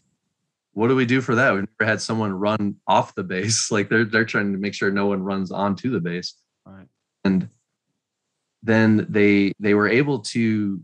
"What 0.75 0.89
do 0.89 0.95
we 0.95 1.07
do 1.07 1.21
for 1.21 1.35
that? 1.35 1.53
We've 1.53 1.67
never 1.79 1.91
had 1.91 2.01
someone 2.01 2.33
run 2.33 2.77
off 2.87 3.17
the 3.17 3.25
base. 3.25 3.69
Like 3.73 3.89
they're 3.89 4.05
they're 4.05 4.25
trying 4.25 4.53
to 4.53 4.59
make 4.59 4.75
sure 4.75 4.93
no 4.93 5.07
one 5.07 5.25
runs 5.25 5.51
onto 5.51 5.91
the 5.91 6.01
base." 6.01 6.35
Right. 6.65 6.87
And 7.25 7.49
then 8.63 9.07
they 9.09 9.53
they 9.59 9.75
were 9.75 9.89
able 9.89 10.21
to 10.21 10.81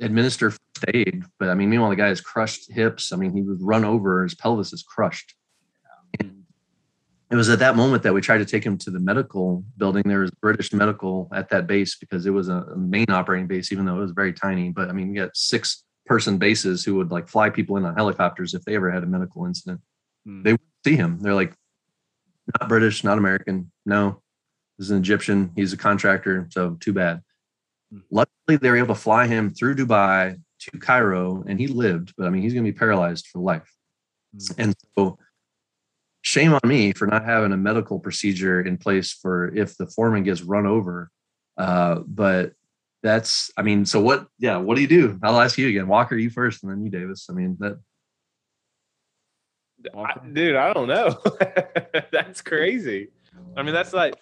administer 0.00 0.50
first 0.50 0.84
aid. 0.88 1.24
But 1.38 1.50
I 1.50 1.54
mean, 1.54 1.68
meanwhile, 1.68 1.90
the 1.90 1.96
guy 1.96 2.08
has 2.08 2.22
crushed 2.22 2.72
hips. 2.72 3.12
I 3.12 3.16
mean, 3.16 3.34
he 3.36 3.42
was 3.42 3.60
run 3.60 3.84
over, 3.84 4.22
his 4.22 4.34
pelvis 4.34 4.72
is 4.72 4.82
crushed. 4.82 5.34
It 7.34 7.36
was 7.36 7.48
at 7.48 7.58
that 7.58 7.74
moment 7.74 8.04
that 8.04 8.14
we 8.14 8.20
tried 8.20 8.38
to 8.38 8.44
take 8.44 8.64
him 8.64 8.78
to 8.78 8.92
the 8.92 9.00
medical 9.00 9.64
building. 9.76 10.04
There 10.06 10.20
was 10.20 10.30
British 10.30 10.72
medical 10.72 11.28
at 11.34 11.48
that 11.48 11.66
base 11.66 11.96
because 11.96 12.26
it 12.26 12.30
was 12.30 12.48
a 12.48 12.76
main 12.76 13.10
operating 13.10 13.48
base, 13.48 13.72
even 13.72 13.84
though 13.84 13.96
it 13.96 14.02
was 14.02 14.12
very 14.12 14.32
tiny. 14.32 14.70
But 14.70 14.88
I 14.88 14.92
mean, 14.92 15.08
we 15.08 15.16
got 15.16 15.36
six 15.36 15.82
person 16.06 16.38
bases 16.38 16.84
who 16.84 16.94
would 16.94 17.10
like 17.10 17.28
fly 17.28 17.50
people 17.50 17.76
in 17.76 17.84
on 17.84 17.96
helicopters 17.96 18.54
if 18.54 18.64
they 18.64 18.76
ever 18.76 18.88
had 18.88 19.02
a 19.02 19.06
medical 19.06 19.46
incident. 19.46 19.80
Hmm. 20.24 20.44
They 20.44 20.52
would 20.52 20.60
see 20.86 20.94
him. 20.94 21.18
They're 21.20 21.34
like, 21.34 21.52
not 22.60 22.68
British, 22.68 23.02
not 23.02 23.18
American. 23.18 23.72
No, 23.84 24.22
this 24.78 24.84
is 24.86 24.90
an 24.92 24.98
Egyptian. 24.98 25.50
He's 25.56 25.72
a 25.72 25.76
contractor. 25.76 26.46
So 26.52 26.76
too 26.78 26.92
bad. 26.92 27.20
Hmm. 27.90 27.98
Luckily, 28.12 28.58
they 28.58 28.70
were 28.70 28.76
able 28.76 28.94
to 28.94 29.00
fly 29.00 29.26
him 29.26 29.52
through 29.52 29.74
Dubai 29.74 30.40
to 30.60 30.78
Cairo, 30.78 31.42
and 31.48 31.58
he 31.58 31.66
lived. 31.66 32.14
But 32.16 32.28
I 32.28 32.30
mean, 32.30 32.42
he's 32.42 32.54
going 32.54 32.64
to 32.64 32.70
be 32.70 32.78
paralyzed 32.78 33.26
for 33.26 33.40
life. 33.40 33.74
Mm. 34.36 34.54
And 34.58 34.74
so, 34.96 35.18
shame 36.24 36.54
on 36.54 36.60
me 36.64 36.92
for 36.92 37.06
not 37.06 37.24
having 37.24 37.52
a 37.52 37.56
medical 37.56 38.00
procedure 38.00 38.62
in 38.62 38.78
place 38.78 39.12
for 39.12 39.54
if 39.54 39.76
the 39.76 39.86
foreman 39.86 40.24
gets 40.24 40.42
run 40.42 40.66
over. 40.66 41.10
Uh, 41.56 42.00
but 42.06 42.52
that's, 43.02 43.52
I 43.58 43.62
mean, 43.62 43.84
so 43.84 44.00
what? 44.00 44.26
Yeah, 44.38 44.56
what 44.56 44.74
do 44.74 44.80
you 44.80 44.88
do? 44.88 45.20
I'll 45.22 45.40
ask 45.40 45.58
you 45.58 45.68
again, 45.68 45.86
Walker. 45.86 46.16
You 46.16 46.30
first, 46.30 46.62
and 46.62 46.72
then 46.72 46.82
you, 46.82 46.90
Davis. 46.90 47.26
I 47.30 47.34
mean 47.34 47.56
that. 47.60 47.78
I, 49.94 50.14
dude, 50.32 50.56
I 50.56 50.72
don't 50.72 50.88
know. 50.88 51.20
that's 52.10 52.40
crazy. 52.40 53.08
I 53.54 53.62
mean, 53.62 53.74
that's 53.74 53.92
like 53.92 54.14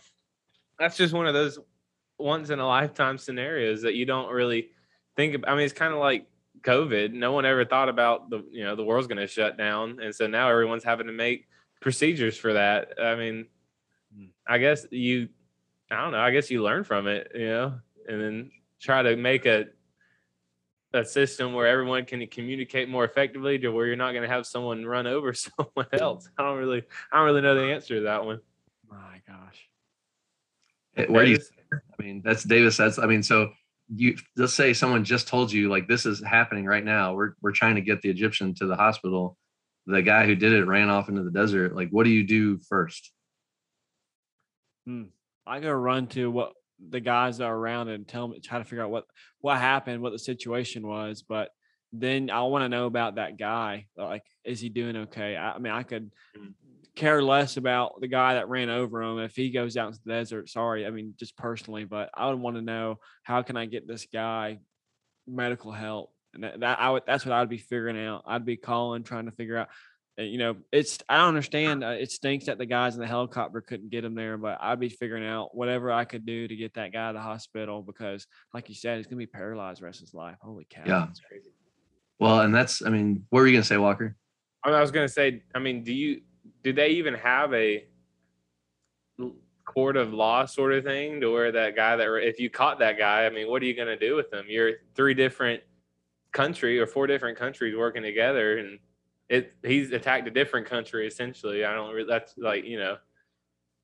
that's 0.79 0.97
just 0.97 1.15
one 1.15 1.29
of 1.29 1.35
those 1.35 1.61
once 2.19 2.51
in 2.51 2.59
a 2.59 2.67
lifetime 2.67 3.17
scenarios 3.17 3.83
that 3.83 3.95
you 3.95 4.05
don't 4.05 4.31
really 4.31 4.71
think 5.15 5.35
about. 5.35 5.53
I 5.53 5.55
mean, 5.55 5.65
it's 5.65 5.73
kind 5.73 5.95
of 5.95 6.01
like 6.01 6.27
COVID. 6.63 7.13
No 7.13 7.31
one 7.31 7.47
ever 7.47 7.65
thought 7.65 7.89
about 7.89 8.29
the, 8.29 8.45
you 8.51 8.65
know, 8.65 8.75
the 8.75 8.85
world's 8.85 9.07
going 9.07 9.19
to 9.19 9.29
shut 9.29 9.57
down. 9.57 10.01
And 10.03 10.13
so 10.13 10.27
now 10.27 10.51
everyone's 10.51 10.83
having 10.83 11.07
to 11.07 11.13
make 11.13 11.47
procedures 11.83 12.39
for 12.39 12.55
that. 12.55 12.95
I 13.01 13.15
mean, 13.15 13.47
hmm. 14.17 14.27
I 14.47 14.59
guess 14.59 14.87
you, 14.91 15.29
I 15.91 16.03
don't 16.03 16.13
know, 16.13 16.21
I 16.21 16.31
guess 16.31 16.51
you 16.51 16.63
learn 16.63 16.85
from 16.85 17.07
it, 17.07 17.33
you 17.35 17.47
know, 17.47 17.75
and 18.09 18.21
then 18.21 18.51
try 18.81 19.03
to 19.03 19.17
make 19.17 19.47
a, 19.47 19.67
a 20.95 21.05
system 21.05 21.53
where 21.53 21.67
everyone 21.67 22.05
can 22.05 22.27
communicate 22.27 22.89
more 22.89 23.05
effectively 23.05 23.59
to 23.59 23.71
where 23.71 23.87
you're 23.87 23.97
not 23.97 24.13
going 24.13 24.23
to 24.23 24.29
have 24.29 24.47
someone 24.47 24.85
run 24.87 25.07
over 25.07 25.33
someone 25.35 25.87
else. 25.93 26.29
I 26.39 26.43
don't 26.43 26.59
really, 26.59 26.83
I 27.13 27.19
don't 27.19 27.27
really 27.27 27.43
know 27.43 27.55
the 27.55 27.73
answer 27.73 27.97
to 27.97 28.01
that 28.03 28.25
one. 28.25 28.41
My 28.89 29.21
gosh. 29.27 29.69
Where 31.09 31.25
do 31.25 31.33
you? 31.33 31.39
I 31.73 32.03
mean, 32.03 32.23
that's 32.23 32.45
Davis. 32.45 32.77
That's 32.77 32.99
I 32.99 33.07
mean, 33.07 33.23
so 33.23 33.51
you 33.95 34.17
let's 34.37 34.55
say 34.55 34.73
someone 34.73 35.05
just 35.05 35.29
told 35.29 35.51
you 35.51 35.69
like 35.69 35.89
this 35.89 36.07
is 36.07 36.23
happening 36.23 36.67
right 36.67 36.85
now. 36.85 37.15
We're 37.15 37.35
we're 37.41 37.53
trying 37.53 37.77
to 37.77 37.81
get 37.81 38.03
the 38.03 38.11
Egyptian 38.11 38.55
to 38.57 38.67
the 38.67 38.77
hospital. 38.77 39.39
The 39.87 40.03
guy 40.03 40.27
who 40.27 40.35
did 40.35 40.53
it 40.53 40.67
ran 40.67 40.89
off 40.89 41.09
into 41.09 41.23
the 41.25 41.31
desert. 41.31 41.75
Like, 41.75 41.91
what 41.91 42.05
do 42.05 42.11
you 42.11 42.25
do 42.25 42.59
first? 42.59 43.13
Hmm. 44.87 45.05
I 45.47 45.61
go 45.61 45.73
run 45.73 46.07
to 46.09 46.31
what 46.31 46.53
the 46.91 47.01
guys 47.01 47.39
that 47.39 47.45
are 47.45 47.57
around 47.57 47.89
and 47.89 48.07
tell 48.07 48.27
me 48.29 48.41
try 48.41 48.59
to 48.59 48.65
figure 48.65 48.85
out 48.85 48.91
what 48.91 49.05
what 49.41 49.59
happened, 49.59 50.03
what 50.03 50.13
the 50.13 50.19
situation 50.19 50.87
was. 50.87 51.23
But 51.23 51.51
then 51.93 52.31
I 52.31 52.43
want 52.43 52.65
to 52.65 52.69
know 52.69 52.87
about 52.87 53.17
that 53.17 53.39
guy. 53.39 53.87
Like, 53.97 54.25
is 54.45 54.61
he 54.61 54.69
doing 54.69 54.97
okay? 54.97 55.37
I, 55.37 55.53
I 55.53 55.59
mean, 55.59 55.73
I 55.73 55.83
could 55.83 56.13
hmm 56.35 56.49
care 56.95 57.23
less 57.23 57.57
about 57.57 58.01
the 58.01 58.07
guy 58.09 58.35
that 58.35 58.49
ran 58.51 58.69
over 58.69 59.03
him 59.03 59.19
if 59.19 59.35
he 59.35 59.51
goes 59.51 59.77
out 59.77 59.89
into 59.89 60.01
the 60.05 60.13
desert. 60.13 60.49
Sorry, 60.49 60.87
I 60.87 60.91
mean 60.91 61.15
just 61.19 61.37
personally, 61.37 61.85
but 61.85 62.11
I 62.15 62.29
would 62.29 62.39
want 62.39 62.57
to 62.57 62.63
know 62.63 62.99
how 63.23 63.43
can 63.43 63.57
I 63.57 63.67
get 63.67 63.89
this 63.89 64.07
guy 64.13 64.61
medical 65.27 65.73
help, 65.73 66.12
and 66.35 66.45
that, 66.45 66.61
that 66.61 66.81
I 66.81 66.91
would 66.91 67.03
that's 67.07 67.25
what 67.25 67.33
I'd 67.33 67.49
be 67.49 67.59
figuring 67.59 67.99
out. 67.99 68.23
I'd 68.27 68.45
be 68.45 68.57
calling, 68.57 69.03
trying 69.03 69.27
to 69.27 69.33
figure 69.33 69.57
out. 69.57 69.69
You 70.19 70.37
know, 70.37 70.57
it's 70.71 70.99
I 71.09 71.17
don't 71.17 71.29
understand. 71.29 71.83
Uh, 71.83 71.89
it 71.89 72.11
stinks 72.11 72.47
that 72.47 72.59
the 72.59 72.67
guys 72.67 72.95
in 72.95 73.01
the 73.01 73.07
helicopter 73.07 73.63
couldn't 73.63 73.91
get 73.91 74.05
him 74.05 74.15
there, 74.15 74.37
but 74.37 74.59
I'd 74.61 74.79
be 74.79 74.91
figuring 74.91 75.27
out 75.27 75.55
whatever 75.55 75.91
I 75.91 76.05
could 76.05 76.27
do 76.27 76.47
to 76.47 76.55
get 76.55 76.75
that 76.75 76.93
guy 76.93 77.09
to 77.09 77.15
the 77.15 77.23
hospital 77.23 77.83
because, 77.83 78.27
like 78.53 78.69
you 78.69 78.75
said, 78.75 78.99
he's 78.99 79.07
gonna 79.07 79.17
be 79.17 79.27
paralyzed 79.27 79.81
the 79.81 79.87
rest 79.87 80.01
of 80.01 80.09
his 80.09 80.15
life. 80.15 80.37
Holy 80.43 80.67
cow! 80.69 80.83
Yeah. 80.87 81.07
Well, 82.19 82.41
and 82.41 82.55
that's 82.55 82.85
I 82.85 82.91
mean, 82.91 83.25
what 83.31 83.41
were 83.41 83.47
you 83.47 83.55
gonna 83.55 83.65
say, 83.65 83.79
Walker? 83.79 84.15
I 84.65 84.81
was 84.81 84.91
gonna 84.91 85.09
say, 85.09 85.43
I 85.55 85.59
mean, 85.59 85.83
do 85.83 85.95
you 85.95 86.21
do 86.63 86.75
they 86.75 86.89
even 86.91 87.15
have 87.15 87.55
a 87.55 87.87
court 89.65 89.97
of 89.97 90.13
law 90.13 90.45
sort 90.45 90.73
of 90.73 90.85
thing 90.85 91.21
to 91.21 91.31
where 91.33 91.53
that 91.53 91.77
guy 91.77 91.97
that 91.97 92.09
if 92.17 92.39
you 92.39 92.51
caught 92.51 92.79
that 92.81 92.99
guy, 92.99 93.25
I 93.25 93.31
mean, 93.31 93.49
what 93.49 93.63
are 93.63 93.67
you 93.67 93.75
going 93.75 93.89
to 93.89 93.97
do 93.97 94.17
with 94.17 94.31
them? 94.31 94.45
You're 94.49 94.73
three 94.95 95.15
different 95.15 95.63
country 96.33 96.79
or 96.79 96.87
four 96.87 97.07
different 97.07 97.39
countries 97.39 97.77
working 97.77 98.03
together, 98.03 98.59
and 98.59 98.79
it 99.29 99.55
he's 99.63 99.93
attacked 99.93 100.27
a 100.27 100.31
different 100.31 100.67
country 100.67 101.07
essentially. 101.07 101.65
I 101.65 101.75
don't. 101.75 102.07
That's 102.07 102.35
like 102.37 102.65
you 102.65 102.79
know, 102.79 102.97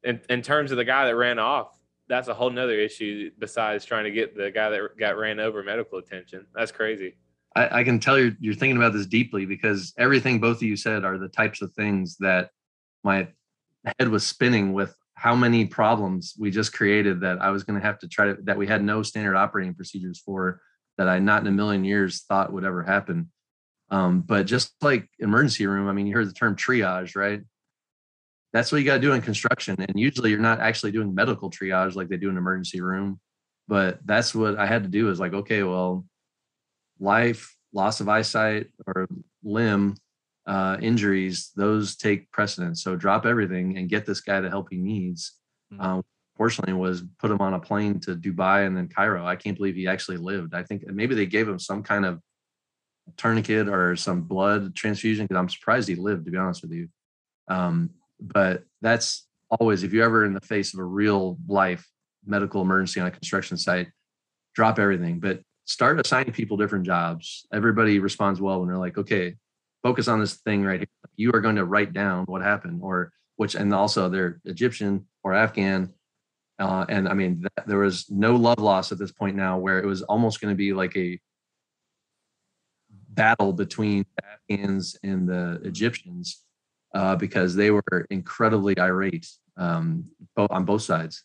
in 0.02 0.20
in 0.28 0.42
terms 0.42 0.70
of 0.70 0.76
the 0.76 0.84
guy 0.84 1.06
that 1.06 1.16
ran 1.16 1.38
off, 1.38 1.78
that's 2.08 2.28
a 2.28 2.34
whole 2.34 2.50
nother 2.50 2.78
issue 2.78 3.30
besides 3.38 3.84
trying 3.84 4.04
to 4.04 4.10
get 4.10 4.36
the 4.36 4.50
guy 4.50 4.70
that 4.70 4.98
got 4.98 5.16
ran 5.16 5.40
over 5.40 5.62
medical 5.62 5.98
attention. 5.98 6.46
That's 6.54 6.72
crazy. 6.72 7.14
I, 7.54 7.80
I 7.80 7.84
can 7.84 8.00
tell 8.00 8.18
you're 8.18 8.32
you're 8.40 8.54
thinking 8.54 8.76
about 8.76 8.92
this 8.92 9.06
deeply 9.06 9.46
because 9.46 9.92
everything 9.98 10.40
both 10.40 10.58
of 10.58 10.62
you 10.62 10.76
said 10.76 11.04
are 11.04 11.18
the 11.18 11.28
types 11.28 11.62
of 11.62 11.72
things 11.72 12.16
that 12.18 12.50
my 13.04 13.28
head 13.98 14.08
was 14.08 14.26
spinning 14.26 14.72
with 14.72 14.94
how 15.14 15.34
many 15.34 15.66
problems 15.66 16.34
we 16.38 16.50
just 16.50 16.72
created 16.72 17.20
that 17.20 17.42
I 17.42 17.50
was 17.50 17.64
going 17.64 17.80
to 17.80 17.84
have 17.84 17.98
to 18.00 18.08
try 18.08 18.26
to 18.26 18.36
that 18.44 18.56
we 18.56 18.66
had 18.66 18.82
no 18.82 19.02
standard 19.02 19.36
operating 19.36 19.74
procedures 19.74 20.20
for 20.20 20.60
that 20.98 21.08
I 21.08 21.20
not 21.20 21.40
in 21.42 21.46
a 21.48 21.52
million 21.52 21.84
years 21.84 22.24
thought 22.24 22.52
would 22.52 22.64
ever 22.64 22.82
happen. 22.82 23.30
Um, 23.90 24.20
but 24.20 24.46
just 24.46 24.74
like 24.82 25.08
emergency 25.18 25.66
room, 25.66 25.88
I 25.88 25.92
mean, 25.92 26.06
you 26.06 26.14
heard 26.14 26.28
the 26.28 26.34
term 26.34 26.56
triage, 26.56 27.16
right? 27.16 27.40
That's 28.52 28.70
what 28.70 28.78
you 28.78 28.84
got 28.84 28.96
to 28.96 29.00
do 29.00 29.12
in 29.12 29.22
construction. 29.22 29.76
And 29.78 29.98
usually 29.98 30.30
you're 30.30 30.38
not 30.40 30.60
actually 30.60 30.92
doing 30.92 31.14
medical 31.14 31.50
triage 31.50 31.94
like 31.94 32.08
they 32.08 32.16
do 32.16 32.28
in 32.28 32.36
emergency 32.36 32.80
room. 32.80 33.20
But 33.68 34.00
that's 34.04 34.34
what 34.34 34.58
I 34.58 34.66
had 34.66 34.82
to 34.82 34.88
do 34.88 35.10
is 35.10 35.20
like, 35.20 35.32
okay, 35.32 35.62
well, 35.62 36.04
life, 36.98 37.54
loss 37.72 38.00
of 38.00 38.08
eyesight 38.08 38.68
or 38.86 39.06
limb 39.42 39.96
uh, 40.46 40.78
injuries, 40.80 41.52
those 41.56 41.96
take 41.96 42.30
precedence. 42.32 42.82
So 42.82 42.96
drop 42.96 43.26
everything 43.26 43.76
and 43.76 43.88
get 43.88 44.06
this 44.06 44.22
guy 44.22 44.40
the 44.40 44.48
help 44.48 44.68
he 44.70 44.78
needs. 44.78 45.34
Mm-hmm. 45.72 45.82
Um, 45.82 46.04
unfortunately 46.38 46.72
was 46.72 47.02
put 47.18 47.32
him 47.32 47.40
on 47.40 47.54
a 47.54 47.58
plane 47.58 47.98
to 47.98 48.14
Dubai 48.14 48.64
and 48.64 48.76
then 48.76 48.86
Cairo. 48.86 49.26
I 49.26 49.34
can't 49.34 49.56
believe 49.56 49.74
he 49.74 49.88
actually 49.88 50.18
lived. 50.18 50.54
I 50.54 50.62
think 50.62 50.86
maybe 50.86 51.16
they 51.16 51.26
gave 51.26 51.48
him 51.48 51.58
some 51.58 51.82
kind 51.82 52.04
of 52.06 52.20
tourniquet 53.16 53.66
or 53.66 53.96
some 53.96 54.20
blood 54.20 54.76
transfusion 54.76 55.26
because 55.26 55.36
I'm 55.36 55.48
surprised 55.48 55.88
he 55.88 55.96
lived, 55.96 56.26
to 56.26 56.30
be 56.30 56.38
honest 56.38 56.62
with 56.62 56.70
you. 56.70 56.88
Um, 57.48 57.90
but 58.20 58.62
that's 58.82 59.26
always 59.50 59.82
if 59.82 59.92
you're 59.92 60.04
ever 60.04 60.24
in 60.24 60.32
the 60.32 60.40
face 60.40 60.74
of 60.74 60.78
a 60.78 60.84
real 60.84 61.38
life 61.48 61.84
medical 62.24 62.62
emergency 62.62 63.00
on 63.00 63.08
a 63.08 63.10
construction 63.10 63.56
site, 63.56 63.88
drop 64.54 64.78
everything. 64.78 65.18
But 65.18 65.40
start 65.64 65.98
assigning 65.98 66.32
people 66.32 66.56
different 66.56 66.86
jobs. 66.86 67.46
Everybody 67.52 67.98
responds 67.98 68.40
well 68.40 68.60
when 68.60 68.68
they're 68.68 68.78
like, 68.78 68.96
okay, 68.96 69.34
focus 69.82 70.06
on 70.06 70.20
this 70.20 70.34
thing 70.34 70.62
right 70.62 70.80
here. 70.80 70.88
You 71.16 71.32
are 71.32 71.40
going 71.40 71.56
to 71.56 71.64
write 71.64 71.92
down 71.92 72.26
what 72.26 72.42
happened, 72.42 72.78
or 72.84 73.10
which, 73.34 73.56
and 73.56 73.74
also 73.74 74.08
they're 74.08 74.40
Egyptian 74.44 75.06
or 75.24 75.34
Afghan. 75.34 75.94
Uh, 76.58 76.84
and 76.88 77.08
I 77.08 77.14
mean, 77.14 77.42
that, 77.42 77.66
there 77.68 77.78
was 77.78 78.10
no 78.10 78.34
love 78.34 78.58
loss 78.58 78.90
at 78.90 78.98
this 78.98 79.12
point 79.12 79.36
now, 79.36 79.58
where 79.58 79.78
it 79.78 79.86
was 79.86 80.02
almost 80.02 80.40
going 80.40 80.52
to 80.52 80.56
be 80.56 80.72
like 80.72 80.96
a 80.96 81.20
battle 83.10 83.52
between 83.52 84.04
the 84.16 84.56
Afghans 84.56 84.96
and 85.02 85.28
the 85.28 85.60
Egyptians 85.64 86.44
uh, 86.94 87.16
because 87.16 87.54
they 87.54 87.70
were 87.70 88.06
incredibly 88.10 88.78
irate 88.78 89.28
um, 89.56 90.04
on 90.36 90.64
both 90.64 90.82
sides. 90.82 91.24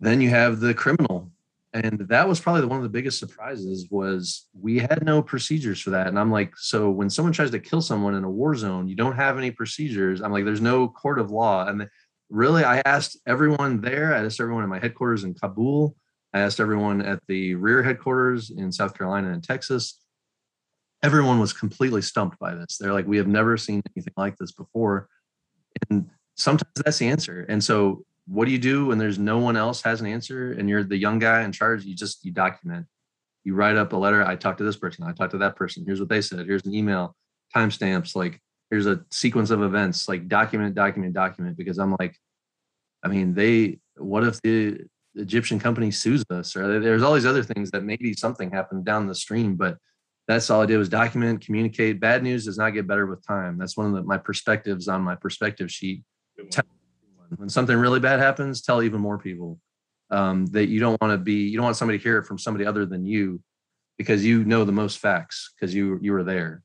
Then 0.00 0.20
you 0.20 0.30
have 0.30 0.58
the 0.58 0.74
criminal, 0.74 1.30
and 1.72 2.00
that 2.08 2.28
was 2.28 2.40
probably 2.40 2.66
one 2.66 2.78
of 2.78 2.82
the 2.82 2.88
biggest 2.88 3.18
surprises 3.18 3.86
was 3.90 4.46
we 4.60 4.78
had 4.78 5.04
no 5.04 5.22
procedures 5.22 5.80
for 5.80 5.90
that. 5.90 6.08
And 6.08 6.18
I'm 6.18 6.30
like, 6.30 6.56
so 6.56 6.90
when 6.90 7.08
someone 7.08 7.32
tries 7.32 7.50
to 7.52 7.60
kill 7.60 7.80
someone 7.80 8.14
in 8.14 8.24
a 8.24 8.30
war 8.30 8.54
zone, 8.56 8.88
you 8.88 8.96
don't 8.96 9.16
have 9.16 9.38
any 9.38 9.50
procedures. 9.50 10.20
I'm 10.20 10.32
like, 10.32 10.44
there's 10.44 10.60
no 10.60 10.88
court 10.88 11.18
of 11.18 11.30
law. 11.30 11.66
And 11.66 11.88
really, 12.32 12.64
I 12.64 12.82
asked 12.84 13.18
everyone 13.26 13.80
there. 13.80 14.14
I 14.14 14.24
asked 14.24 14.40
everyone 14.40 14.64
at 14.64 14.68
my 14.68 14.80
headquarters 14.80 15.24
in 15.24 15.34
Kabul. 15.34 15.94
I 16.34 16.40
asked 16.40 16.60
everyone 16.60 17.02
at 17.02 17.20
the 17.28 17.54
rear 17.54 17.82
headquarters 17.82 18.50
in 18.50 18.72
South 18.72 18.96
Carolina 18.96 19.30
and 19.30 19.44
Texas 19.44 20.02
everyone 21.02 21.40
was 21.40 21.52
completely 21.52 22.02
stumped 22.02 22.38
by 22.38 22.54
this. 22.54 22.78
They're 22.78 22.92
like, 22.92 23.06
we 23.06 23.16
have 23.16 23.26
never 23.26 23.56
seen 23.56 23.82
anything 23.94 24.14
like 24.16 24.36
this 24.36 24.52
before. 24.52 25.08
And 25.90 26.08
sometimes 26.36 26.72
that's 26.76 26.98
the 26.98 27.08
answer. 27.08 27.44
And 27.48 27.62
so 27.62 28.04
what 28.26 28.44
do 28.44 28.52
you 28.52 28.58
do 28.58 28.86
when 28.86 28.98
there's 28.98 29.18
no 29.18 29.38
one 29.38 29.56
else 29.56 29.82
has 29.82 30.00
an 30.00 30.06
answer 30.06 30.52
and 30.52 30.68
you're 30.68 30.84
the 30.84 30.96
young 30.96 31.18
guy 31.18 31.42
in 31.42 31.52
charge? 31.52 31.84
You 31.84 31.94
just 31.94 32.24
you 32.24 32.30
document. 32.30 32.86
You 33.44 33.54
write 33.54 33.76
up 33.76 33.92
a 33.92 33.96
letter. 33.96 34.24
I 34.24 34.36
talked 34.36 34.58
to 34.58 34.64
this 34.64 34.76
person. 34.76 35.04
I 35.04 35.12
talked 35.12 35.32
to 35.32 35.38
that 35.38 35.56
person. 35.56 35.82
Here's 35.84 35.98
what 35.98 36.08
they 36.08 36.20
said. 36.20 36.46
Here's 36.46 36.64
an 36.64 36.74
email, 36.74 37.16
timestamps, 37.54 38.14
like 38.14 38.40
here's 38.72 38.86
a 38.86 39.04
sequence 39.10 39.50
of 39.50 39.62
events, 39.62 40.08
like 40.08 40.28
document, 40.28 40.74
document, 40.74 41.12
document. 41.12 41.58
Because 41.58 41.76
I'm 41.78 41.94
like, 42.00 42.16
I 43.04 43.08
mean, 43.08 43.34
they 43.34 43.80
what 43.96 44.24
if 44.24 44.40
the 44.40 44.80
Egyptian 45.14 45.60
company 45.60 45.90
sues 45.90 46.24
us? 46.30 46.56
Or 46.56 46.80
there's 46.80 47.02
all 47.02 47.12
these 47.12 47.26
other 47.26 47.42
things 47.42 47.70
that 47.72 47.84
maybe 47.84 48.14
something 48.14 48.50
happened 48.50 48.86
down 48.86 49.06
the 49.06 49.14
stream, 49.14 49.56
but 49.56 49.76
that's 50.26 50.48
all 50.48 50.62
I 50.62 50.66
did 50.66 50.78
was 50.78 50.88
document, 50.88 51.44
communicate. 51.44 52.00
Bad 52.00 52.22
news 52.22 52.46
does 52.46 52.56
not 52.56 52.70
get 52.70 52.86
better 52.86 53.04
with 53.04 53.26
time. 53.26 53.58
That's 53.58 53.76
one 53.76 53.88
of 53.88 53.92
the, 53.92 54.02
my 54.04 54.16
perspectives 54.16 54.88
on 54.88 55.02
my 55.02 55.16
perspective 55.16 55.70
sheet. 55.70 56.02
when 57.36 57.50
something 57.50 57.76
really 57.76 58.00
bad 58.00 58.20
happens, 58.20 58.62
tell 58.62 58.82
even 58.82 59.02
more 59.02 59.18
people 59.18 59.58
um, 60.10 60.46
that 60.46 60.68
you 60.68 60.80
don't 60.80 60.98
want 61.02 61.12
to 61.12 61.18
be. 61.18 61.48
You 61.48 61.58
don't 61.58 61.64
want 61.64 61.76
somebody 61.76 61.98
to 61.98 62.02
hear 62.02 62.16
it 62.16 62.24
from 62.24 62.38
somebody 62.38 62.64
other 62.64 62.86
than 62.86 63.04
you, 63.04 63.42
because 63.98 64.24
you 64.24 64.44
know 64.44 64.64
the 64.64 64.72
most 64.72 64.98
facts 64.98 65.52
because 65.54 65.74
you 65.74 65.98
you 66.00 66.12
were 66.12 66.24
there. 66.24 66.62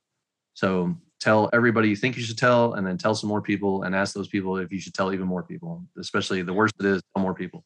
So 0.53 0.95
tell 1.19 1.49
everybody 1.53 1.89
you 1.89 1.95
think 1.95 2.15
you 2.17 2.23
should 2.23 2.37
tell, 2.37 2.73
and 2.73 2.85
then 2.85 2.97
tell 2.97 3.15
some 3.15 3.29
more 3.29 3.41
people, 3.41 3.83
and 3.83 3.95
ask 3.95 4.13
those 4.13 4.27
people 4.27 4.57
if 4.57 4.71
you 4.71 4.79
should 4.79 4.93
tell 4.93 5.13
even 5.13 5.27
more 5.27 5.43
people. 5.43 5.83
Especially 5.97 6.41
the 6.41 6.53
worst 6.53 6.75
it 6.79 6.85
is, 6.85 7.01
tell 7.15 7.23
more 7.23 7.33
people. 7.33 7.63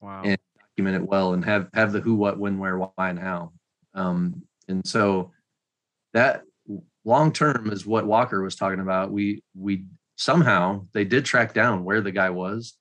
Wow. 0.00 0.22
And 0.24 0.38
document 0.58 1.02
it 1.02 1.08
well, 1.08 1.34
and 1.34 1.44
have 1.44 1.68
have 1.74 1.92
the 1.92 2.00
who, 2.00 2.14
what, 2.14 2.38
when, 2.38 2.58
where, 2.58 2.76
why, 2.78 3.10
and 3.10 3.18
how. 3.18 3.52
Um, 3.94 4.42
and 4.68 4.86
so 4.86 5.32
that 6.12 6.42
long 7.04 7.32
term 7.32 7.70
is 7.70 7.86
what 7.86 8.06
Walker 8.06 8.42
was 8.42 8.56
talking 8.56 8.80
about. 8.80 9.12
We 9.12 9.42
we 9.54 9.86
somehow 10.16 10.86
they 10.92 11.04
did 11.04 11.24
track 11.24 11.54
down 11.54 11.84
where 11.84 12.00
the 12.00 12.12
guy 12.12 12.30
was, 12.30 12.74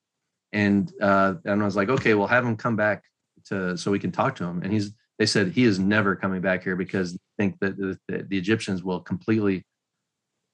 and 0.51 0.91
uh, 1.01 1.35
and 1.45 1.61
I 1.61 1.65
was 1.65 1.75
like, 1.75 1.89
okay, 1.89 2.13
we'll 2.13 2.27
have 2.27 2.45
him 2.45 2.57
come 2.57 2.75
back 2.75 3.03
to 3.45 3.77
so 3.77 3.91
we 3.91 3.99
can 3.99 4.11
talk 4.11 4.35
to 4.35 4.43
him. 4.43 4.61
And 4.63 4.71
he's 4.71 4.91
they 5.19 5.25
said 5.25 5.51
he 5.51 5.63
is 5.63 5.79
never 5.79 6.15
coming 6.15 6.41
back 6.41 6.63
here 6.63 6.75
because 6.75 7.13
they 7.13 7.19
think 7.37 7.59
that 7.59 7.77
the, 7.77 7.97
the, 8.07 8.23
the 8.23 8.37
Egyptians 8.37 8.83
will 8.83 8.99
completely 8.99 9.63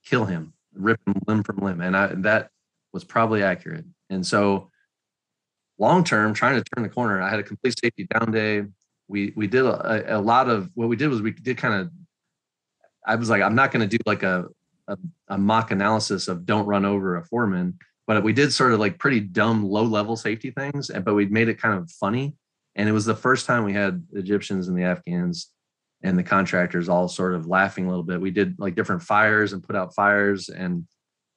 kill 0.09 0.25
him, 0.25 0.53
rip 0.73 0.99
him 1.05 1.15
limb 1.27 1.43
from 1.43 1.57
limb, 1.57 1.81
and 1.81 1.95
I, 1.95 2.07
that 2.17 2.49
was 2.93 3.03
probably 3.03 3.43
accurate. 3.43 3.85
And 4.09 4.25
so 4.25 4.69
long 5.77 6.03
term, 6.03 6.33
trying 6.33 6.55
to 6.55 6.63
turn 6.75 6.83
the 6.83 6.89
corner, 6.89 7.21
I 7.21 7.29
had 7.29 7.39
a 7.39 7.43
complete 7.43 7.79
safety 7.79 8.07
down 8.13 8.31
day. 8.31 8.63
We 9.07 9.33
we 9.35 9.47
did 9.47 9.65
a, 9.65 10.17
a 10.17 10.21
lot 10.21 10.49
of 10.49 10.69
what 10.75 10.89
we 10.89 10.95
did 10.95 11.07
was 11.07 11.21
we 11.21 11.31
did 11.31 11.57
kind 11.57 11.73
of 11.81 11.91
i 13.07 13.15
was 13.15 13.29
like 13.29 13.41
i'm 13.41 13.55
not 13.55 13.71
going 13.71 13.87
to 13.87 13.97
do 13.97 14.01
like 14.05 14.21
a, 14.21 14.45
a, 14.87 14.97
a 15.29 15.37
mock 15.37 15.71
analysis 15.71 16.27
of 16.27 16.45
don't 16.45 16.67
run 16.67 16.85
over 16.85 17.15
a 17.15 17.23
foreman 17.25 17.79
but 18.09 18.23
we 18.23 18.33
did 18.33 18.51
sort 18.51 18.73
of 18.73 18.79
like 18.79 18.97
pretty 18.97 19.19
dumb 19.19 19.63
low 19.63 19.83
level 19.83 20.15
safety 20.15 20.49
things 20.49 20.89
but 21.05 21.13
we 21.13 21.27
made 21.27 21.47
it 21.47 21.61
kind 21.61 21.77
of 21.77 21.91
funny. 21.91 22.33
And 22.75 22.89
it 22.89 22.91
was 22.91 23.05
the 23.05 23.15
first 23.15 23.45
time 23.45 23.65
we 23.65 23.73
had 23.73 24.03
egyptians 24.13 24.67
and 24.67 24.75
the 24.75 24.83
afghans 24.83 25.51
and 26.03 26.17
the 26.17 26.23
contractors 26.23 26.89
all 26.89 27.07
sort 27.07 27.33
of 27.33 27.47
laughing 27.47 27.85
a 27.85 27.89
little 27.89 28.03
bit 28.03 28.21
we 28.21 28.31
did 28.31 28.55
like 28.59 28.75
different 28.75 29.01
fires 29.01 29.53
and 29.53 29.63
put 29.63 29.75
out 29.75 29.93
fires 29.93 30.49
and 30.49 30.85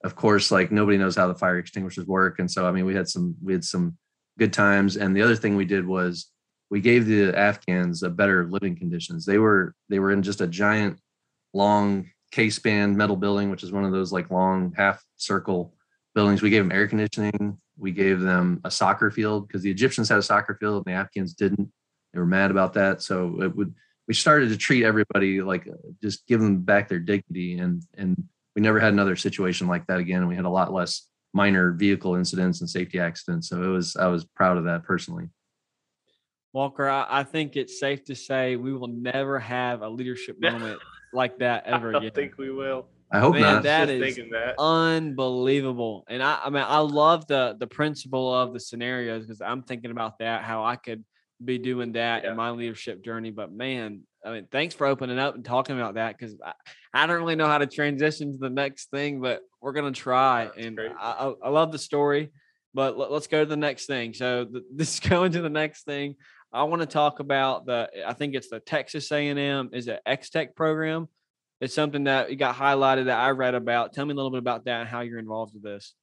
of 0.05 0.15
course 0.15 0.51
like 0.51 0.71
nobody 0.71 0.99
knows 0.99 1.17
how 1.17 1.27
the 1.27 1.35
fire 1.35 1.59
extinguishers 1.59 2.07
work 2.07 2.39
and 2.39 2.51
so 2.51 2.67
i 2.67 2.73
mean 2.73 2.85
we 2.85 2.95
had 2.95 3.09
some 3.09 3.35
we 3.43 3.53
had 3.53 3.65
some 3.65 3.97
good 4.39 4.53
times 4.53 4.97
and 4.97 5.17
the 5.17 5.23
other 5.23 5.37
thing 5.37 5.57
we 5.57 5.65
did 5.65 5.87
was 5.87 6.33
we 6.73 6.81
gave 6.81 7.05
the 7.05 7.39
Afghans 7.39 8.03
a 8.03 8.09
better 8.09 8.49
living 8.49 8.75
conditions. 8.75 9.27
They 9.27 9.37
were 9.37 9.75
they 9.91 9.99
were 9.99 10.11
in 10.11 10.23
just 10.23 10.41
a 10.41 10.47
giant, 10.47 10.99
long 11.53 12.09
K-span 12.31 12.97
metal 12.97 13.15
building, 13.15 13.51
which 13.51 13.63
is 13.63 13.71
one 13.71 13.85
of 13.85 13.93
those 13.93 14.11
like 14.11 14.31
long 14.31 14.73
half 14.75 15.05
circle 15.17 15.75
buildings. 16.15 16.41
We 16.41 16.49
gave 16.49 16.63
them 16.63 16.73
air 16.73 16.89
conditioning. 16.89 17.59
We 17.77 17.91
gave 17.91 18.21
them 18.21 18.63
a 18.65 18.71
soccer 18.71 19.11
field 19.11 19.47
because 19.47 19.61
the 19.61 19.71
Egyptians 19.71 20.09
had 20.09 20.17
a 20.17 20.23
soccer 20.23 20.57
field 20.59 20.87
and 20.87 20.95
the 20.95 20.99
Afghans 20.99 21.35
didn't. 21.35 21.71
They 22.15 22.19
were 22.19 22.25
mad 22.25 22.51
about 22.51 22.73
that. 22.73 23.03
So 23.03 23.43
it 23.43 23.55
would 23.55 23.75
we 24.09 24.15
started 24.15 24.49
to 24.51 24.57
treat 24.57 24.85
everybody 24.85 25.41
like 25.41 25.67
uh, 25.69 25.73
just 26.03 26.27
give 26.27 26.41
them 26.41 26.59
back 26.63 26.89
their 26.89 26.99
dignity 26.99 27.59
and 27.59 27.83
and 27.97 28.29
we 28.55 28.63
never 28.63 28.81
had 28.81 28.93
another 28.93 29.17
situation 29.17 29.67
like 29.67 29.87
that 29.87 29.99
again. 29.99 30.21
And 30.21 30.29
we 30.29 30.37
had 30.37 30.45
a 30.45 30.51
lot 30.51 30.73
less 30.73 31.09
minor 31.33 31.73
vehicle 31.73 32.15
incidents 32.15 32.61
and 32.61 32.69
safety 32.69 32.99
accidents. 32.99 33.49
So 33.49 33.63
it 33.63 33.69
was 33.69 33.97
I 33.97 34.07
was 34.07 34.25
proud 34.25 34.59
of 34.59 34.65
that 34.65 34.85
personally. 34.85 35.29
Walker, 36.53 36.87
I, 36.87 37.07
I, 37.09 37.23
think 37.23 37.57
it's 37.57 37.81
safe 37.81 38.05
to 38.05 38.15
say 38.15 38.57
we 38.57 38.75
will 38.75 38.89
never 38.89 39.39
have 39.39 39.81
a 39.81 39.89
leadership 39.89 40.37
moment 40.41 40.81
like 41.15 41.39
that 41.39 41.65
ever 41.65 41.89
again. 41.89 41.95
I 41.95 42.07
again. 42.07 42.15
think 42.15 42.39
we 42.39 42.51
will. 42.51 42.89
I 43.11 43.21
hope 43.21 43.35
Man, 43.35 43.43
not. 43.43 43.63
That 43.63 43.89
is 43.89 44.17
that. 44.17 44.55
unbelievable. 44.59 46.05
And 46.09 46.23
I, 46.23 46.41
I 46.45 46.51
mean, 46.51 46.65
I 46.67 46.79
love 46.79 47.27
the 47.27 47.57
the 47.59 47.67
principle 47.67 48.35
of 48.35 48.53
the 48.53 48.61
scenarios 48.61 49.25
because 49.25 49.41
I'm 49.41 49.63
thinking 49.63 49.91
about 49.91 50.19
that, 50.19 50.43
how 50.43 50.65
I 50.65 50.77
could 50.77 51.05
be 51.45 51.59
doing 51.59 51.93
that 51.93 52.25
yeah. 52.25 52.31
in 52.31 52.37
my 52.37 52.51
leadership 52.51 53.05
journey. 53.05 53.31
But 53.31 53.53
man, 53.53 54.03
I 54.25 54.33
mean, 54.33 54.47
thanks 54.51 54.75
for 54.75 54.87
opening 54.87 55.19
up 55.19 55.35
and 55.35 55.45
talking 55.45 55.77
about 55.77 55.95
that 55.95 56.17
because 56.17 56.37
I, 56.45 56.53
I 56.95 57.07
don't 57.07 57.19
really 57.19 57.37
know 57.37 57.47
how 57.47 57.59
to 57.59 57.67
transition 57.67 58.33
to 58.33 58.39
the 58.39 58.51
next 58.51 58.91
thing, 58.91 59.21
but 59.21 59.41
we're 59.61 59.73
gonna 59.73 59.93
try. 59.93 60.47
That's 60.47 60.67
and 60.67 60.81
I, 60.99 61.33
I, 61.43 61.49
love 61.49 61.73
the 61.73 61.79
story, 61.79 62.31
but 62.75 62.97
let, 62.97 63.11
us 63.11 63.27
go 63.27 63.41
to 63.41 63.49
the 63.49 63.57
next 63.57 63.87
thing. 63.87 64.15
So 64.15 64.45
the, 64.45 64.65
this 64.75 65.01
going 65.01 65.33
to 65.33 65.43
the 65.43 65.51
next 65.51 65.85
thing. 65.85 66.17
I 66.53 66.65
want 66.65 66.83
to 66.83 66.87
talk 66.87 67.21
about 67.21 67.65
the. 67.65 67.89
I 68.07 68.13
think 68.13 68.35
it's 68.35 68.49
the 68.49 68.61
Texas 68.61 69.11
A&M 69.11 69.71
is 69.73 69.89
it 69.89 70.01
XTEC 70.07 70.55
program. 70.55 71.09
It's 71.61 71.75
something 71.75 72.05
that 72.05 72.31
you 72.31 72.37
got 72.37 72.57
highlighted 72.57 73.07
that 73.07 73.19
I 73.19 73.31
read 73.31 73.55
about. 73.55 73.93
Tell 73.93 74.05
me 74.05 74.13
a 74.13 74.17
little 74.17 74.33
bit 74.33 74.39
about 74.39 74.65
that 74.67 74.81
and 74.81 74.89
how 74.89 75.01
you're 75.01 75.21
involved 75.21 75.55
with 75.55 75.63
this. 75.63 75.95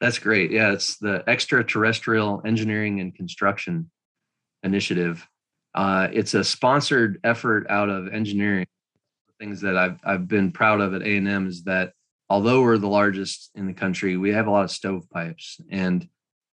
That's 0.00 0.18
great. 0.18 0.50
Yeah, 0.50 0.72
it's 0.72 0.96
the 0.96 1.22
Extraterrestrial 1.28 2.42
Engineering 2.44 2.98
and 2.98 3.14
Construction 3.14 3.90
Initiative. 4.62 5.26
Uh, 5.74 6.08
it's 6.12 6.34
a 6.34 6.44
sponsored 6.44 7.18
effort 7.24 7.66
out 7.68 7.88
of 7.88 8.08
engineering. 8.08 8.66
Things 9.40 9.60
that 9.62 9.76
I've 9.76 9.98
I've 10.04 10.28
been 10.28 10.52
proud 10.52 10.80
of 10.80 10.94
at 10.94 11.02
A&M 11.02 11.46
is 11.48 11.64
that 11.64 11.92
although 12.28 12.62
we're 12.62 12.78
the 12.78 12.88
largest 12.88 13.50
in 13.54 13.66
the 13.66 13.72
country, 13.72 14.16
we 14.16 14.30
have 14.30 14.46
a 14.46 14.50
lot 14.50 14.64
of 14.64 14.70
stovepipes 14.70 15.60
and 15.70 16.08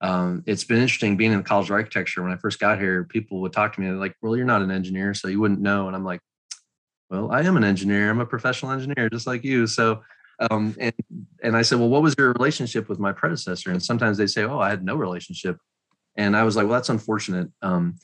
um, 0.03 0.43
it's 0.47 0.65
been 0.65 0.79
interesting 0.79 1.17
being 1.17 1.31
in 1.31 1.39
the 1.39 1.45
college 1.45 1.71
of 1.71 1.75
architecture. 1.75 2.23
When 2.23 2.33
I 2.33 2.37
first 2.37 2.59
got 2.59 2.79
here, 2.79 3.05
people 3.05 3.41
would 3.41 3.53
talk 3.53 3.75
to 3.75 3.81
me 3.81 3.89
like, 3.91 4.17
"Well, 4.21 4.37
you're 4.37 4.45
not 4.45 4.61
an 4.61 4.73
engineer, 4.73 5.15
so 5.15 5.29
you 5.29 5.41
wouldn't 5.41 5.61
know." 5.61 5.87
And 5.87 5.95
I'm 5.95 6.05
like, 6.05 6.21
"Well, 7.09 7.31
I 7.31 7.43
am 7.43 7.57
an 7.57 7.63
engineer. 7.63 8.11
I'm 8.11 8.21
a 8.21 8.27
professional 8.27 8.73
engineer, 8.73 9.09
just 9.09 9.29
like 9.29 9.45
you." 9.45 9.69
So, 9.69 10.03
um, 10.51 10.75
and 10.81 10.93
and 11.45 11.57
I 11.57 11.63
said, 11.63 11.79
"Well, 11.79 11.89
what 11.89 12.03
was 12.03 12.17
your 12.19 12.33
relationship 12.33 12.89
with 12.89 12.99
my 12.99 13.13
predecessor?" 13.13 13.71
And 13.71 13.81
sometimes 13.81 14.19
they 14.19 14.27
say, 14.27 14.43
"Oh, 14.43 14.59
I 14.59 14.71
had 14.71 14.85
no 14.85 14.97
relationship," 14.97 15.59
and 16.17 16.37
I 16.37 16.45
was 16.45 16.57
like, 16.57 16.67
"Well, 16.67 16.75
that's 16.75 16.89
unfortunate." 16.89 17.49
Um, 17.63 17.97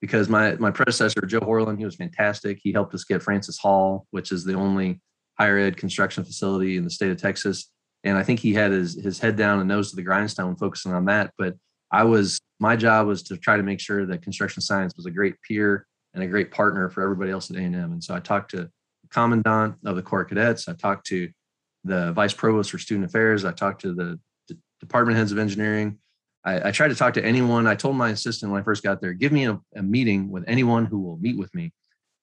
because 0.00 0.28
my 0.28 0.56
my 0.56 0.70
predecessor 0.70 1.20
Joe 1.22 1.40
Horlen, 1.40 1.78
he 1.78 1.84
was 1.84 1.96
fantastic. 1.96 2.58
He 2.62 2.72
helped 2.72 2.94
us 2.94 3.04
get 3.04 3.22
Francis 3.22 3.58
Hall, 3.58 4.06
which 4.10 4.32
is 4.32 4.44
the 4.44 4.54
only 4.54 5.00
higher 5.38 5.58
ed 5.58 5.76
construction 5.76 6.24
facility 6.24 6.76
in 6.76 6.84
the 6.84 6.90
state 6.90 7.10
of 7.10 7.16
Texas 7.16 7.70
and 8.04 8.16
I 8.18 8.22
think 8.22 8.40
he 8.40 8.52
had 8.52 8.72
his 8.72 8.94
his 8.94 9.18
head 9.18 9.36
down 9.36 9.60
and 9.60 9.68
nose 9.68 9.90
to 9.90 9.96
the 9.96 10.02
grindstone, 10.02 10.56
focusing 10.56 10.92
on 10.92 11.04
that. 11.06 11.32
But 11.38 11.54
I 11.90 12.04
was 12.04 12.40
my 12.58 12.76
job 12.76 13.06
was 13.06 13.22
to 13.24 13.36
try 13.36 13.56
to 13.56 13.62
make 13.62 13.80
sure 13.80 14.06
that 14.06 14.22
construction 14.22 14.62
science 14.62 14.94
was 14.96 15.06
a 15.06 15.10
great 15.10 15.34
peer 15.46 15.86
and 16.14 16.22
a 16.22 16.26
great 16.26 16.50
partner 16.50 16.88
for 16.90 17.02
everybody 17.02 17.30
else 17.30 17.50
at 17.50 17.56
A&M. 17.56 17.74
And 17.74 18.02
so 18.02 18.14
I 18.14 18.20
talked 18.20 18.50
to 18.52 18.56
the 18.56 19.08
commandant 19.10 19.76
of 19.84 19.96
the 19.96 20.02
Corps 20.02 20.24
Cadets. 20.24 20.68
I 20.68 20.74
talked 20.74 21.06
to 21.06 21.30
the 21.84 22.12
vice 22.12 22.34
provost 22.34 22.70
for 22.70 22.78
student 22.78 23.06
affairs. 23.06 23.44
I 23.44 23.52
talked 23.52 23.80
to 23.82 23.94
the 23.94 24.18
department 24.80 25.16
heads 25.16 25.32
of 25.32 25.38
engineering. 25.38 25.98
I, 26.44 26.68
I, 26.68 26.70
tried 26.72 26.88
to 26.88 26.94
talk 26.94 27.14
to 27.14 27.24
anyone. 27.24 27.66
I 27.66 27.74
told 27.74 27.96
my 27.96 28.10
assistant 28.10 28.50
when 28.50 28.60
I 28.60 28.64
first 28.64 28.82
got 28.82 29.00
there, 29.00 29.12
give 29.12 29.32
me 29.32 29.46
a, 29.46 29.60
a 29.76 29.82
meeting 29.82 30.30
with 30.30 30.44
anyone 30.46 30.86
who 30.86 31.00
will 31.00 31.16
meet 31.18 31.38
with 31.38 31.54
me. 31.54 31.72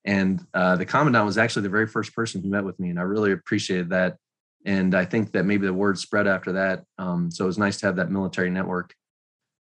And 0.06 0.42
uh, 0.54 0.76
the 0.76 0.86
commandant 0.86 1.26
was 1.26 1.38
actually 1.38 1.64
the 1.64 1.70
very 1.70 1.88
first 1.88 2.14
person 2.14 2.42
who 2.42 2.50
met 2.50 2.64
with 2.64 2.80
me. 2.80 2.90
And 2.90 3.00
I 3.00 3.04
really 3.04 3.32
appreciated 3.32 3.90
that. 3.92 4.18
And 4.66 4.94
I 4.94 5.06
think 5.06 5.32
that 5.34 5.46
maybe 5.46 5.66
the 5.66 5.74
word 5.74 5.98
spread 5.98 6.28
after 6.28 6.54
that. 6.54 6.84
Um, 6.98 7.32
so 7.32 7.46
it 7.46 7.48
was 7.48 7.58
nice 7.58 7.78
to 7.78 7.86
have 7.86 7.96
that 7.98 8.12
military 8.12 8.50
network 8.50 8.94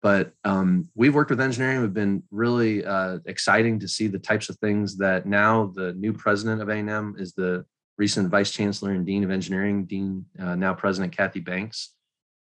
but 0.01 0.31
um, 0.45 0.87
we've 0.95 1.13
worked 1.13 1.29
with 1.29 1.41
engineering. 1.41 1.81
We've 1.81 1.93
been 1.93 2.23
really 2.31 2.85
uh, 2.85 3.19
exciting 3.25 3.79
to 3.79 3.87
see 3.87 4.07
the 4.07 4.19
types 4.19 4.49
of 4.49 4.57
things 4.57 4.97
that 4.97 5.25
now 5.25 5.71
the 5.75 5.93
new 5.93 6.13
president 6.13 6.61
of 6.61 6.69
A&M 6.69 7.15
is 7.17 7.33
the 7.33 7.65
recent 7.97 8.29
vice 8.29 8.51
chancellor 8.51 8.91
and 8.91 9.05
dean 9.05 9.25
of 9.25 9.31
engineering, 9.31 9.85
Dean 9.85 10.25
uh, 10.39 10.55
now 10.55 10.73
President 10.73 11.15
Kathy 11.15 11.41
Banks, 11.41 11.95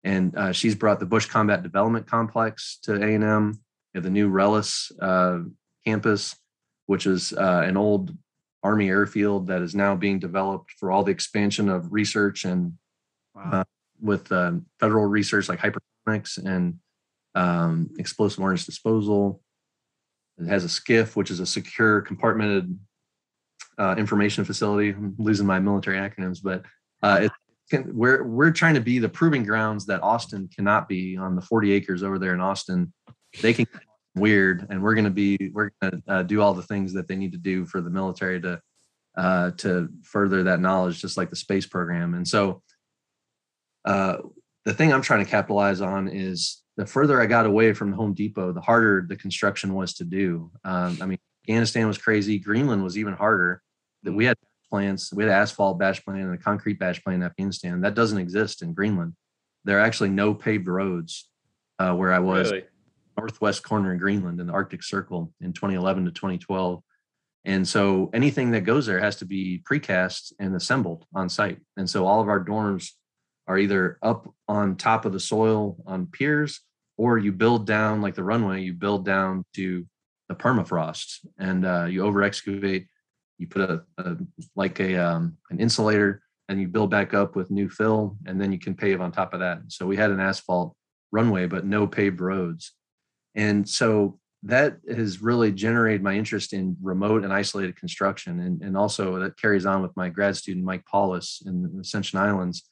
and 0.03 0.35
uh, 0.35 0.51
she's 0.51 0.75
brought 0.75 0.99
the 0.99 1.05
Bush 1.05 1.25
Combat 1.25 1.63
Development 1.63 2.05
Complex 2.05 2.79
to 2.83 2.95
A&M. 2.95 3.59
The 3.93 4.09
new 4.09 4.29
Rellis 4.29 4.91
uh, 5.01 5.47
campus, 5.85 6.35
which 6.87 7.05
is 7.05 7.31
uh, 7.33 7.63
an 7.65 7.77
old 7.77 8.15
Army 8.63 8.89
airfield 8.89 9.47
that 9.47 9.61
is 9.61 9.75
now 9.75 9.95
being 9.95 10.17
developed 10.19 10.71
for 10.79 10.91
all 10.91 11.03
the 11.03 11.11
expansion 11.11 11.69
of 11.69 11.93
research 11.93 12.43
and 12.43 12.73
wow. 13.35 13.49
Uh, 13.51 13.63
with 14.01 14.27
federal 14.79 15.05
research 15.05 15.47
like 15.47 15.59
hypersonics 15.59 16.43
and 16.43 16.79
um, 17.35 17.89
explosive 17.97 18.39
ordnance 18.39 18.65
disposal. 18.65 19.41
It 20.37 20.47
has 20.47 20.65
a 20.65 20.67
SCIF, 20.67 21.15
which 21.15 21.31
is 21.31 21.39
a 21.39 21.45
secure 21.45 22.01
compartmented 22.01 22.75
uh, 23.77 23.95
information 23.97 24.43
facility. 24.45 24.89
I'm 24.89 25.15
losing 25.17 25.47
my 25.47 25.59
military 25.59 25.97
acronyms, 25.97 26.39
but 26.43 26.63
uh, 27.01 27.27
it, 27.71 27.85
we're 27.93 28.23
we're 28.23 28.51
trying 28.51 28.75
to 28.75 28.81
be 28.81 28.99
the 28.99 29.09
proving 29.09 29.43
grounds 29.43 29.85
that 29.87 30.03
Austin 30.03 30.49
cannot 30.53 30.87
be 30.87 31.17
on 31.17 31.35
the 31.35 31.41
40 31.41 31.71
acres 31.71 32.03
over 32.03 32.19
there 32.19 32.33
in 32.33 32.41
Austin. 32.41 32.93
They 33.41 33.53
can 33.53 33.65
weird, 34.15 34.67
and 34.69 34.81
we're 34.81 34.95
going 34.95 35.05
to 35.05 35.11
be 35.11 35.37
we're 35.53 35.71
going 35.81 36.01
to 36.07 36.13
uh, 36.13 36.23
do 36.23 36.41
all 36.41 36.53
the 36.53 36.63
things 36.63 36.93
that 36.93 37.07
they 37.07 37.15
need 37.15 37.31
to 37.31 37.37
do 37.37 37.65
for 37.65 37.81
the 37.81 37.89
military 37.89 38.39
to 38.41 38.61
uh, 39.17 39.51
to 39.51 39.89
further 40.03 40.43
that 40.43 40.59
knowledge, 40.59 41.01
just 41.01 41.17
like 41.17 41.29
the 41.29 41.35
space 41.35 41.65
program. 41.65 42.13
And 42.13 42.27
so, 42.27 42.61
uh, 43.85 44.17
the 44.65 44.73
thing 44.73 44.91
I'm 44.91 45.01
trying 45.01 45.23
to 45.23 45.29
capitalize 45.29 45.81
on 45.81 46.07
is 46.07 46.63
the 46.77 46.85
further 46.85 47.21
I 47.21 47.25
got 47.25 47.45
away 47.45 47.73
from 47.73 47.91
Home 47.93 48.13
Depot, 48.13 48.51
the 48.53 48.61
harder 48.61 49.05
the 49.07 49.15
construction 49.15 49.73
was 49.73 49.93
to 49.95 50.03
do. 50.03 50.51
Um, 50.63 50.97
I 51.01 51.05
mean, 51.05 51.19
Afghanistan 51.43 51.87
was 51.87 51.97
crazy. 51.97 52.39
Greenland 52.39 52.83
was 52.83 52.97
even 52.97 53.13
harder. 53.13 53.61
That 54.03 54.13
we 54.13 54.25
had 54.25 54.37
plants, 54.73 55.13
we 55.13 55.23
had 55.23 55.31
asphalt 55.31 55.77
batch 55.77 56.03
plant 56.03 56.21
and 56.21 56.33
a 56.33 56.37
concrete 56.37 56.79
batch 56.79 57.03
plant 57.03 57.21
in 57.21 57.27
Afghanistan. 57.27 57.81
That 57.81 57.93
doesn't 57.93 58.17
exist 58.17 58.63
in 58.63 58.73
Greenland. 58.73 59.13
There 59.65 59.77
are 59.77 59.81
actually 59.81 60.09
no 60.09 60.33
paved 60.33 60.67
roads 60.67 61.29
uh, 61.77 61.93
where 61.93 62.11
I 62.11 62.17
was, 62.17 62.49
really? 62.49 62.63
northwest 63.15 63.61
corner 63.61 63.93
of 63.93 63.99
Greenland 63.99 64.39
in 64.39 64.47
the 64.47 64.53
Arctic 64.53 64.81
Circle 64.81 65.31
in 65.41 65.53
2011 65.53 66.05
to 66.05 66.11
2012. 66.11 66.81
And 67.45 67.67
so 67.67 68.09
anything 68.15 68.49
that 68.51 68.61
goes 68.61 68.87
there 68.87 68.99
has 68.99 69.17
to 69.17 69.25
be 69.25 69.61
precast 69.69 70.33
and 70.39 70.55
assembled 70.55 71.05
on 71.13 71.29
site. 71.29 71.59
And 71.77 71.87
so 71.87 72.07
all 72.07 72.19
of 72.19 72.27
our 72.27 72.43
dorms 72.43 72.89
are 73.47 73.59
either 73.59 73.99
up 74.01 74.27
on 74.47 74.75
top 74.75 75.05
of 75.05 75.13
the 75.13 75.19
soil 75.19 75.77
on 75.85 76.07
piers 76.07 76.61
or 76.97 77.19
you 77.19 77.31
build 77.31 77.67
down 77.67 78.01
like 78.01 78.15
the 78.15 78.23
runway 78.23 78.63
you 78.63 78.73
build 78.73 79.05
down 79.05 79.43
to 79.53 79.85
the 80.29 80.35
permafrost 80.35 81.19
and 81.37 81.63
uh, 81.63 81.85
you 81.85 82.03
over 82.03 82.23
excavate 82.23 82.87
you 83.43 83.47
put 83.49 83.69
a, 83.69 83.83
a 83.97 84.15
like 84.55 84.79
a 84.79 84.95
um, 84.95 85.37
an 85.49 85.59
insulator 85.59 86.21
and 86.47 86.61
you 86.61 86.67
build 86.67 86.89
back 86.89 87.13
up 87.13 87.35
with 87.35 87.51
new 87.51 87.69
fill 87.69 88.17
and 88.25 88.39
then 88.39 88.51
you 88.51 88.59
can 88.59 88.73
pave 88.73 89.01
on 89.01 89.11
top 89.11 89.33
of 89.33 89.41
that. 89.41 89.59
So 89.67 89.85
we 89.85 89.97
had 89.97 90.11
an 90.11 90.19
asphalt 90.19 90.75
runway 91.11 91.45
but 91.45 91.65
no 91.65 91.85
paved 91.85 92.21
roads. 92.21 92.71
And 93.35 93.67
so 93.67 94.19
that 94.43 94.77
has 94.89 95.21
really 95.21 95.51
generated 95.51 96.01
my 96.01 96.13
interest 96.13 96.53
in 96.53 96.77
remote 96.81 97.23
and 97.23 97.33
isolated 97.33 97.75
construction. 97.75 98.39
And, 98.39 98.61
and 98.61 98.77
also 98.77 99.19
that 99.19 99.37
carries 99.37 99.65
on 99.65 99.81
with 99.81 99.95
my 99.97 100.09
grad 100.09 100.37
student 100.37 100.65
mike 100.65 100.85
paulus 100.85 101.43
in 101.45 101.63
the 101.63 101.81
ascension 101.81 102.19
islands. 102.19 102.63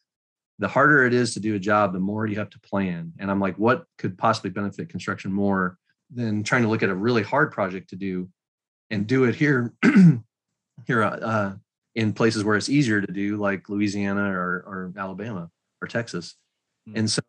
The 0.60 0.68
harder 0.70 1.06
it 1.06 1.14
is 1.14 1.34
to 1.34 1.40
do 1.40 1.56
a 1.56 1.60
job, 1.60 1.92
the 1.92 2.00
more 2.00 2.28
you 2.28 2.38
have 2.38 2.52
to 2.52 2.60
plan. 2.60 3.12
And 3.20 3.30
I'm 3.30 3.40
like, 3.40 3.58
what 3.58 3.84
could 3.98 4.18
possibly 4.18 4.52
benefit 4.52 4.90
construction 4.90 5.34
more 5.34 5.78
than 6.14 6.44
trying 6.44 6.62
to 6.62 6.70
look 6.70 6.84
at 6.84 6.90
a 6.90 6.96
really 6.96 7.24
hard 7.24 7.52
project 7.52 7.90
to 7.90 7.96
do 7.96 8.30
and 8.92 9.08
do 9.08 9.24
it 9.24 9.36
here, 9.36 9.74
here 10.88 11.04
uh, 11.04 11.54
in 11.96 12.14
places 12.14 12.44
where 12.44 12.56
it's 12.56 12.70
easier 12.70 13.02
to 13.02 13.12
do, 13.12 13.38
like 13.38 13.70
Louisiana 13.70 14.32
or, 14.32 14.64
or 14.66 14.94
Alabama 14.98 15.50
or 15.82 15.88
Texas. 15.88 16.36
Mm-hmm. 16.88 17.00
And 17.00 17.12
so 17.12 17.22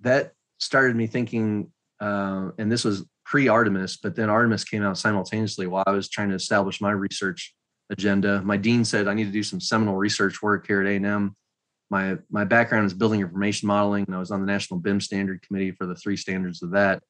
that 0.00 0.32
started 0.58 0.96
me 0.96 1.06
thinking, 1.06 1.70
uh, 2.00 2.50
and 2.58 2.70
this 2.70 2.84
was 2.84 3.04
pre 3.24 3.48
Artemis, 3.48 3.96
but 3.96 4.16
then 4.16 4.30
Artemis 4.30 4.64
came 4.64 4.82
out 4.82 4.98
simultaneously 4.98 5.66
while 5.66 5.84
I 5.86 5.92
was 5.92 6.08
trying 6.08 6.30
to 6.30 6.34
establish 6.34 6.80
my 6.80 6.90
research 6.90 7.54
agenda. 7.90 8.40
My 8.42 8.56
dean 8.56 8.84
said 8.84 9.08
I 9.08 9.14
need 9.14 9.26
to 9.26 9.32
do 9.32 9.42
some 9.42 9.60
seminal 9.60 9.96
research 9.96 10.42
work 10.42 10.66
here 10.66 10.80
at 10.80 10.86
A&M 10.86 11.36
my 11.90 12.16
my 12.30 12.44
background 12.44 12.86
is 12.86 12.94
building 12.94 13.20
information 13.20 13.66
modeling 13.66 14.04
and 14.06 14.14
i 14.14 14.18
was 14.18 14.30
on 14.30 14.40
the 14.40 14.46
national 14.46 14.80
bim 14.80 15.00
standard 15.00 15.42
committee 15.42 15.72
for 15.72 15.86
the 15.86 15.94
three 15.94 16.16
standards 16.16 16.62
of 16.62 16.70
that 16.70 17.02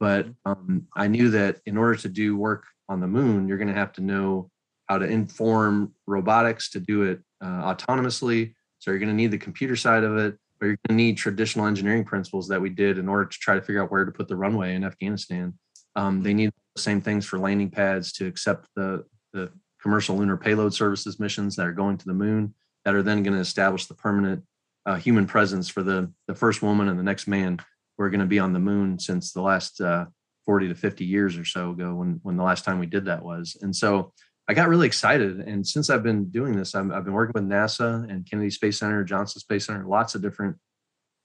but 0.00 0.26
mm-hmm. 0.26 0.50
um, 0.50 0.86
i 0.96 1.06
knew 1.06 1.30
that 1.30 1.58
in 1.66 1.76
order 1.76 1.96
to 1.96 2.08
do 2.08 2.36
work 2.36 2.64
on 2.88 3.00
the 3.00 3.06
moon 3.06 3.48
you're 3.48 3.58
going 3.58 3.68
to 3.68 3.74
have 3.74 3.92
to 3.92 4.00
know 4.00 4.50
how 4.88 4.98
to 4.98 5.06
inform 5.06 5.94
robotics 6.06 6.70
to 6.70 6.80
do 6.80 7.02
it 7.02 7.20
uh, 7.40 7.74
autonomously. 7.74 8.54
So 8.78 8.90
you're 8.90 9.00
going 9.00 9.10
to 9.10 9.14
need 9.14 9.30
the 9.30 9.38
computer 9.38 9.76
side 9.76 10.04
of 10.04 10.16
it 10.16 10.38
but 10.58 10.66
you're 10.66 10.78
going 10.88 10.98
to 10.98 11.04
need 11.04 11.16
traditional 11.16 11.66
engineering 11.66 12.04
principles 12.04 12.48
that 12.48 12.60
we 12.60 12.70
did 12.70 12.98
in 12.98 13.08
order 13.08 13.24
to 13.24 13.38
try 13.38 13.54
to 13.54 13.62
figure 13.62 13.82
out 13.82 13.90
where 13.90 14.04
to 14.04 14.12
put 14.12 14.28
the 14.28 14.36
runway 14.36 14.74
in 14.74 14.84
afghanistan. 14.84 15.54
Um, 15.96 16.22
they 16.22 16.34
need 16.34 16.50
the 16.74 16.82
same 16.82 17.00
things 17.00 17.26
for 17.26 17.38
landing 17.38 17.70
pads 17.70 18.12
to 18.14 18.26
accept 18.26 18.68
the 18.76 19.04
the 19.32 19.50
commercial 19.80 20.16
lunar 20.16 20.36
payload 20.36 20.74
services 20.74 21.20
missions 21.20 21.56
that 21.56 21.66
are 21.66 21.72
going 21.72 21.98
to 21.98 22.06
the 22.06 22.14
moon 22.14 22.54
that 22.84 22.94
are 22.94 23.02
then 23.02 23.22
going 23.22 23.34
to 23.34 23.40
establish 23.40 23.86
the 23.86 23.94
permanent 23.94 24.42
uh, 24.86 24.96
human 24.96 25.26
presence 25.26 25.68
for 25.68 25.82
the 25.82 26.10
the 26.26 26.34
first 26.34 26.62
woman 26.62 26.88
and 26.88 26.98
the 26.98 27.04
next 27.04 27.26
man 27.26 27.58
who 27.96 28.04
are 28.04 28.10
going 28.10 28.20
to 28.20 28.26
be 28.26 28.38
on 28.38 28.52
the 28.52 28.58
moon 28.58 28.98
since 28.98 29.32
the 29.32 29.42
last 29.42 29.80
uh, 29.80 30.06
40 30.46 30.68
to 30.68 30.74
50 30.74 31.04
years 31.04 31.36
or 31.36 31.44
so 31.44 31.70
ago 31.70 31.94
when 31.94 32.20
when 32.22 32.36
the 32.36 32.42
last 32.42 32.64
time 32.64 32.78
we 32.78 32.86
did 32.86 33.04
that 33.06 33.22
was. 33.22 33.56
And 33.60 33.74
so 33.74 34.12
i 34.48 34.54
got 34.54 34.68
really 34.68 34.86
excited 34.86 35.40
and 35.40 35.66
since 35.66 35.90
i've 35.90 36.02
been 36.02 36.28
doing 36.30 36.56
this 36.56 36.74
i 36.74 36.78
have 36.78 37.04
been 37.04 37.12
working 37.12 37.32
with 37.34 37.48
nasa 37.48 38.08
and 38.10 38.28
kennedy 38.28 38.50
space 38.50 38.78
center 38.78 39.04
johnson 39.04 39.40
space 39.40 39.66
center 39.66 39.86
lots 39.86 40.14
of 40.14 40.22
different 40.22 40.56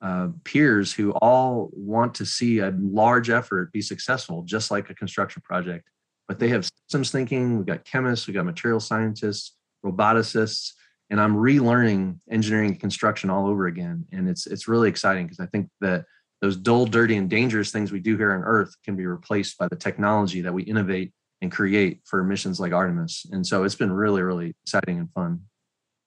uh, 0.01 0.28
peers 0.43 0.91
who 0.91 1.11
all 1.21 1.69
want 1.71 2.13
to 2.13 2.26
see 2.26 2.59
a 2.59 2.74
large 2.78 3.30
effort 3.30 3.71
be 3.71 3.82
successful 3.82 4.43
just 4.43 4.69
like 4.69 4.89
a 4.89 4.95
construction 4.95 5.41
project 5.45 5.89
but 6.28 6.39
they 6.39 6.49
have 6.49 6.65
systems 6.65 7.09
thinking 7.11 7.57
we've 7.57 7.65
got 7.65 7.86
chemists 7.86 8.28
we've 8.28 8.36
got 8.36 8.45
material 8.45 8.80
scientists 8.80 9.55
roboticists 9.86 10.74
and 11.13 11.21
I'm 11.21 11.36
relearning 11.36 12.17
engineering 12.32 12.71
and 12.71 12.80
construction 12.80 13.30
all 13.30 13.47
over 13.47 13.67
again. 13.67 14.05
And 14.11 14.28
it's 14.28 14.47
it's 14.47 14.67
really 14.67 14.89
exciting 14.89 15.28
because 15.28 15.39
I 15.39 15.45
think 15.45 15.69
that 15.80 16.05
those 16.41 16.57
dull, 16.57 16.88
dirty, 16.88 17.15
and 17.17 17.30
dangerous 17.30 17.71
things 17.71 17.91
we 17.91 17.99
do 17.99 18.17
here 18.17 18.34
on 18.34 18.41
Earth 18.41 18.74
can 18.84 18.95
be 18.95 19.05
replaced 19.05 19.59
by 19.59 19.67
the 19.67 19.76
technology 19.76 20.41
that 20.41 20.53
we 20.53 20.63
innovate 20.63 21.13
and 21.43 21.51
create 21.51 21.99
for 22.05 22.23
missions 22.23 22.59
like 22.59 22.71
Artemis. 22.71 23.27
And 23.31 23.45
so 23.45 23.63
it's 23.63 23.75
been 23.75 23.91
really, 23.91 24.21
really 24.21 24.55
exciting 24.63 24.97
and 24.97 25.11
fun. 25.11 25.41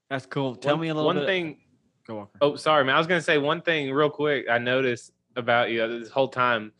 That's 0.09 0.27
cool. 0.27 0.57
Tell 0.57 0.75
one, 0.75 0.81
me 0.81 0.89
a 0.89 0.95
little 0.95 1.07
one 1.07 1.17
bit. 1.17 1.27
thing. 1.27 1.59
Go 2.07 2.21
on. 2.21 2.29
Oh, 2.41 2.57
sorry, 2.57 2.85
man. 2.85 2.95
I 2.95 2.99
was 2.99 3.07
going 3.07 3.19
to 3.19 3.25
say 3.25 3.37
one 3.37 3.61
thing 3.61 3.93
real 3.93 4.11
quick. 4.11 4.47
I 4.51 4.59
noticed 4.59 5.13
about 5.37 5.71
you 5.71 5.87
this 6.01 6.09
whole 6.09 6.29
time. 6.29 6.73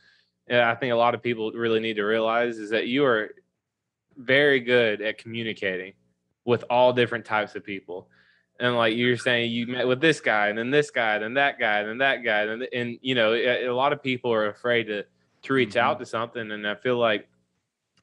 I 0.51 0.75
think 0.75 0.93
a 0.93 0.97
lot 0.97 1.15
of 1.15 1.23
people 1.23 1.53
really 1.53 1.81
need 1.81 1.97
to 1.97 2.05
realize 2.05 2.57
is 2.59 2.71
that 2.71 2.87
you 2.87 3.05
are 3.05 3.31
very 4.17 4.61
good 4.61 5.03
at 5.03 5.19
communicating 5.19 5.93
with 6.47 6.65
all 6.71 6.93
different 6.93 7.25
types 7.25 7.55
of 7.57 7.65
people 7.65 8.09
and 8.59 8.75
like 8.77 8.97
you're 8.97 9.19
saying 9.19 9.51
you 9.51 9.67
met 9.67 9.87
with 9.87 10.01
this 10.01 10.21
guy 10.21 10.49
and 10.49 10.57
then 10.57 10.71
this 10.71 10.91
guy 10.91 11.17
and 11.17 11.25
then 11.25 11.35
that 11.35 11.59
guy 11.59 11.81
and 11.81 12.01
that 12.01 12.25
guy 12.25 12.43
and 12.43 12.67
and 12.73 12.99
you 13.03 13.15
know 13.15 13.35
a, 13.35 13.67
a 13.67 13.75
lot 13.75 13.93
of 13.93 14.03
people 14.03 14.33
are 14.33 14.49
afraid 14.49 14.85
to 14.85 15.05
to 15.43 15.53
reach 15.53 15.71
mm-hmm. 15.71 15.87
out 15.87 15.99
to 15.99 16.07
something 16.07 16.51
and 16.51 16.67
i 16.67 16.75
feel 16.75 16.97
like 16.97 17.29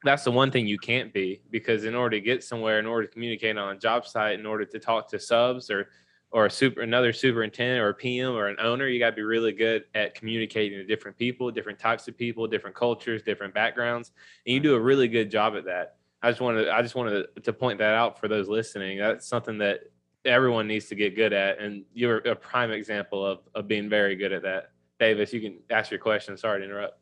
that's 0.03 0.23
the 0.23 0.31
one 0.31 0.51
thing 0.51 0.67
you 0.67 0.77
can't 0.77 1.13
be 1.13 1.41
because 1.49 1.85
in 1.85 1.95
order 1.95 2.17
to 2.17 2.21
get 2.21 2.43
somewhere 2.43 2.79
in 2.79 2.85
order 2.85 3.07
to 3.07 3.13
communicate 3.13 3.57
on 3.57 3.75
a 3.75 3.79
job 3.79 4.05
site 4.05 4.39
in 4.39 4.45
order 4.45 4.65
to 4.65 4.79
talk 4.79 5.09
to 5.09 5.19
subs 5.19 5.69
or 5.69 5.89
or 6.31 6.47
a 6.47 6.49
super 6.49 6.81
another 6.81 7.13
superintendent 7.13 7.79
or 7.79 7.89
a 7.89 7.93
pm 7.93 8.33
or 8.33 8.47
an 8.47 8.57
owner 8.59 8.87
you 8.87 8.99
got 8.99 9.11
to 9.11 9.15
be 9.15 9.21
really 9.21 9.51
good 9.51 9.83
at 9.95 10.15
communicating 10.15 10.77
to 10.77 10.85
different 10.85 11.17
people 11.17 11.51
different 11.51 11.79
types 11.79 12.07
of 12.07 12.17
people 12.17 12.47
different 12.47 12.75
cultures 12.75 13.21
different 13.23 13.53
backgrounds 13.53 14.11
and 14.45 14.53
you 14.53 14.59
do 14.59 14.75
a 14.75 14.79
really 14.79 15.07
good 15.07 15.29
job 15.31 15.55
at 15.55 15.65
that 15.65 15.95
i 16.21 16.29
just 16.29 16.41
wanted 16.41 16.67
i 16.69 16.81
just 16.81 16.95
wanted 16.95 17.25
to 17.43 17.53
point 17.53 17.77
that 17.79 17.93
out 17.93 18.19
for 18.19 18.27
those 18.27 18.47
listening 18.47 18.97
that's 18.97 19.27
something 19.27 19.57
that 19.57 19.81
everyone 20.25 20.67
needs 20.67 20.87
to 20.87 20.95
get 20.95 21.15
good 21.15 21.33
at, 21.33 21.59
and 21.59 21.83
you're 21.93 22.17
a 22.19 22.35
prime 22.35 22.71
example 22.71 23.25
of 23.25 23.39
of 23.55 23.67
being 23.67 23.89
very 23.89 24.15
good 24.15 24.31
at 24.31 24.43
that. 24.43 24.71
Davis, 24.99 25.33
you 25.33 25.41
can 25.41 25.59
ask 25.69 25.91
your 25.91 25.99
question. 25.99 26.37
Sorry 26.37 26.59
to 26.59 26.65
interrupt. 26.65 26.99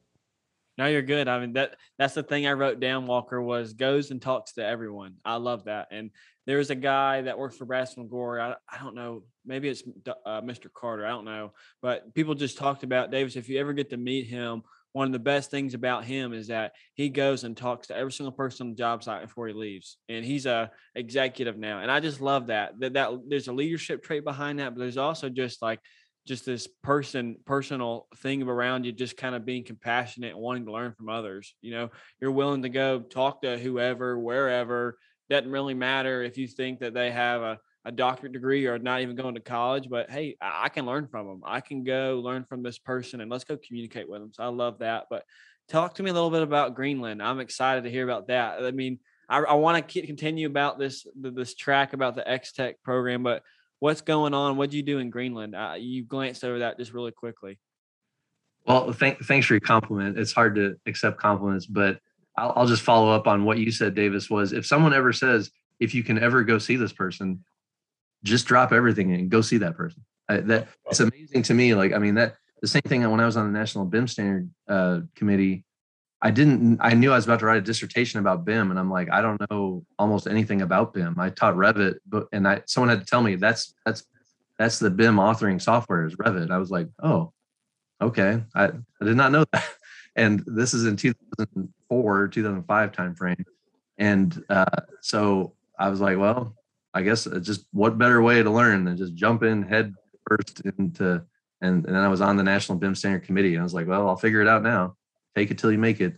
No, 0.78 0.88
you're 0.88 1.02
good. 1.02 1.28
I 1.28 1.40
mean 1.40 1.54
that 1.54 1.76
that's 1.98 2.14
the 2.14 2.24
thing 2.24 2.48
I 2.48 2.54
wrote 2.54 2.80
down. 2.80 3.06
Walker 3.06 3.42
was 3.42 3.74
goes 3.74 4.12
and 4.12 4.22
talks 4.22 4.54
to 4.54 4.66
everyone. 4.66 5.16
I 5.26 5.36
love 5.36 5.66
that. 5.66 5.90
And 5.92 6.12
there's 6.48 6.70
a 6.70 6.76
guy 6.76 7.22
that 7.22 7.38
works 7.38 7.56
for 7.58 7.66
Brasfield 7.66 8.10
& 8.10 8.12
Gorrie. 8.12 8.42
I, 8.42 8.56
I 8.70 8.80
don't 8.82 8.96
know. 8.96 9.24
Maybe 9.46 9.70
it's 9.70 9.84
uh, 10.26 10.42
Mr. 10.42 10.74
Carter. 10.74 11.06
I 11.06 11.10
don't 11.10 11.26
know. 11.26 11.54
But 11.82 12.14
people 12.16 12.34
just 12.34 12.58
talked 12.58 12.84
about 12.84 13.12
Davis. 13.12 13.36
If 13.36 13.48
you 13.48 13.60
ever 13.60 13.74
get 13.74 13.92
to 13.92 13.98
meet 13.98 14.26
him, 14.26 14.64
one 14.94 15.06
of 15.06 15.14
the 15.14 15.20
best 15.20 15.52
things 15.52 15.74
about 15.74 16.04
him 16.04 16.34
is 16.34 16.48
that 16.48 16.74
he 16.96 17.10
goes 17.10 17.44
and 17.44 17.56
talks 17.56 17.88
to 17.88 17.96
every 17.96 18.12
single 18.12 18.32
person 18.32 18.68
on 18.68 18.72
the 18.72 18.78
job 18.78 19.04
site 19.04 19.22
before 19.22 19.48
he 19.48 19.54
leaves. 19.54 19.98
And 20.10 20.26
he's 20.26 20.46
a 20.46 20.72
executive 20.96 21.58
now. 21.58 21.80
And 21.80 21.90
I 21.90 22.00
just 22.00 22.22
love 22.22 22.48
that. 22.48 22.80
That 22.80 22.94
that 22.94 23.12
there's 23.28 23.48
a 23.48 23.54
leadership 23.54 24.04
trait 24.04 24.24
behind 24.24 24.60
that, 24.60 24.74
but 24.74 24.80
there's 24.80 24.98
also 24.98 25.30
just 25.30 25.62
like 25.62 25.80
just 26.28 26.46
this 26.46 26.68
person 26.84 27.36
personal 27.46 28.08
thing 28.18 28.44
around 28.44 28.86
you 28.86 28.92
just 28.92 29.18
kind 29.18 29.36
of 29.36 29.46
being 29.46 29.64
compassionate 29.64 30.32
and 30.32 30.40
wanting 30.40 30.66
to 30.66 30.72
learn 30.72 30.94
from 30.94 31.10
others 31.10 31.56
you 31.62 31.72
know? 31.72 31.90
You're 32.20 32.32
willing 32.32 32.62
to 32.64 32.70
go 32.70 33.00
talk 33.00 33.42
to 33.42 33.58
whoever 33.58 34.18
wherever 34.18 34.98
doesn't 35.30 35.50
really 35.50 35.74
matter 35.74 36.22
if 36.22 36.38
you 36.38 36.48
think 36.48 36.80
that 36.80 36.94
they 36.94 37.10
have 37.10 37.42
a, 37.42 37.60
a 37.86 37.92
doctorate 37.92 38.34
degree 38.34 38.68
or 38.68 38.78
not 38.78 39.02
even 39.02 39.16
going 39.16 39.36
to 39.36 39.42
college 39.42 39.90
but 39.90 40.12
hey 40.12 40.36
I, 40.42 40.66
I 40.66 40.70
can 40.70 40.86
learn 40.86 41.08
from 41.08 41.28
them 41.28 41.42
i 41.46 41.62
can 41.62 41.84
go 41.84 42.22
learn 42.24 42.44
from 42.44 42.62
this 42.64 42.78
person 42.78 43.22
and 43.22 43.32
let's 43.32 43.44
go 43.44 43.58
communicate 43.58 44.10
with 44.10 44.22
them 44.22 44.32
so 44.34 44.44
i 44.44 44.48
love 44.48 44.80
that 44.80 45.06
but 45.10 45.24
talk 45.70 45.96
to 45.96 46.04
me 46.04 46.12
a 46.12 46.14
little 46.14 46.30
bit 46.30 46.42
about 46.42 46.76
greenland. 46.76 47.24
I'm 47.24 47.40
excited 47.40 47.86
to 47.86 47.90
hear 47.90 48.04
about 48.04 48.28
that. 48.28 48.64
I 48.64 48.72
mean 48.72 49.00
i, 49.30 49.40
I 49.40 49.54
want 49.54 49.88
to 49.88 50.06
continue 50.06 50.48
about 50.48 50.78
this 50.78 51.08
this 51.16 51.56
track 51.56 51.94
about 51.94 52.16
the 52.16 52.24
XTEC 52.24 52.76
program 52.84 53.24
but 53.24 53.42
what's 53.82 54.02
going 54.02 54.34
on? 54.34 54.58
What 54.58 54.70
do 54.70 54.78
you 54.78 54.84
do 54.84 55.00
in 55.00 55.10
Greenland? 55.10 55.56
Uh, 55.56 55.74
you 55.78 56.06
glanced 56.06 56.44
over 56.44 56.60
that 56.60 56.78
just 56.78 56.94
really 56.94 57.12
quickly. 57.12 57.60
Well, 58.66 58.94
thank, 58.94 59.20
thanks 59.26 59.48
for 59.48 59.56
your 59.56 59.62
compliment. 59.62 60.20
It's 60.20 60.32
hard 60.32 60.56
to 60.56 60.76
accept 60.86 61.20
compliments, 61.20 61.66
but 61.66 62.00
I'll, 62.38 62.54
I'll 62.56 62.68
just 62.68 62.84
follow 62.84 63.12
up 63.12 63.28
on 63.28 63.44
what 63.44 63.58
you 63.58 63.72
said, 63.72 63.96
Davis. 63.96 64.30
Was 64.30 64.54
if 64.54 64.68
someone 64.68 64.94
ever 64.94 65.12
says, 65.12 65.52
if 65.80 65.96
you 65.96 66.04
can 66.04 66.20
ever 66.20 66.44
go 66.44 66.60
see 66.60 66.76
this 66.76 66.94
person, 66.94 67.44
just 68.24 68.46
drop 68.46 68.72
everything 68.72 69.14
and 69.14 69.32
go 69.32 69.42
see 69.42 69.58
that 69.58 69.76
person. 69.76 70.06
I, 70.30 70.38
that 70.38 70.68
it's 70.86 71.00
amazing 71.00 71.42
to 71.44 71.56
me. 71.56 71.74
Like, 71.74 71.92
I 71.92 71.98
mean, 71.98 72.16
that 72.16 72.36
the 72.62 72.68
same 72.68 72.84
thing 72.84 73.10
when 73.10 73.20
I 73.20 73.26
was 73.26 73.36
on 73.36 73.52
the 73.52 73.58
National 73.58 73.86
BIM 73.86 74.08
Standard 74.08 74.50
uh, 74.68 75.00
Committee. 75.16 75.66
I 76.22 76.30
didn't. 76.30 76.78
I 76.82 76.94
knew 76.94 77.12
I 77.12 77.16
was 77.16 77.26
about 77.26 77.40
to 77.40 77.46
write 77.46 77.58
a 77.58 77.62
dissertation 77.62 78.20
about 78.20 78.46
BIM, 78.46 78.70
and 78.70 78.80
I'm 78.80 78.92
like, 78.92 79.10
I 79.12 79.22
don't 79.22 79.42
know 79.50 79.84
almost 79.98 80.28
anything 80.28 80.62
about 80.62 80.94
BIM. 80.94 81.20
I 81.20 81.30
taught 81.30 81.56
Revit, 81.56 81.96
but 82.08 82.28
and 82.32 82.48
I 82.48 82.62
someone 82.68 82.90
had 82.90 83.00
to 83.00 83.06
tell 83.06 83.24
me 83.24 83.36
that's 83.36 83.74
that's 83.86 84.04
that's 84.60 84.78
the 84.78 84.92
BIM 84.92 85.16
authoring 85.16 85.60
software 85.60 86.06
is 86.06 86.16
Revit. 86.16 86.52
I 86.52 86.60
was 86.60 86.70
like, 86.70 86.88
oh, 87.02 87.34
okay. 88.00 88.44
I, 88.54 88.66
I 88.66 89.06
did 89.06 89.18
not 89.18 89.32
know 89.32 89.46
that. 89.52 89.66
And 90.14 90.44
this 90.46 90.74
is 90.74 90.86
in 90.88 90.98
2004, 90.98 92.28
2005 92.28 92.92
timeframe, 92.92 93.46
and 93.98 94.44
uh, 94.50 94.66
so 95.00 95.54
I 95.80 95.88
was 95.88 96.02
like, 96.02 96.18
well, 96.18 96.54
I 96.94 97.02
guess 97.02 97.30
just 97.42 97.66
what 97.72 97.98
better 97.98 98.22
way 98.22 98.44
to 98.44 98.52
learn 98.52 98.84
than 98.84 98.98
just 98.98 99.16
jump 99.16 99.42
in 99.42 99.64
head 99.64 99.94
first 100.28 100.64
into 100.66 101.24
and, 101.62 101.86
and 101.86 101.96
then 101.96 102.04
I 102.04 102.10
was 102.10 102.20
on 102.20 102.36
the 102.36 102.44
National 102.44 102.78
BIM 102.78 102.94
Standard 102.94 103.24
Committee. 103.24 103.54
And 103.54 103.62
I 103.62 103.64
was 103.64 103.74
like, 103.74 103.88
well, 103.88 104.10
I'll 104.10 104.18
figure 104.18 104.42
it 104.42 104.50
out 104.50 104.64
now 104.64 104.98
take 105.36 105.52
it 105.52 105.58
till 105.58 105.72
you 105.72 105.78
make 105.78 106.02
it. 106.02 106.14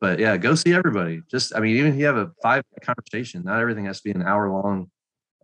But 0.00 0.18
yeah, 0.18 0.36
go 0.36 0.54
see 0.54 0.74
everybody. 0.74 1.22
Just, 1.30 1.54
I 1.56 1.60
mean, 1.60 1.76
even 1.76 1.92
if 1.92 1.98
you 1.98 2.06
have 2.06 2.16
a 2.16 2.30
five 2.42 2.62
conversation, 2.82 3.42
not 3.44 3.60
everything 3.60 3.86
has 3.86 3.98
to 3.98 4.04
be 4.04 4.10
an 4.12 4.22
hour 4.22 4.48
long 4.50 4.90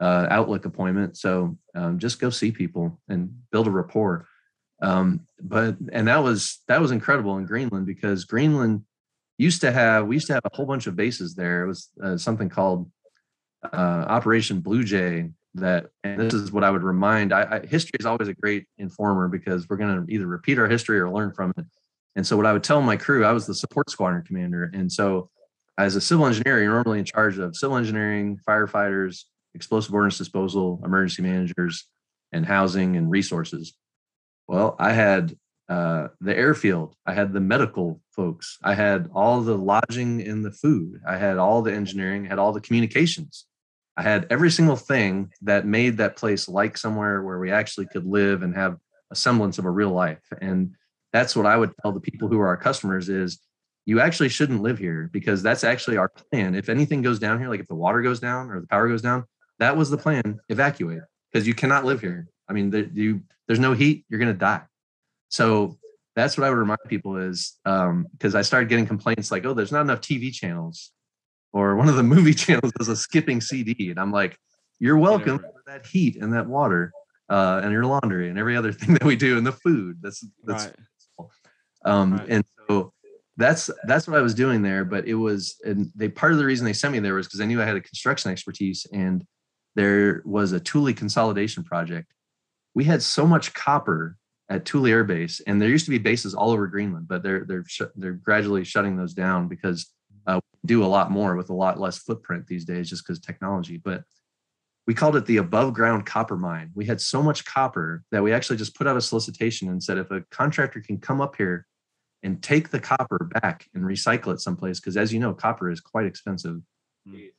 uh, 0.00 0.26
Outlook 0.30 0.64
appointment. 0.64 1.16
So 1.16 1.56
um, 1.74 1.98
just 1.98 2.20
go 2.20 2.30
see 2.30 2.52
people 2.52 3.00
and 3.08 3.34
build 3.50 3.66
a 3.66 3.70
rapport. 3.70 4.26
Um, 4.82 5.26
but 5.40 5.76
and 5.92 6.08
that 6.08 6.18
was 6.18 6.60
that 6.68 6.80
was 6.80 6.90
incredible 6.90 7.38
in 7.38 7.46
Greenland 7.46 7.86
because 7.86 8.24
Greenland 8.24 8.82
used 9.38 9.60
to 9.62 9.72
have 9.72 10.06
we 10.06 10.16
used 10.16 10.26
to 10.26 10.34
have 10.34 10.44
a 10.44 10.54
whole 10.54 10.66
bunch 10.66 10.86
of 10.86 10.96
bases 10.96 11.34
there. 11.34 11.64
It 11.64 11.68
was 11.68 11.88
uh, 12.02 12.16
something 12.16 12.48
called 12.48 12.90
uh, 13.72 14.04
Operation 14.08 14.60
Blue 14.60 14.84
Jay. 14.84 15.30
That 15.54 15.86
and 16.02 16.20
this 16.20 16.34
is 16.34 16.50
what 16.50 16.64
I 16.64 16.70
would 16.70 16.82
remind. 16.82 17.32
I, 17.32 17.58
I 17.62 17.66
history 17.66 17.96
is 18.00 18.06
always 18.06 18.26
a 18.26 18.34
great 18.34 18.66
informer 18.78 19.28
because 19.28 19.68
we're 19.68 19.76
going 19.76 20.04
to 20.04 20.12
either 20.12 20.26
repeat 20.26 20.58
our 20.58 20.68
history 20.68 20.98
or 20.98 21.08
learn 21.08 21.32
from 21.32 21.52
it. 21.56 21.64
And 22.16 22.26
so 22.26 22.36
what 22.36 22.46
I 22.46 22.52
would 22.52 22.64
tell 22.64 22.80
my 22.80 22.96
crew, 22.96 23.24
I 23.24 23.32
was 23.32 23.46
the 23.46 23.54
support 23.54 23.90
squadron 23.90 24.24
commander. 24.24 24.70
And 24.72 24.90
so 24.90 25.30
as 25.76 25.96
a 25.96 26.00
civil 26.00 26.26
engineer, 26.26 26.62
you're 26.62 26.72
normally 26.72 27.00
in 27.00 27.04
charge 27.04 27.38
of 27.38 27.56
civil 27.56 27.76
engineering, 27.76 28.38
firefighters, 28.46 29.24
explosive 29.54 29.92
ordnance 29.92 30.18
disposal, 30.18 30.80
emergency 30.84 31.22
managers, 31.22 31.88
and 32.32 32.46
housing 32.46 32.96
and 32.96 33.10
resources. 33.10 33.74
Well, 34.46 34.76
I 34.78 34.92
had 34.92 35.36
uh, 35.68 36.08
the 36.20 36.36
airfield, 36.36 36.94
I 37.06 37.14
had 37.14 37.32
the 37.32 37.40
medical 37.40 38.00
folks, 38.10 38.58
I 38.62 38.74
had 38.74 39.08
all 39.14 39.40
the 39.40 39.56
lodging 39.56 40.20
and 40.20 40.44
the 40.44 40.52
food, 40.52 41.00
I 41.06 41.16
had 41.16 41.38
all 41.38 41.62
the 41.62 41.72
engineering, 41.72 42.26
had 42.26 42.38
all 42.38 42.52
the 42.52 42.60
communications. 42.60 43.46
I 43.96 44.02
had 44.02 44.26
every 44.28 44.50
single 44.50 44.76
thing 44.76 45.30
that 45.42 45.66
made 45.66 45.98
that 45.98 46.16
place 46.16 46.48
like 46.48 46.76
somewhere 46.76 47.22
where 47.22 47.38
we 47.38 47.52
actually 47.52 47.86
could 47.86 48.04
live 48.04 48.42
and 48.42 48.54
have 48.54 48.76
a 49.10 49.16
semblance 49.16 49.58
of 49.58 49.64
a 49.64 49.70
real 49.70 49.90
life. 49.90 50.22
And 50.40 50.74
that's 51.14 51.36
what 51.36 51.46
I 51.46 51.56
would 51.56 51.72
tell 51.80 51.92
the 51.92 52.00
people 52.00 52.26
who 52.26 52.40
are 52.40 52.48
our 52.48 52.56
customers 52.56 53.08
is 53.08 53.38
you 53.86 54.00
actually 54.00 54.28
shouldn't 54.28 54.62
live 54.62 54.78
here 54.78 55.08
because 55.12 55.44
that's 55.44 55.62
actually 55.62 55.96
our 55.96 56.08
plan. 56.08 56.56
If 56.56 56.68
anything 56.68 57.02
goes 57.02 57.20
down 57.20 57.38
here, 57.38 57.48
like 57.48 57.60
if 57.60 57.68
the 57.68 57.76
water 57.76 58.02
goes 58.02 58.18
down 58.18 58.50
or 58.50 58.60
the 58.60 58.66
power 58.66 58.88
goes 58.88 59.00
down, 59.00 59.24
that 59.60 59.76
was 59.76 59.90
the 59.90 59.96
plan. 59.96 60.40
Evacuate 60.48 61.02
because 61.32 61.46
you 61.46 61.54
cannot 61.54 61.84
live 61.84 62.00
here. 62.00 62.26
I 62.48 62.52
mean, 62.52 62.70
there, 62.70 62.88
you 62.92 63.20
there's 63.46 63.60
no 63.60 63.74
heat. 63.74 64.04
You're 64.08 64.18
going 64.18 64.32
to 64.32 64.38
die. 64.38 64.62
So 65.28 65.78
that's 66.16 66.36
what 66.36 66.48
I 66.48 66.50
would 66.50 66.58
remind 66.58 66.80
people 66.88 67.16
is 67.16 67.58
because 67.62 68.34
um, 68.34 68.36
I 68.36 68.42
started 68.42 68.68
getting 68.68 68.86
complaints 68.86 69.30
like, 69.30 69.44
oh, 69.44 69.54
there's 69.54 69.72
not 69.72 69.82
enough 69.82 70.00
TV 70.00 70.32
channels, 70.32 70.90
or 71.52 71.76
one 71.76 71.88
of 71.88 71.94
the 71.94 72.02
movie 72.14 72.34
channels 72.34 72.72
is 72.80 72.88
a 72.88 72.96
skipping 72.96 73.40
CD, 73.40 73.90
and 73.90 74.00
I'm 74.00 74.10
like, 74.10 74.36
you're 74.80 74.98
welcome 74.98 75.38
for 75.38 75.62
that 75.68 75.86
heat 75.86 76.16
and 76.16 76.32
that 76.32 76.48
water 76.48 76.90
uh, 77.28 77.60
and 77.62 77.70
your 77.70 77.84
laundry 77.84 78.28
and 78.28 78.36
every 78.36 78.56
other 78.56 78.72
thing 78.78 78.94
that 78.94 79.04
we 79.04 79.14
do 79.14 79.38
and 79.38 79.46
the 79.46 79.52
food. 79.52 79.98
That's 80.02 80.26
that's 80.44 80.64
right. 80.64 80.74
Um, 81.84 82.14
right. 82.14 82.28
And 82.28 82.44
so 82.68 82.92
that's 83.36 83.70
that's 83.86 84.06
what 84.06 84.16
I 84.16 84.22
was 84.22 84.34
doing 84.34 84.62
there. 84.62 84.84
But 84.84 85.06
it 85.06 85.14
was, 85.14 85.56
and 85.64 85.90
they 85.94 86.08
part 86.08 86.32
of 86.32 86.38
the 86.38 86.44
reason 86.44 86.64
they 86.64 86.72
sent 86.72 86.92
me 86.92 87.00
there 87.00 87.14
was 87.14 87.26
because 87.26 87.40
I 87.40 87.46
knew 87.46 87.60
I 87.60 87.66
had 87.66 87.76
a 87.76 87.80
construction 87.80 88.30
expertise, 88.30 88.86
and 88.92 89.24
there 89.74 90.22
was 90.24 90.52
a 90.52 90.60
Thule 90.60 90.92
consolidation 90.94 91.64
project. 91.64 92.12
We 92.74 92.84
had 92.84 93.02
so 93.02 93.26
much 93.26 93.54
copper 93.54 94.16
at 94.48 94.68
Thule 94.68 94.86
Air 94.86 95.04
Base, 95.04 95.40
and 95.46 95.60
there 95.60 95.68
used 95.68 95.86
to 95.86 95.90
be 95.90 95.98
bases 95.98 96.34
all 96.34 96.50
over 96.50 96.66
Greenland, 96.66 97.08
but 97.08 97.22
they're 97.22 97.44
they're 97.46 97.64
sh- 97.66 97.82
they're 97.96 98.12
gradually 98.12 98.64
shutting 98.64 98.96
those 98.96 99.14
down 99.14 99.48
because 99.48 99.90
uh, 100.26 100.40
we 100.62 100.68
do 100.68 100.84
a 100.84 100.86
lot 100.86 101.10
more 101.10 101.36
with 101.36 101.50
a 101.50 101.54
lot 101.54 101.80
less 101.80 101.98
footprint 101.98 102.46
these 102.46 102.64
days, 102.64 102.88
just 102.88 103.04
because 103.04 103.18
technology. 103.18 103.78
But 103.78 104.04
we 104.86 104.94
called 104.94 105.16
it 105.16 105.26
the 105.26 105.38
above 105.38 105.72
ground 105.72 106.04
copper 106.06 106.36
mine. 106.36 106.70
We 106.74 106.84
had 106.84 107.00
so 107.00 107.22
much 107.22 107.44
copper 107.44 108.04
that 108.12 108.22
we 108.22 108.32
actually 108.32 108.58
just 108.58 108.76
put 108.76 108.86
out 108.86 108.96
a 108.96 109.00
solicitation 109.00 109.68
and 109.68 109.82
said 109.82 109.98
if 109.98 110.10
a 110.10 110.22
contractor 110.30 110.80
can 110.80 110.98
come 110.98 111.20
up 111.20 111.36
here 111.36 111.66
and 112.24 112.42
take 112.42 112.70
the 112.70 112.80
copper 112.80 113.30
back 113.42 113.68
and 113.74 113.84
recycle 113.84 114.32
it 114.32 114.40
someplace 114.40 114.80
because 114.80 114.96
as 114.96 115.12
you 115.12 115.20
know 115.20 115.34
copper 115.34 115.70
is 115.70 115.80
quite 115.80 116.06
expensive. 116.06 116.60
Mm. 117.06 117.30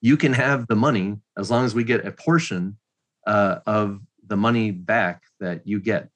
you 0.00 0.16
can 0.16 0.32
have 0.32 0.66
the 0.66 0.74
money 0.74 1.16
as 1.38 1.52
long 1.52 1.64
as 1.64 1.72
we 1.72 1.84
get 1.84 2.04
a 2.04 2.10
portion 2.10 2.76
uh, 3.28 3.60
of 3.64 4.00
the 4.26 4.36
money 4.36 4.72
back 4.72 5.22
that 5.38 5.66
you 5.66 5.80
get. 5.80 6.08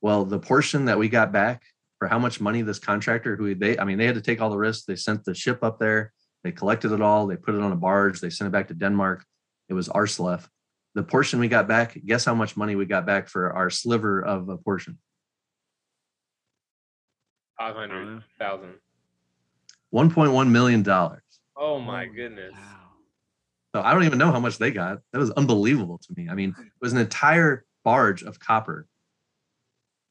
Well 0.00 0.24
the 0.24 0.38
portion 0.38 0.86
that 0.86 0.98
we 0.98 1.10
got 1.10 1.30
back 1.30 1.62
for 1.98 2.08
how 2.08 2.18
much 2.18 2.40
money 2.40 2.62
this 2.62 2.78
contractor 2.78 3.36
who 3.36 3.54
they 3.54 3.78
i 3.78 3.84
mean 3.84 3.98
they 3.98 4.06
had 4.06 4.14
to 4.14 4.22
take 4.22 4.40
all 4.40 4.50
the 4.50 4.56
risks 4.56 4.84
they 4.86 4.96
sent 4.96 5.24
the 5.24 5.34
ship 5.34 5.62
up 5.62 5.78
there. 5.78 6.12
They 6.42 6.52
collected 6.52 6.92
it 6.92 7.02
all. 7.02 7.26
They 7.26 7.36
put 7.36 7.54
it 7.54 7.60
on 7.60 7.72
a 7.72 7.76
barge. 7.76 8.20
They 8.20 8.30
sent 8.30 8.46
it 8.46 8.52
back 8.52 8.68
to 8.68 8.74
denmark. 8.74 9.24
It 9.68 9.74
was 9.74 9.88
Aarsleff. 9.88 10.48
the 10.94 11.02
portion 11.02 11.38
we 11.38 11.48
got 11.48 11.68
back 11.68 11.98
guess 12.06 12.24
how 12.24 12.34
much 12.34 12.56
money 12.56 12.76
we 12.76 12.86
got 12.86 13.04
back 13.04 13.28
for 13.28 13.52
our 13.52 13.68
sliver 13.68 14.24
of 14.24 14.48
a 14.48 14.56
portion 14.56 14.98
Five 17.58 17.74
hundred 17.74 18.22
thousand. 18.38 18.74
One 19.90 20.10
point 20.10 20.32
one 20.32 20.52
million 20.52 20.82
dollars. 20.82 21.22
Oh 21.56 21.80
my 21.80 22.06
goodness. 22.06 22.52
Wow. 22.52 22.78
So 23.74 23.82
I 23.82 23.92
don't 23.92 24.04
even 24.04 24.18
know 24.18 24.30
how 24.30 24.40
much 24.40 24.58
they 24.58 24.70
got. 24.70 24.98
That 25.12 25.18
was 25.18 25.30
unbelievable 25.32 25.98
to 25.98 26.14
me. 26.16 26.28
I 26.28 26.34
mean, 26.34 26.54
it 26.58 26.72
was 26.80 26.92
an 26.92 26.98
entire 26.98 27.64
barge 27.84 28.22
of 28.22 28.38
copper. 28.38 28.86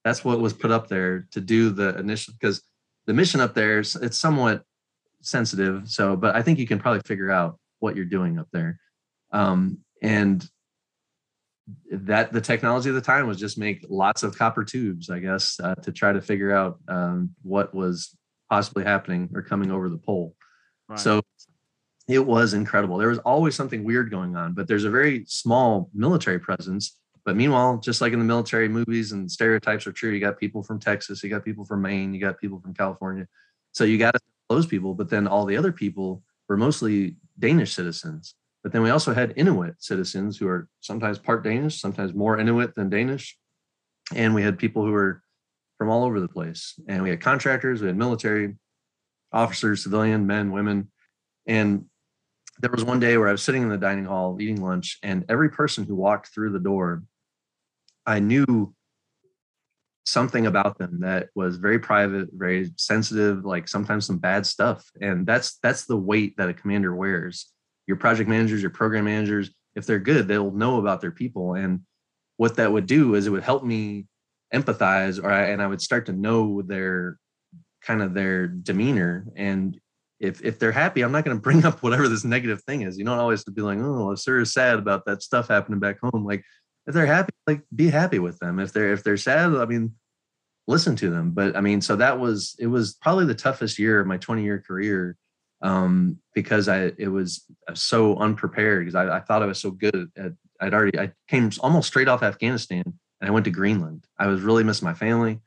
That's 0.04 0.24
what 0.24 0.39
was 0.39 0.54
put 0.54 0.72
up 0.72 0.88
there 0.88 1.28
to 1.32 1.41
do 1.41 1.70
the 1.70 1.98
initial 1.98 2.34
because 2.39 2.62
the 3.06 3.14
mission 3.14 3.39
up 3.39 3.54
there 3.54 3.80
is 3.80 3.95
it's 3.95 4.18
somewhat 4.18 4.64
sensitive. 5.22 5.89
So, 5.89 6.16
but 6.16 6.36
I 6.36 6.41
think 6.41 6.60
you 6.60 6.68
can 6.68 6.80
probably 6.80 7.02
figure 7.06 7.32
out 7.32 7.60
what 7.80 7.95
you're 7.95 8.06
doing 8.06 8.38
up 8.39 8.48
there. 8.52 8.80
Um, 9.32 9.80
and 10.02 10.48
that 11.91 12.32
the 12.32 12.41
technology 12.41 12.89
of 12.89 12.95
the 12.95 13.01
time 13.01 13.28
was 13.28 13.38
just 13.38 13.57
make 13.57 13.86
lots 13.89 14.24
of 14.24 14.38
copper 14.38 14.63
tubes, 14.63 15.09
I 15.09 15.20
guess, 15.20 15.59
uh, 15.59 15.76
to 15.76 15.91
try 15.91 16.13
to 16.13 16.22
figure 16.22 16.51
out 16.51 16.80
um, 16.88 17.32
what 17.41 17.74
was 17.74 18.15
possibly 18.49 18.84
happening 18.84 19.30
or 19.34 19.41
coming 19.41 19.72
over 19.72 19.89
the 19.89 19.97
pole. 19.97 20.36
Right. 20.88 20.99
So 20.99 21.22
it 22.07 22.26
was 22.26 22.53
incredible. 22.53 22.97
There 22.97 23.09
was 23.09 23.20
always 23.20 23.55
something 23.55 23.84
weird 23.84 24.09
going 24.09 24.36
on, 24.36 24.53
but 24.53 24.68
there's 24.68 24.86
a 24.86 24.89
very 24.89 25.26
small 25.28 25.89
military 25.93 26.39
presence. 26.39 26.97
But 27.26 27.36
meanwhile, 27.36 27.78
just 27.78 27.99
like 27.99 28.13
in 28.13 28.20
the 28.20 28.26
military 28.26 28.70
movies 28.70 29.11
and 29.11 29.30
stereotypes 29.30 29.86
are 29.86 29.91
true, 29.91 30.11
you 30.11 30.22
got 30.22 30.39
people 30.39 30.63
from 30.63 30.80
Texas, 30.80 31.22
you 31.22 31.30
got 31.30 31.43
people 31.43 31.65
from 31.65 31.82
Maine, 31.82 32.13
you 32.13 32.22
got 32.22 32.39
people 32.39 32.61
from 32.61 32.74
California. 32.74 33.28
So 33.74 33.84
you 33.84 33.97
got 33.97 34.15
those 34.49 34.65
people, 34.65 34.93
but 34.93 35.09
then 35.09 35.28
all 35.28 35.45
the 35.45 35.57
other 35.57 35.74
people 35.74 36.24
were 36.47 36.55
mostly 36.55 37.18
Danish 37.38 37.74
citizens. 37.74 38.36
But 38.68 38.74
then 38.74 38.82
we 38.82 38.89
also 38.89 39.13
had 39.13 39.32
Inuit 39.38 39.76
citizens 39.80 40.38
who 40.38 40.45
are 40.49 40.68
sometimes 40.82 41.18
part 41.18 41.41
Danish, 41.41 41.80
sometimes 41.80 42.13
more 42.13 42.38
Inuit 42.38 42.76
than 42.76 42.89
Danish. 42.89 43.38
And 44.13 44.36
we 44.36 44.43
had 44.43 44.59
people 44.59 44.84
who 44.84 44.91
were 44.91 45.24
from 45.78 45.89
all 45.89 46.03
over 46.03 46.20
the 46.20 46.28
place. 46.28 46.78
And 46.86 47.01
we 47.01 47.09
had 47.09 47.22
contractors, 47.22 47.80
we 47.80 47.88
had 47.88 47.95
military 47.95 48.55
officers, 49.32 49.84
civilian, 49.84 50.28
men, 50.28 50.51
women. 50.51 50.91
And 51.45 51.86
there 52.59 52.70
was 52.70 52.84
one 52.84 52.99
day 52.99 53.15
where 53.15 53.30
I 53.30 53.32
was 53.32 53.41
sitting 53.41 53.61
in 53.61 53.70
the 53.70 53.78
dining 53.78 54.03
hall 54.03 54.38
eating 54.38 54.61
lunch, 54.61 54.99
and 55.01 55.24
every 55.30 55.49
person 55.49 55.86
who 55.86 55.95
walked 55.95 56.34
through 56.34 56.51
the 56.51 56.59
door, 56.59 57.03
I 58.05 58.20
knew 58.20 58.76
something 60.05 60.45
about 60.45 60.78
them 60.78 60.99
that 61.03 61.30
was 61.36 61.55
very 61.55 61.80
private, 61.80 62.32
very 62.34 62.74
sensitive, 62.76 63.45
like 63.45 63.70
sometimes 63.70 64.05
some 64.05 64.18
bad 64.18 64.45
stuff. 64.45 64.91
And 64.99 65.26
that's 65.26 65.57
that's 65.63 65.86
the 65.86 65.95
weight 65.95 66.36
that 66.36 66.49
a 66.49 66.53
commander 66.53 66.93
wears. 66.93 67.49
Your 67.88 67.98
project 67.98 68.30
managers, 68.30 68.62
your 68.62 68.72
program 68.72 69.06
managers, 69.06 69.50
if 69.76 69.86
they're 69.86 70.00
good, 70.00 70.28
they'll 70.28 70.52
know 70.52 70.80
about 70.80 71.02
their 71.02 71.12
people. 71.12 71.54
And 71.54 71.82
what 72.38 72.56
that 72.58 72.72
would 72.72 72.86
do 72.86 73.16
is 73.16 73.28
it 73.28 73.32
would 73.32 73.44
help 73.44 73.64
me 73.64 74.06
empathize 74.54 75.24
or 75.24 75.30
I, 75.30 75.50
and 75.50 75.62
I 75.62 75.68
would 75.68 75.82
start 75.82 76.06
to 76.08 76.14
know 76.14 76.62
their 76.62 77.18
kind 77.82 78.02
of 78.02 78.14
their 78.14 78.48
demeanor. 78.48 79.28
And 79.36 79.80
if 80.20 80.44
if 80.44 80.60
they're 80.60 80.72
happy, 80.72 81.02
I'm 81.02 81.12
not 81.12 81.26
going 81.26 81.38
to 81.38 81.42
bring 81.42 81.66
up 81.66 81.84
whatever 81.84 82.08
this 82.08 82.24
negative 82.24 82.64
thing 82.64 82.82
is. 82.82 82.98
You 82.98 83.06
don't 83.06 83.20
always 83.20 83.44
to 83.46 83.52
be 83.52 83.62
like, 83.62 83.80
oh, 83.80 84.16
sir 84.16 84.42
is 84.42 84.54
sad 84.54 84.80
about 84.80 85.06
that 85.06 85.22
stuff 85.22 85.48
happening 85.48 85.80
back 85.80 85.98
home. 86.02 86.26
Like 86.26 86.44
if 86.88 86.94
they're 86.94 87.06
happy, 87.06 87.32
like 87.46 87.62
be 87.76 87.90
happy 87.90 88.20
with 88.20 88.40
them. 88.40 88.60
If 88.60 88.74
they're 88.74 88.94
if 88.94 89.04
they're 89.04 89.18
sad, 89.18 89.54
I 89.56 89.66
mean, 89.66 89.94
listen 90.68 90.96
to 90.98 91.10
them. 91.10 91.32
But 91.32 91.56
I 91.56 91.62
mean, 91.62 91.82
so 91.82 91.96
that 91.98 92.20
was 92.20 92.56
it 92.60 92.68
was 92.68 92.96
probably 92.96 93.26
the 93.26 93.36
toughest 93.36 93.78
year 93.78 94.00
of 94.00 94.08
my 94.08 94.18
20 94.18 94.44
year 94.44 94.64
career 94.66 95.18
um, 95.62 96.20
because 96.34 96.68
I 96.68 96.91
it 96.97 97.12
was 97.12 97.45
so 97.74 98.18
unprepared 98.18 98.86
because 98.86 98.95
I, 98.95 99.18
I 99.18 99.20
thought 99.22 99.43
I 99.43 99.47
was 99.47 99.60
so 99.60 99.72
good 99.72 100.12
at 100.18 100.34
I'd 100.60 100.74
already 100.74 100.97
I 100.99 101.12
came 101.28 101.49
almost 101.60 101.88
straight 101.88 102.08
off 102.08 102.24
Afghanistan 102.24 102.84
and 102.86 103.30
I 103.30 103.32
went 103.32 103.45
to 103.45 103.51
Greenland. 103.51 104.05
I 104.18 104.28
was 104.28 104.41
really 104.41 104.64
missing 104.64 104.88
my 104.88 104.93
family, 104.93 105.39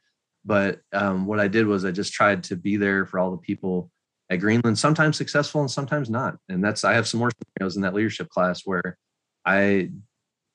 but 0.44 0.80
um, 0.92 1.26
what 1.26 1.40
I 1.40 1.48
did 1.48 1.66
was 1.66 1.84
I 1.84 1.90
just 1.90 2.12
tried 2.12 2.44
to 2.44 2.56
be 2.56 2.76
there 2.76 3.06
for 3.06 3.18
all 3.18 3.30
the 3.30 3.38
people 3.38 3.90
at 4.30 4.40
Greenland. 4.40 4.78
Sometimes 4.78 5.16
successful 5.16 5.61
and 5.61 5.70
sometimes 5.70 6.08
not. 6.08 6.36
And 6.48 6.62
that's 6.62 6.84
I 6.84 6.94
have 6.94 7.08
some 7.08 7.20
more 7.20 7.30
scenarios 7.30 7.76
in 7.76 7.82
that 7.82 7.94
leadership 7.94 8.28
class 8.28 8.62
where 8.64 8.96
I 9.44 9.90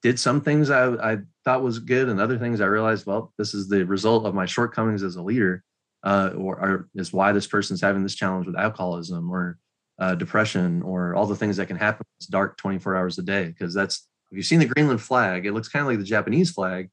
did 0.01 0.19
some 0.19 0.41
things 0.41 0.69
I, 0.69 0.93
I 1.13 1.17
thought 1.43 1.63
was 1.63 1.79
good 1.79 2.09
and 2.09 2.19
other 2.19 2.37
things 2.37 2.61
I 2.61 2.65
realized, 2.65 3.05
well, 3.05 3.33
this 3.37 3.53
is 3.53 3.67
the 3.67 3.85
result 3.85 4.25
of 4.25 4.35
my 4.35 4.45
shortcomings 4.45 5.03
as 5.03 5.15
a 5.15 5.21
leader, 5.21 5.63
uh, 6.05 6.31
or, 6.37 6.55
or, 6.59 6.89
is 6.95 7.11
why 7.11 7.31
this 7.31 7.47
person's 7.47 7.81
having 7.81 8.03
this 8.03 8.15
challenge 8.15 8.45
with 8.45 8.55
alcoholism 8.55 9.29
or 9.29 9.57
uh, 9.99 10.13
depression 10.15 10.81
or 10.83 11.15
all 11.15 11.25
the 11.25 11.35
things 11.35 11.57
that 11.57 11.65
can 11.65 11.77
happen. 11.77 12.05
It's 12.19 12.27
dark 12.27 12.57
24 12.57 12.95
hours 12.95 13.17
a 13.17 13.23
day 13.23 13.47
because 13.47 13.73
that's 13.73 14.07
if 14.31 14.37
you've 14.37 14.45
seen 14.45 14.59
the 14.59 14.65
Greenland 14.65 15.01
flag, 15.01 15.45
it 15.45 15.53
looks 15.53 15.67
kind 15.67 15.81
of 15.81 15.87
like 15.87 15.97
the 15.97 16.05
Japanese 16.05 16.51
flag, 16.51 16.89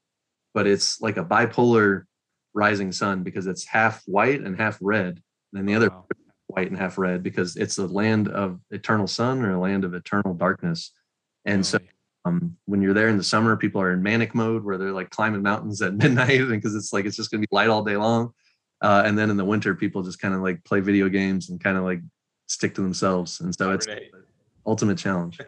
but 0.55 0.67
it's 0.67 1.01
like 1.01 1.17
a 1.17 1.25
bipolar 1.25 2.05
rising 2.55 2.93
sun 2.93 3.23
because 3.23 3.47
it's 3.47 3.65
half 3.65 4.03
white 4.07 4.41
and 4.41 4.57
half 4.57 4.79
red. 4.81 5.21
And 5.53 5.59
then 5.59 5.67
the 5.67 5.75
other 5.75 5.91
wow. 5.91 6.07
white 6.47 6.71
and 6.71 6.79
half 6.79 6.99
red 6.99 7.23
because 7.23 7.57
it's 7.57 7.77
the 7.77 7.87
land 7.87 8.29
of 8.29 8.61
eternal 8.71 9.07
sun 9.07 9.45
or 9.45 9.55
a 9.55 9.61
land 9.61 9.85
of 9.85 9.95
eternal 9.95 10.35
darkness. 10.35 10.93
And 11.45 11.59
really? 11.59 11.65
so 11.65 11.79
um, 12.25 12.57
when 12.67 12.83
you're 12.83 12.95
there 12.95 13.09
in 13.09 13.17
the 13.17 13.25
summer, 13.25 13.57
people 13.57 13.81
are 13.81 13.93
in 13.93 14.03
manic 14.03 14.35
mode 14.35 14.65
where 14.65 14.79
they're 14.79 14.93
like 14.93 15.11
climbing 15.11 15.43
mountains 15.43 15.83
at 15.83 15.95
midnight 15.97 16.49
because 16.49 16.75
it's 16.75 16.93
like 16.93 17.05
it's 17.05 17.17
just 17.17 17.31
gonna 17.31 17.41
be 17.41 17.49
light 17.51 17.69
all 17.69 17.83
day 17.83 17.97
long. 17.97 18.33
Uh, 18.83 19.03
and 19.07 19.17
then 19.17 19.31
in 19.31 19.37
the 19.37 19.45
winter, 19.45 19.75
people 19.75 20.03
just 20.03 20.21
kind 20.21 20.35
of 20.35 20.41
like 20.43 20.63
play 20.65 20.81
video 20.81 21.09
games 21.09 21.51
and 21.51 21.63
kind 21.63 21.79
of 21.79 21.85
like 21.85 22.01
stick 22.47 22.75
to 22.75 22.83
themselves. 22.83 23.41
And 23.41 23.55
so 23.55 23.73
it's 23.73 23.87
ultimate 24.67 24.99
challenge. 24.99 25.39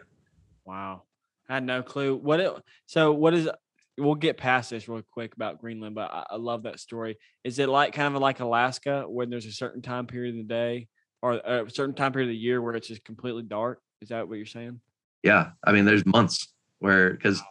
Wow. 0.65 1.03
I 1.49 1.55
had 1.55 1.63
no 1.63 1.83
clue. 1.83 2.15
What 2.15 2.39
it 2.39 2.51
so 2.85 3.11
what 3.11 3.33
is 3.33 3.49
we'll 3.97 4.15
get 4.15 4.37
past 4.37 4.71
this 4.71 4.87
real 4.87 5.03
quick 5.13 5.35
about 5.35 5.59
Greenland, 5.59 5.95
but 5.95 6.11
I, 6.11 6.25
I 6.31 6.35
love 6.37 6.63
that 6.63 6.79
story. 6.79 7.17
Is 7.43 7.59
it 7.59 7.69
like 7.69 7.93
kind 7.93 8.15
of 8.15 8.21
like 8.21 8.39
Alaska 8.39 9.05
when 9.07 9.29
there's 9.29 9.45
a 9.45 9.51
certain 9.51 9.81
time 9.81 10.07
period 10.07 10.35
in 10.35 10.39
the 10.39 10.47
day 10.47 10.87
or 11.21 11.33
a 11.33 11.69
certain 11.69 11.95
time 11.95 12.11
period 12.11 12.29
of 12.29 12.33
the 12.33 12.37
year 12.37 12.61
where 12.61 12.75
it's 12.75 12.87
just 12.87 13.03
completely 13.03 13.43
dark? 13.43 13.79
Is 14.01 14.09
that 14.09 14.27
what 14.27 14.37
you're 14.37 14.45
saying? 14.45 14.79
Yeah. 15.23 15.51
I 15.63 15.71
mean, 15.71 15.85
there's 15.85 16.05
months 16.05 16.53
where 16.79 17.11
because 17.11 17.41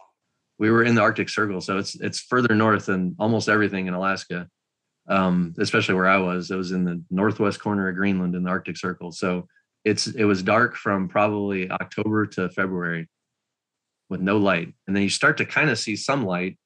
we 0.57 0.69
were 0.71 0.83
in 0.83 0.95
the 0.95 1.01
Arctic 1.01 1.29
Circle, 1.29 1.61
so 1.61 1.77
it's 1.77 1.95
it's 1.95 2.19
further 2.19 2.55
north 2.55 2.85
than 2.87 3.15
almost 3.19 3.49
everything 3.49 3.87
in 3.87 3.93
Alaska. 3.93 4.47
Um, 5.07 5.53
especially 5.59 5.93
where 5.93 6.07
I 6.07 6.17
was, 6.17 6.49
it 6.49 6.55
was 6.55 6.71
in 6.71 6.83
the 6.83 7.01
northwest 7.11 7.59
corner 7.59 7.87
of 7.87 7.95
Greenland 7.95 8.33
in 8.33 8.43
the 8.43 8.49
Arctic 8.49 8.75
Circle. 8.75 9.11
So 9.11 9.47
it's 9.83 10.07
it 10.07 10.23
was 10.25 10.41
dark 10.41 10.75
from 10.75 11.07
probably 11.07 11.69
October 11.69 12.25
to 12.25 12.49
February 12.49 13.07
with 14.09 14.19
no 14.19 14.37
light, 14.37 14.73
and 14.87 14.95
then 14.95 15.03
you 15.03 15.09
start 15.09 15.37
to 15.37 15.45
kind 15.45 15.69
of 15.69 15.77
see 15.77 15.95
some 15.95 16.25
light, 16.25 16.57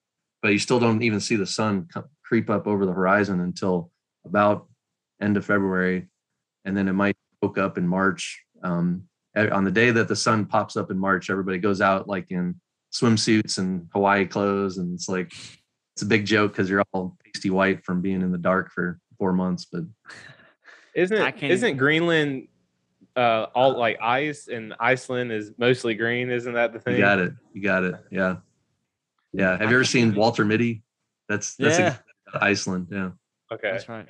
but 0.42 0.54
you 0.54 0.60
still 0.60 0.80
don't 0.80 1.04
even 1.04 1.20
see 1.20 1.36
the 1.36 1.46
sun 1.46 1.88
creep 2.24 2.50
up 2.50 2.66
over 2.66 2.86
the 2.86 2.94
horizon 2.94 3.42
until 3.42 3.92
about 4.26 4.68
end 5.22 5.36
of 5.36 5.46
February, 5.46 6.08
and 6.64 6.78
then 6.78 6.88
it 6.88 6.94
might 6.94 7.18
poke 7.42 7.58
up 7.58 7.78
in 7.78 7.88
March. 7.88 8.42
Um, 8.64 9.04
on 9.36 9.64
the 9.64 9.72
day 9.72 9.92
that 9.92 10.08
the 10.08 10.16
sun 10.16 10.46
pops 10.46 10.78
up 10.78 10.92
in 10.92 10.98
March, 10.98 11.30
everybody 11.30 11.58
goes 11.58 11.82
out 11.82 12.08
like 12.08 12.32
in 12.32 12.60
swimsuits 12.94 13.58
and 13.58 13.88
Hawaii 13.94 14.26
clothes, 14.26 14.78
and 14.78 14.94
it's 14.94 15.10
like 15.10 15.34
it's 15.96 16.04
a 16.04 16.06
big 16.06 16.26
joke 16.26 16.54
because 16.54 16.70
you're 16.70 16.84
all 16.94 17.18
pasty 17.34 17.50
white 17.50 17.84
from 17.84 18.02
being 18.02 18.22
in 18.22 18.32
the 18.32 18.38
dark 18.38 18.72
for 18.72 19.00
four 19.18 19.34
months. 19.34 19.66
But 19.66 19.84
isn't 20.96 21.44
isn't 21.44 21.78
Greenland 21.78 22.48
uh, 23.16 23.48
all 23.54 23.78
like 23.78 24.00
ice 24.02 24.48
and 24.48 24.74
Iceland 24.80 25.32
is 25.32 25.52
mostly 25.58 25.96
green? 25.96 26.30
Isn't 26.30 26.54
that 26.54 26.74
the 26.74 26.80
thing? 26.80 26.96
You 26.96 27.02
got 27.02 27.20
it. 27.20 27.34
You 27.54 27.62
got 27.62 27.84
it. 27.84 27.96
Yeah, 28.12 28.38
yeah. 29.34 29.52
Have 29.52 29.70
you 29.70 29.76
ever 29.76 29.84
seen 29.84 30.16
Walter 30.16 30.46
Mitty? 30.46 30.84
That's 31.28 31.56
that's 31.56 31.80
yeah. 31.80 31.96
Iceland. 32.34 32.88
Yeah. 32.92 33.12
Okay. 33.52 33.72
That's 33.72 33.90
right. 33.90 34.08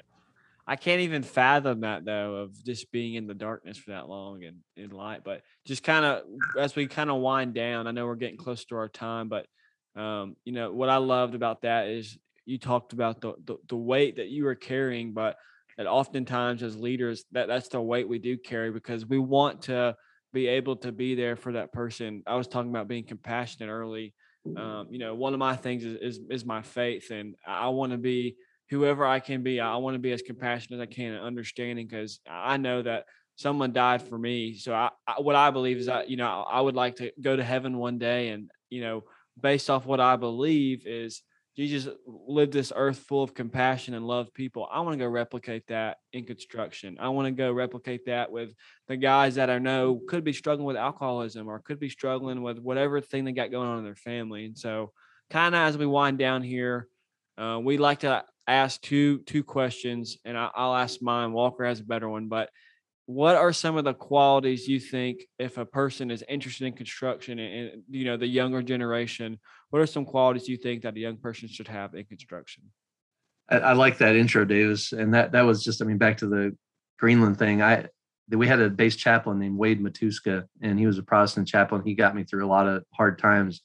I 0.68 0.76
can't 0.76 1.02
even 1.02 1.24
fathom 1.24 1.82
that 1.82 2.06
though 2.06 2.36
of 2.36 2.64
just 2.64 2.92
being 2.92 3.16
in 3.16 3.26
the 3.26 3.34
darkness 3.34 3.76
for 3.78 3.90
that 3.90 4.08
long 4.08 4.44
and 4.44 4.58
in 4.78 4.92
light. 4.92 5.24
But 5.24 5.42
just 5.66 5.84
kind 5.84 6.06
of 6.06 6.24
as 6.60 6.76
we 6.76 6.86
kind 6.86 7.10
of 7.10 7.18
wind 7.18 7.56
down, 7.56 7.88
I 7.88 7.92
know 7.92 8.06
we're 8.06 8.16
getting 8.16 8.38
close 8.38 8.66
to 8.66 8.76
our 8.76 8.88
time, 8.88 9.30
but 9.30 9.48
um, 9.96 10.36
you 10.46 10.54
know 10.54 10.72
what 10.72 10.90
I 10.90 10.98
loved 10.98 11.34
about 11.34 11.64
that 11.64 11.88
is 11.88 12.18
you 12.50 12.58
talked 12.58 12.94
about 12.94 13.22
the, 13.22 13.34
the, 13.46 13.58
the 13.68 13.76
weight 13.76 14.16
that 14.16 14.30
you 14.30 14.44
were 14.46 14.56
carrying, 14.56 15.14
but 15.14 15.38
that 15.78 15.88
oftentimes 15.88 16.64
as 16.64 16.76
leaders 16.76 17.26
that 17.32 17.48
that's 17.48 17.70
the 17.70 17.80
weight 17.80 18.10
we 18.10 18.20
do 18.20 18.38
carry 18.38 18.72
because 18.72 19.06
we 19.06 19.20
want 19.20 19.62
to 19.64 19.96
be 20.34 20.48
able 20.48 20.76
to 20.76 20.92
be 20.92 21.16
there 21.16 21.36
for 21.36 21.54
that 21.54 21.72
person. 21.72 22.24
I 22.28 22.36
was 22.36 22.48
talking 22.48 22.70
about 22.70 22.88
being 22.88 23.06
compassionate 23.06 23.70
early. 23.70 24.14
Um, 24.58 24.88
you 24.90 25.00
know, 25.00 25.14
one 25.16 25.34
of 25.34 25.40
my 25.40 25.56
things 25.56 25.84
is, 25.84 25.98
is, 26.02 26.20
is 26.30 26.46
my 26.46 26.62
faith, 26.62 27.12
and 27.12 27.36
I 27.46 27.68
want 27.70 27.92
to 27.92 27.98
be 27.98 28.36
whoever 28.70 29.06
I 29.06 29.20
can 29.20 29.44
be, 29.44 29.60
I 29.60 29.76
want 29.78 29.96
to 29.96 30.00
be 30.00 30.12
as 30.12 30.22
compassionate 30.22 30.80
as 30.80 30.88
I 30.88 30.94
can 30.94 31.14
and 31.14 31.26
understanding 31.26 31.88
because 31.88 32.20
I 32.30 32.58
know 32.58 32.82
that 32.82 33.06
someone 33.36 33.74
died 33.74 34.02
for 34.02 34.18
me. 34.18 34.58
So 34.58 34.74
I, 34.74 34.90
I, 35.08 35.22
what 35.22 35.36
I 35.36 35.52
believe 35.52 35.78
is 35.78 35.86
that, 35.86 36.10
you 36.10 36.18
know, 36.18 36.46
I 36.50 36.62
would 36.62 36.76
like 36.76 36.98
to 36.98 37.12
go 37.22 37.36
to 37.36 37.44
heaven 37.44 37.78
one 37.78 37.98
day 37.98 38.30
and, 38.30 38.50
you 38.70 38.82
know, 38.82 39.04
based 39.40 39.70
off 39.70 39.86
what 39.86 40.00
I 40.00 40.18
believe 40.18 40.86
is 40.86 41.22
Jesus 41.56 41.94
lived 42.06 42.54
this 42.54 42.72
earth 42.76 43.00
full 43.00 43.24
of 43.24 43.34
compassion 43.34 43.94
and 43.94 44.06
love 44.06 44.34
people. 44.34 44.68
I 44.72 44.80
want 44.80 44.94
to 44.94 45.04
go 45.04 45.10
replicate 45.10 45.68
that 45.68 45.98
in 46.14 46.26
construction. 46.26 46.98
I 47.00 47.10
want 47.10 47.26
to 47.26 47.32
go 47.32 47.52
replicate 47.52 48.06
that 48.06 48.32
with 48.32 48.54
the 48.88 48.96
guys 48.96 49.36
that 49.36 49.50
I 49.50 49.60
know 49.60 50.00
could 50.08 50.24
be 50.24 50.32
struggling 50.32 50.66
with 50.66 50.78
alcoholism 50.78 51.50
or 51.50 51.60
could 51.60 51.80
be 51.80 51.90
struggling 51.90 52.42
with 52.44 52.60
whatever 52.60 53.02
thing 53.02 53.26
they 53.26 53.34
got 53.34 53.52
going 53.52 53.68
on 53.68 53.80
in 53.80 53.84
their 53.84 53.96
family. 53.96 54.46
And 54.46 54.58
so 54.58 54.94
kind 55.30 55.54
of 55.54 55.60
as 55.60 55.78
we 55.78 55.86
wind 55.86 56.18
down 56.18 56.44
here, 56.44 56.88
uh, 57.38 57.60
we 57.62 57.78
like 57.78 58.00
to 58.00 58.24
ask 58.48 58.82
two 58.82 59.20
two 59.20 59.44
questions, 59.44 60.18
and 60.26 60.38
I, 60.38 60.50
will 60.58 60.76
ask 60.76 61.02
mine. 61.02 61.32
Walker 61.32 61.64
has 61.66 61.80
a 61.80 61.86
better 61.86 62.10
one, 62.10 62.28
but 62.28 62.50
what 63.06 63.36
are 63.36 63.54
some 63.54 63.78
of 63.78 63.86
the 63.86 63.94
qualities 63.94 64.68
you 64.68 64.80
think 64.80 65.22
if 65.40 65.58
a 65.58 65.66
person 65.66 66.12
is 66.12 66.24
interested 66.28 66.66
in 66.66 66.74
construction 66.74 67.40
and, 67.40 67.70
and 67.70 67.84
you 67.90 68.06
know 68.06 68.18
the 68.18 68.28
younger 68.28 68.62
generation? 68.62 69.40
What 69.70 69.82
are 69.82 69.88
some 69.88 70.06
qualities 70.06 70.48
you 70.48 70.58
think 70.58 70.84
that 70.84 70.96
a 70.96 71.00
young 71.00 71.18
person 71.18 71.48
should 71.48 71.68
have 71.68 71.94
in 71.94 72.06
construction? 72.06 72.64
I, 73.50 73.58
I 73.58 73.74
like 73.74 74.00
that 74.00 74.16
intro, 74.16 74.46
Davis, 74.46 74.92
and 74.92 75.14
that 75.14 75.32
that 75.34 75.44
was 75.44 75.64
just 75.64 75.82
I 75.82 75.86
mean 75.86 75.98
back 75.98 76.18
to 76.18 76.28
the 76.28 76.56
Greenland 76.98 77.38
thing. 77.38 77.62
I 77.62 77.88
we 78.32 78.48
had 78.48 78.60
a 78.60 78.70
base 78.70 78.96
chaplain 78.96 79.40
named 79.40 79.58
Wade 79.58 79.82
Matuska, 79.82 80.46
and 80.62 80.78
he 80.78 80.86
was 80.86 80.98
a 80.98 81.04
Protestant 81.04 81.48
chaplain. 81.48 81.82
He 81.84 81.96
got 81.96 82.16
me 82.16 82.24
through 82.24 82.46
a 82.46 82.48
lot 82.50 82.68
of 82.68 82.84
hard 82.94 83.18
times. 83.20 83.62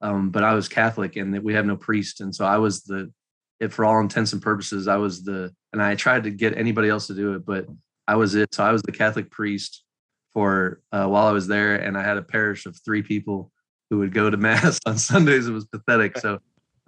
Um, 0.00 0.30
but 0.30 0.44
I 0.44 0.54
was 0.54 0.68
Catholic, 0.68 1.16
and 1.16 1.34
that 1.34 1.42
we 1.42 1.54
have 1.54 1.66
no 1.66 1.76
priest, 1.76 2.20
and 2.20 2.34
so 2.34 2.44
I 2.44 2.58
was 2.58 2.82
the 2.82 3.12
it 3.60 3.72
for 3.72 3.84
all 3.84 4.00
intents 4.00 4.32
and 4.32 4.42
purposes. 4.42 4.86
I 4.86 4.96
was 4.96 5.24
the, 5.24 5.52
and 5.72 5.82
I 5.82 5.96
tried 5.96 6.24
to 6.24 6.30
get 6.30 6.56
anybody 6.56 6.88
else 6.88 7.08
to 7.08 7.14
do 7.14 7.34
it, 7.34 7.44
but 7.44 7.66
I 8.06 8.14
was 8.16 8.34
it. 8.34 8.54
So 8.54 8.62
I 8.62 8.70
was 8.70 8.82
the 8.82 8.92
Catholic 8.92 9.30
priest 9.30 9.84
for 10.32 10.80
uh, 10.92 11.06
while 11.06 11.26
I 11.26 11.32
was 11.32 11.46
there, 11.46 11.76
and 11.76 11.96
I 11.96 12.02
had 12.02 12.16
a 12.16 12.22
parish 12.22 12.66
of 12.66 12.78
three 12.84 13.02
people 13.02 13.50
who 13.90 13.98
would 13.98 14.12
go 14.12 14.30
to 14.30 14.36
mass 14.36 14.80
on 14.86 14.98
Sundays. 14.98 15.46
It 15.46 15.52
was 15.52 15.64
pathetic. 15.64 16.18
So, 16.18 16.38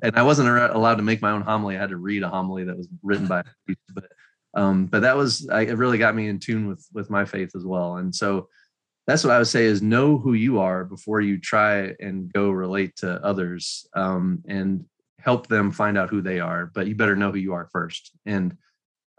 and 0.03 0.17
I 0.17 0.23
wasn't 0.23 0.49
allowed 0.49 0.97
to 0.97 1.03
make 1.03 1.23
my 1.23 1.31
own 1.31 1.43
homily. 1.43 1.77
I 1.77 1.81
had 1.81 1.91
to 1.91 1.97
read 1.97 2.23
a 2.23 2.29
homily 2.29 2.65
that 2.65 2.77
was 2.77 2.89
written 3.03 3.27
by. 3.27 3.43
But 3.93 4.05
Um, 4.55 4.87
but 4.87 5.03
that 5.03 5.17
was 5.17 5.49
I, 5.49 5.63
it 5.63 5.79
really 5.79 5.99
got 5.99 6.15
me 6.15 6.29
in 6.29 6.39
tune 6.39 6.67
with 6.67 6.87
with 6.93 7.11
my 7.11 7.25
faith 7.25 7.51
as 7.55 7.65
well. 7.65 7.97
And 7.97 8.15
so 8.15 8.49
that's 9.07 9.25
what 9.25 9.33
I 9.33 9.39
would 9.39 9.49
say 9.49 9.65
is 9.65 9.83
know 9.83 10.19
who 10.19 10.35
you 10.35 10.61
are 10.61 10.85
before 10.85 11.21
you 11.21 11.39
try 11.39 11.95
and 12.01 12.33
go 12.33 12.51
relate 12.51 12.97
to 12.97 13.25
others 13.25 13.87
um, 13.95 14.43
and 14.47 14.85
help 15.19 15.47
them 15.47 15.71
find 15.71 15.99
out 15.99 16.11
who 16.11 16.23
they 16.23 16.41
are. 16.41 16.67
But 16.67 16.87
you 16.87 16.95
better 16.95 17.17
know 17.17 17.31
who 17.33 17.39
you 17.39 17.55
are 17.55 17.69
first. 17.73 18.13
And 18.27 18.57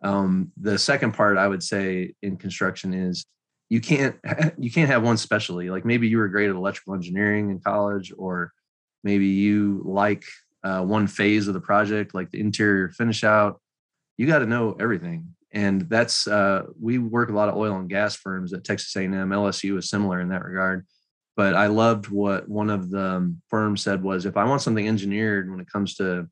um, 0.03 0.51
the 0.59 0.77
second 0.77 1.13
part 1.13 1.37
I 1.37 1.47
would 1.47 1.63
say 1.63 2.13
in 2.21 2.37
construction 2.37 2.93
is 2.93 3.25
you 3.71 3.79
can't 3.79 4.17
you 4.59 4.69
can't 4.69 4.89
have 4.89 5.01
one 5.01 5.17
specialty. 5.17 5.71
Like 5.71 5.85
maybe 5.85 6.09
you 6.09 6.17
were 6.17 6.27
great 6.27 6.49
at 6.49 6.55
electrical 6.55 6.93
engineering 6.93 7.49
in 7.49 7.59
college, 7.59 8.13
or 8.15 8.51
maybe 9.03 9.27
you 9.27 9.81
like 9.85 10.25
uh, 10.63 10.81
one 10.81 11.07
phase 11.07 11.47
of 11.47 11.53
the 11.53 11.61
project, 11.61 12.13
like 12.13 12.29
the 12.29 12.41
interior 12.41 12.89
finish 12.89 13.23
out. 13.23 13.61
You 14.17 14.27
got 14.27 14.39
to 14.39 14.45
know 14.45 14.75
everything, 14.77 15.35
and 15.53 15.89
that's 15.89 16.27
uh, 16.27 16.63
we 16.79 16.97
work 16.97 17.29
a 17.29 17.33
lot 17.33 17.47
of 17.47 17.55
oil 17.55 17.77
and 17.77 17.89
gas 17.89 18.13
firms 18.13 18.51
at 18.51 18.65
Texas 18.65 18.93
A&M. 18.97 19.13
LSU 19.13 19.77
is 19.79 19.89
similar 19.89 20.19
in 20.19 20.29
that 20.29 20.43
regard. 20.43 20.85
But 21.37 21.55
I 21.55 21.67
loved 21.67 22.09
what 22.09 22.49
one 22.49 22.69
of 22.69 22.91
the 22.91 23.05
um, 23.05 23.41
firms 23.47 23.81
said 23.81 24.03
was, 24.03 24.25
if 24.25 24.35
I 24.35 24.43
want 24.43 24.61
something 24.61 24.85
engineered 24.85 25.49
when 25.49 25.61
it 25.61 25.71
comes 25.71 25.95
to 25.95 26.27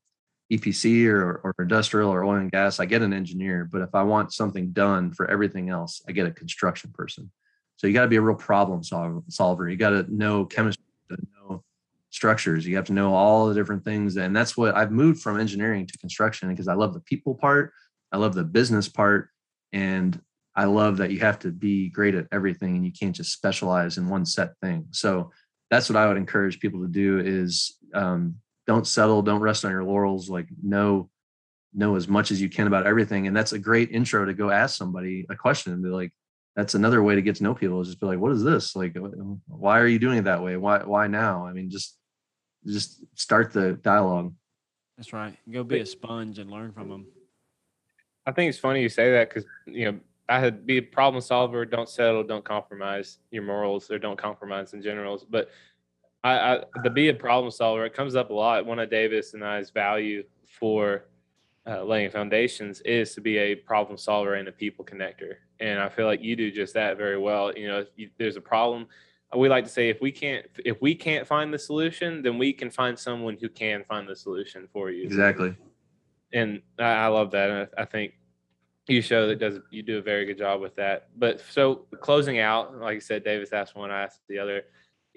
EPC 0.51 1.07
or, 1.07 1.41
or 1.43 1.53
industrial 1.59 2.09
or 2.09 2.23
oil 2.23 2.37
and 2.37 2.51
gas, 2.51 2.79
I 2.79 2.85
get 2.85 3.01
an 3.01 3.13
engineer. 3.13 3.69
But 3.71 3.81
if 3.81 3.93
I 3.93 4.03
want 4.03 4.33
something 4.33 4.71
done 4.71 5.13
for 5.13 5.29
everything 5.29 5.69
else, 5.69 6.01
I 6.07 6.11
get 6.11 6.27
a 6.27 6.31
construction 6.31 6.91
person. 6.93 7.31
So 7.77 7.87
you 7.87 7.93
got 7.93 8.01
to 8.01 8.07
be 8.07 8.17
a 8.17 8.21
real 8.21 8.35
problem 8.35 8.83
solver. 8.83 9.69
You 9.69 9.77
got 9.77 9.91
to 9.91 10.05
know 10.09 10.45
chemistry, 10.45 10.83
know 11.09 11.63
structures. 12.09 12.65
You 12.65 12.75
have 12.75 12.85
to 12.85 12.93
know 12.93 13.13
all 13.13 13.47
the 13.47 13.53
different 13.53 13.85
things. 13.85 14.17
And 14.17 14.35
that's 14.35 14.57
what 14.57 14.75
I've 14.75 14.91
moved 14.91 15.21
from 15.21 15.39
engineering 15.39 15.85
to 15.87 15.97
construction 15.97 16.49
because 16.49 16.67
I 16.67 16.73
love 16.73 16.93
the 16.93 16.99
people 17.01 17.35
part. 17.35 17.71
I 18.11 18.17
love 18.17 18.33
the 18.33 18.43
business 18.43 18.89
part. 18.89 19.29
And 19.71 20.19
I 20.55 20.65
love 20.65 20.97
that 20.97 21.11
you 21.11 21.19
have 21.19 21.39
to 21.39 21.51
be 21.51 21.89
great 21.89 22.15
at 22.15 22.27
everything 22.31 22.75
and 22.75 22.85
you 22.85 22.91
can't 22.91 23.15
just 23.15 23.31
specialize 23.31 23.97
in 23.97 24.09
one 24.09 24.25
set 24.25 24.57
thing. 24.61 24.87
So 24.91 25.31
that's 25.69 25.89
what 25.89 25.95
I 25.95 26.07
would 26.07 26.17
encourage 26.17 26.59
people 26.59 26.81
to 26.81 26.87
do 26.87 27.19
is 27.19 27.77
um, 27.93 28.35
don't 28.69 28.85
settle 28.85 29.23
don't 29.23 29.41
rest 29.41 29.65
on 29.65 29.71
your 29.71 29.83
laurels 29.83 30.29
like 30.29 30.47
know 30.61 31.09
know 31.73 31.95
as 31.95 32.07
much 32.07 32.29
as 32.29 32.39
you 32.39 32.49
can 32.49 32.67
about 32.67 32.85
everything. 32.85 33.25
And 33.25 33.35
that's 33.35 33.53
a 33.53 33.57
great 33.57 33.89
intro 33.89 34.25
to 34.25 34.33
go 34.33 34.51
ask 34.51 34.77
somebody 34.77 35.25
a 35.31 35.35
question 35.35 35.73
and 35.73 35.81
be 35.81 35.89
like 35.89 36.11
that's 36.55 36.75
another 36.75 37.01
way 37.01 37.15
to 37.15 37.21
get 37.23 37.35
to 37.37 37.43
know 37.43 37.55
people 37.55 37.81
is 37.81 37.87
just 37.87 37.99
be 37.99 38.05
like 38.05 38.19
what 38.19 38.31
is 38.31 38.43
this? 38.43 38.75
Like 38.75 38.95
why 39.47 39.79
are 39.79 39.87
you 39.87 39.97
doing 39.97 40.19
it 40.19 40.25
that 40.25 40.43
way? 40.43 40.55
Why 40.55 40.83
why 40.83 41.07
now? 41.07 41.47
I 41.47 41.51
mean 41.51 41.71
just 41.71 41.97
just 42.67 43.03
start 43.15 43.51
the 43.51 43.73
dialogue. 43.73 44.35
That's 44.97 45.13
right. 45.13 45.35
Go 45.49 45.63
be 45.63 45.79
a 45.79 45.85
sponge 45.85 46.37
and 46.37 46.51
learn 46.51 46.71
from 46.71 46.89
them 46.89 47.07
i 48.29 48.31
think 48.31 48.49
it's 48.49 48.59
funny 48.59 48.81
you 48.81 48.89
say 48.89 49.11
that 49.11 49.29
because 49.29 49.45
you 49.65 49.91
know 49.91 49.99
i 50.29 50.39
had 50.39 50.65
be 50.65 50.77
a 50.77 50.81
problem 50.81 51.19
solver 51.21 51.65
don't 51.65 51.89
settle 51.89 52.23
don't 52.23 52.45
compromise 52.45 53.17
your 53.31 53.43
morals 53.43 53.89
or 53.89 53.97
don't 53.97 54.17
compromise 54.17 54.73
in 54.73 54.81
general 54.81 55.25
but 55.29 55.49
I, 56.23 56.55
I 56.55 56.63
the 56.83 56.89
be 56.89 57.09
a 57.09 57.13
problem 57.13 57.51
solver 57.51 57.85
it 57.85 57.93
comes 57.93 58.15
up 58.15 58.29
a 58.29 58.33
lot. 58.33 58.65
One 58.65 58.79
of 58.79 58.89
Davis 58.89 59.33
and 59.33 59.43
I's 59.43 59.69
value 59.69 60.23
for 60.59 61.05
uh, 61.67 61.83
laying 61.83 62.09
foundations 62.09 62.81
is 62.81 63.13
to 63.15 63.21
be 63.21 63.37
a 63.37 63.55
problem 63.55 63.97
solver 63.97 64.35
and 64.35 64.47
a 64.47 64.51
people 64.51 64.83
connector, 64.83 65.35
and 65.59 65.79
I 65.79 65.89
feel 65.89 66.05
like 66.05 66.21
you 66.21 66.35
do 66.35 66.51
just 66.51 66.73
that 66.73 66.97
very 66.97 67.17
well. 67.17 67.55
You 67.55 67.67
know, 67.67 67.85
you, 67.95 68.09
there's 68.17 68.35
a 68.35 68.41
problem. 68.41 68.87
We 69.35 69.47
like 69.47 69.63
to 69.65 69.69
say 69.69 69.89
if 69.89 70.01
we 70.01 70.11
can't 70.11 70.45
if 70.65 70.81
we 70.81 70.95
can't 70.95 71.25
find 71.25 71.53
the 71.53 71.59
solution, 71.59 72.21
then 72.21 72.37
we 72.37 72.51
can 72.51 72.69
find 72.69 72.97
someone 72.97 73.37
who 73.39 73.47
can 73.47 73.83
find 73.83 74.07
the 74.07 74.15
solution 74.15 74.67
for 74.73 74.89
you. 74.89 75.03
Exactly. 75.03 75.55
And 76.33 76.61
I, 76.79 76.83
I 76.83 77.07
love 77.07 77.31
that, 77.31 77.49
and 77.49 77.67
I, 77.77 77.83
I 77.83 77.85
think 77.85 78.13
you 78.87 79.01
show 79.01 79.27
that 79.27 79.39
does 79.39 79.59
you 79.69 79.83
do 79.83 79.99
a 79.99 80.01
very 80.01 80.25
good 80.25 80.37
job 80.37 80.59
with 80.61 80.75
that. 80.75 81.09
But 81.15 81.41
so 81.51 81.85
closing 82.01 82.39
out, 82.39 82.75
like 82.77 82.97
I 82.97 82.99
said, 82.99 83.23
Davis 83.23 83.53
asked 83.53 83.75
one, 83.75 83.91
I 83.91 84.03
asked 84.03 84.21
the 84.27 84.39
other 84.39 84.63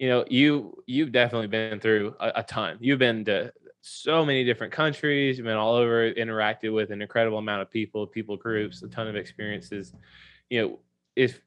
you 0.03 0.09
know, 0.09 0.25
you 0.29 0.83
you've 0.87 1.13
definitely 1.13 1.47
been 1.47 1.79
through 1.79 2.17
a, 2.19 2.33
a, 2.37 2.43
ton. 2.43 2.77
You've 2.81 2.99
been 2.99 3.25
to 3.27 3.53
so 3.83 4.27
many 4.27 4.43
different 4.43 4.73
countries. 4.73 5.39
You've 5.39 5.45
been 5.45 5.55
all 5.57 5.77
over, 5.77 6.13
interacted 6.15 6.75
with 6.75 6.91
an 6.91 7.01
incredible 7.01 7.39
amount 7.39 7.63
of 7.63 7.71
people, 7.71 8.09
people 8.09 8.37
groups, 8.37 8.83
a 8.83 8.89
ton 8.89 9.07
of 9.07 9.15
experiences. 9.15 9.95
You 10.51 10.61
know, 10.61 10.79
if 11.15 11.41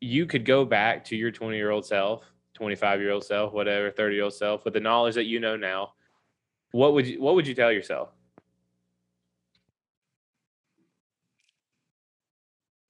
you 0.00 0.26
could 0.26 0.44
go 0.44 0.64
back 0.64 1.06
to 1.06 1.16
your 1.16 1.32
20 1.32 1.56
year 1.56 1.72
old 1.72 1.84
self, 1.84 2.22
25 2.54 3.00
year 3.00 3.10
old 3.10 3.24
self, 3.24 3.52
whatever, 3.52 3.90
30 3.90 4.14
year 4.14 4.22
old 4.22 4.34
self, 4.34 4.64
with 4.64 4.74
the 4.74 4.80
knowledge 4.80 5.16
that 5.16 5.24
you 5.24 5.40
know 5.40 5.56
now, 5.56 5.94
what 6.70 6.92
would 6.92 7.04
you 7.04 7.20
what 7.20 7.34
would 7.34 7.48
you 7.48 7.54
tell 7.54 7.72
yourself? 7.72 8.10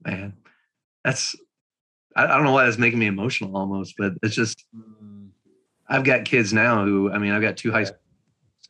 Man, 0.05 0.37
that's 1.03 1.35
I, 2.19 2.25
I 2.25 2.27
don't 2.27 2.45
know 2.45 2.53
why 2.53 2.65
that's 2.65 2.79
making 2.79 2.99
me 2.99 3.07
emotional 3.07 3.57
almost, 3.57 3.95
but 3.97 4.13
it's 4.23 4.35
just 4.35 4.67
mm. 4.77 4.98
I've 5.89 6.05
got 6.05 6.25
kids 6.25 6.53
now 6.53 6.85
who 6.85 7.11
I 7.11 7.19
mean 7.19 7.33
I've 7.33 7.43
got 7.43 7.57
two 7.57 7.73
high 7.73 7.85
school 7.85 7.99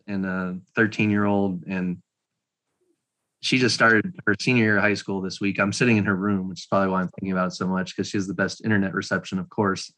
and 0.07 0.25
a 0.25 0.59
13 0.77 1.11
year 1.11 1.25
old 1.25 1.65
and 1.67 1.99
she 3.41 3.59
just 3.59 3.75
started 3.75 4.15
her 4.27 4.35
senior 4.41 4.65
year 4.65 4.77
of 4.79 4.83
high 4.83 4.95
school 4.95 5.21
this 5.21 5.41
week. 5.41 5.61
I'm 5.61 5.73
sitting 5.73 5.97
in 5.97 6.05
her 6.07 6.17
room, 6.17 6.49
which 6.49 6.61
is 6.61 6.67
probably 6.67 6.89
why 6.89 7.03
I'm 7.03 7.09
thinking 7.09 7.33
about 7.33 7.49
it 7.49 7.55
so 7.55 7.69
much 7.69 7.95
because 7.95 8.09
she 8.09 8.17
has 8.17 8.27
the 8.27 8.35
best 8.35 8.65
internet 8.65 8.95
reception, 8.95 9.39
of 9.39 9.49
course. 9.49 9.93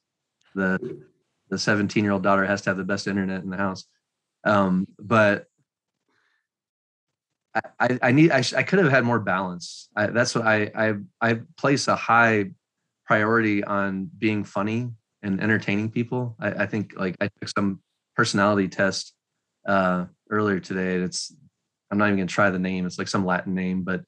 The 0.55 1.01
the 1.49 1.59
17 1.59 2.05
year 2.05 2.13
old 2.13 2.23
daughter 2.23 2.45
has 2.45 2.63
to 2.63 2.71
have 2.71 2.77
the 2.77 2.85
best 2.85 3.07
internet 3.07 3.43
in 3.43 3.51
the 3.51 3.57
house. 3.57 3.85
Um, 4.45 4.87
but 4.99 5.47
I, 7.81 7.99
I 8.03 8.13
need 8.13 8.31
I, 8.31 8.43
I 8.57 8.63
could 8.63 8.79
have 8.79 8.91
had 8.91 9.05
more 9.05 9.19
balance. 9.19 9.89
I, 9.97 10.07
that's 10.07 10.35
what 10.35 10.47
I 10.47 10.71
I 10.75 10.95
I 11.21 11.41
place 11.57 11.89
a 11.89 11.97
high 11.97 12.51
priority 13.07 13.65
on 13.65 14.09
being 14.19 14.45
funny 14.45 14.91
and 15.23 15.41
entertaining 15.41 15.91
people. 15.91 16.37
I, 16.41 16.51
I 16.51 16.67
think 16.67 16.95
like 16.97 17.17
I 17.21 17.29
took 17.41 17.49
some 17.49 17.81
personality 18.17 18.69
test 18.69 19.15
uh, 19.67 20.07
earlier 20.31 20.61
today. 20.61 20.97
And 20.97 21.05
it's 21.05 21.35
I'm 21.91 21.99
not 21.99 22.07
even 22.07 22.19
gonna 22.19 22.27
try 22.27 22.51
the 22.51 22.59
name. 22.59 22.87
It's 22.87 22.99
like 22.99 23.09
some 23.09 23.27
Latin 23.27 23.55
name, 23.55 23.83
but 23.83 24.03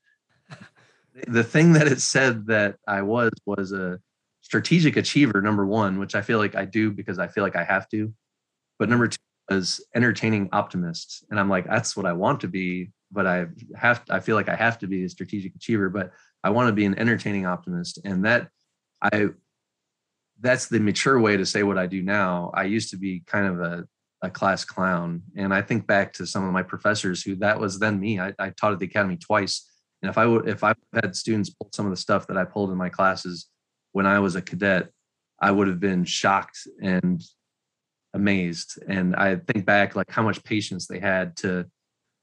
the 1.29 1.45
thing 1.45 1.73
that 1.75 1.87
it 1.87 2.01
said 2.01 2.47
that 2.47 2.77
I 2.87 3.03
was 3.03 3.31
was 3.47 3.73
a 3.73 3.99
strategic 4.41 4.97
achiever. 4.97 5.41
Number 5.41 5.67
one, 5.67 5.99
which 5.99 6.15
I 6.15 6.23
feel 6.23 6.39
like 6.39 6.55
I 6.55 6.65
do 6.65 6.91
because 6.91 7.19
I 7.19 7.29
feel 7.29 7.45
like 7.45 7.57
I 7.57 7.65
have 7.65 7.89
to. 7.91 8.13
But 8.79 8.89
number 8.89 9.09
two 9.09 9.19
was 9.51 9.85
entertaining 9.95 10.49
optimists, 10.53 11.25
and 11.31 11.39
I'm 11.39 11.49
like 11.49 11.67
that's 11.67 11.97
what 11.97 12.07
I 12.07 12.13
want 12.13 12.41
to 12.41 12.49
be. 12.49 12.91
But 13.11 13.27
I 13.27 13.47
have 13.77 14.03
I 14.11 14.21
feel 14.21 14.37
like 14.37 14.49
I 14.49 14.57
have 14.57 14.79
to 14.81 14.87
be 14.87 15.05
a 15.05 15.09
strategic 15.09 15.55
achiever. 15.55 15.89
But 15.89 16.13
I 16.45 16.51
want 16.51 16.69
to 16.69 16.73
be 16.73 16.85
an 16.85 16.99
entertaining 16.99 17.47
optimist, 17.47 18.01
and 18.05 18.25
that 18.25 18.49
I 19.01 19.31
that's 20.43 20.69
the 20.69 20.81
mature 20.81 21.19
way 21.19 21.37
to 21.37 21.47
say 21.47 21.63
what 21.63 21.79
I 21.79 21.87
do 21.87 22.03
now. 22.03 22.51
I 22.53 22.65
used 22.65 22.91
to 22.91 22.97
be 22.97 23.23
kind 23.27 23.47
of 23.47 23.61
a, 23.61 23.85
a 24.23 24.31
class 24.31 24.65
clown. 24.65 25.23
And 25.37 25.55
I 25.55 25.63
think 25.63 25.87
back 25.87 26.13
to 26.15 26.27
some 26.27 26.45
of 26.45 26.53
my 26.53 26.63
professors 26.63 27.23
who 27.23 27.37
that 27.37 27.59
was 27.59 27.79
then 27.79 27.99
me. 27.99 28.21
I, 28.21 28.35
I 28.39 28.51
taught 28.51 28.73
at 28.73 28.81
the 28.81 28.87
academy 28.87 29.17
twice. 29.17 29.69
And 30.03 30.11
if 30.11 30.19
I 30.19 30.27
would 30.27 30.49
if 30.49 30.65
I 30.65 30.75
had 30.93 31.15
students 31.15 31.51
pull 31.51 31.71
some 31.73 31.87
of 31.87 31.91
the 31.91 31.97
stuff 31.97 32.27
that 32.27 32.37
I 32.37 32.45
pulled 32.45 32.71
in 32.71 32.77
my 32.77 32.89
classes 32.89 33.49
when 33.93 34.05
I 34.05 34.19
was 34.19 34.35
a 34.35 34.43
cadet, 34.43 34.91
I 35.41 35.53
would 35.53 35.69
have 35.69 35.81
been 35.81 36.05
shocked 36.05 36.59
and 36.83 37.23
amazed. 38.13 38.83
And 38.89 39.15
I 39.15 39.37
think 39.37 39.65
back 39.65 39.95
like 39.95 40.11
how 40.11 40.23
much 40.23 40.43
patience 40.43 40.89
they 40.89 40.99
had 40.99 41.37
to 41.39 41.67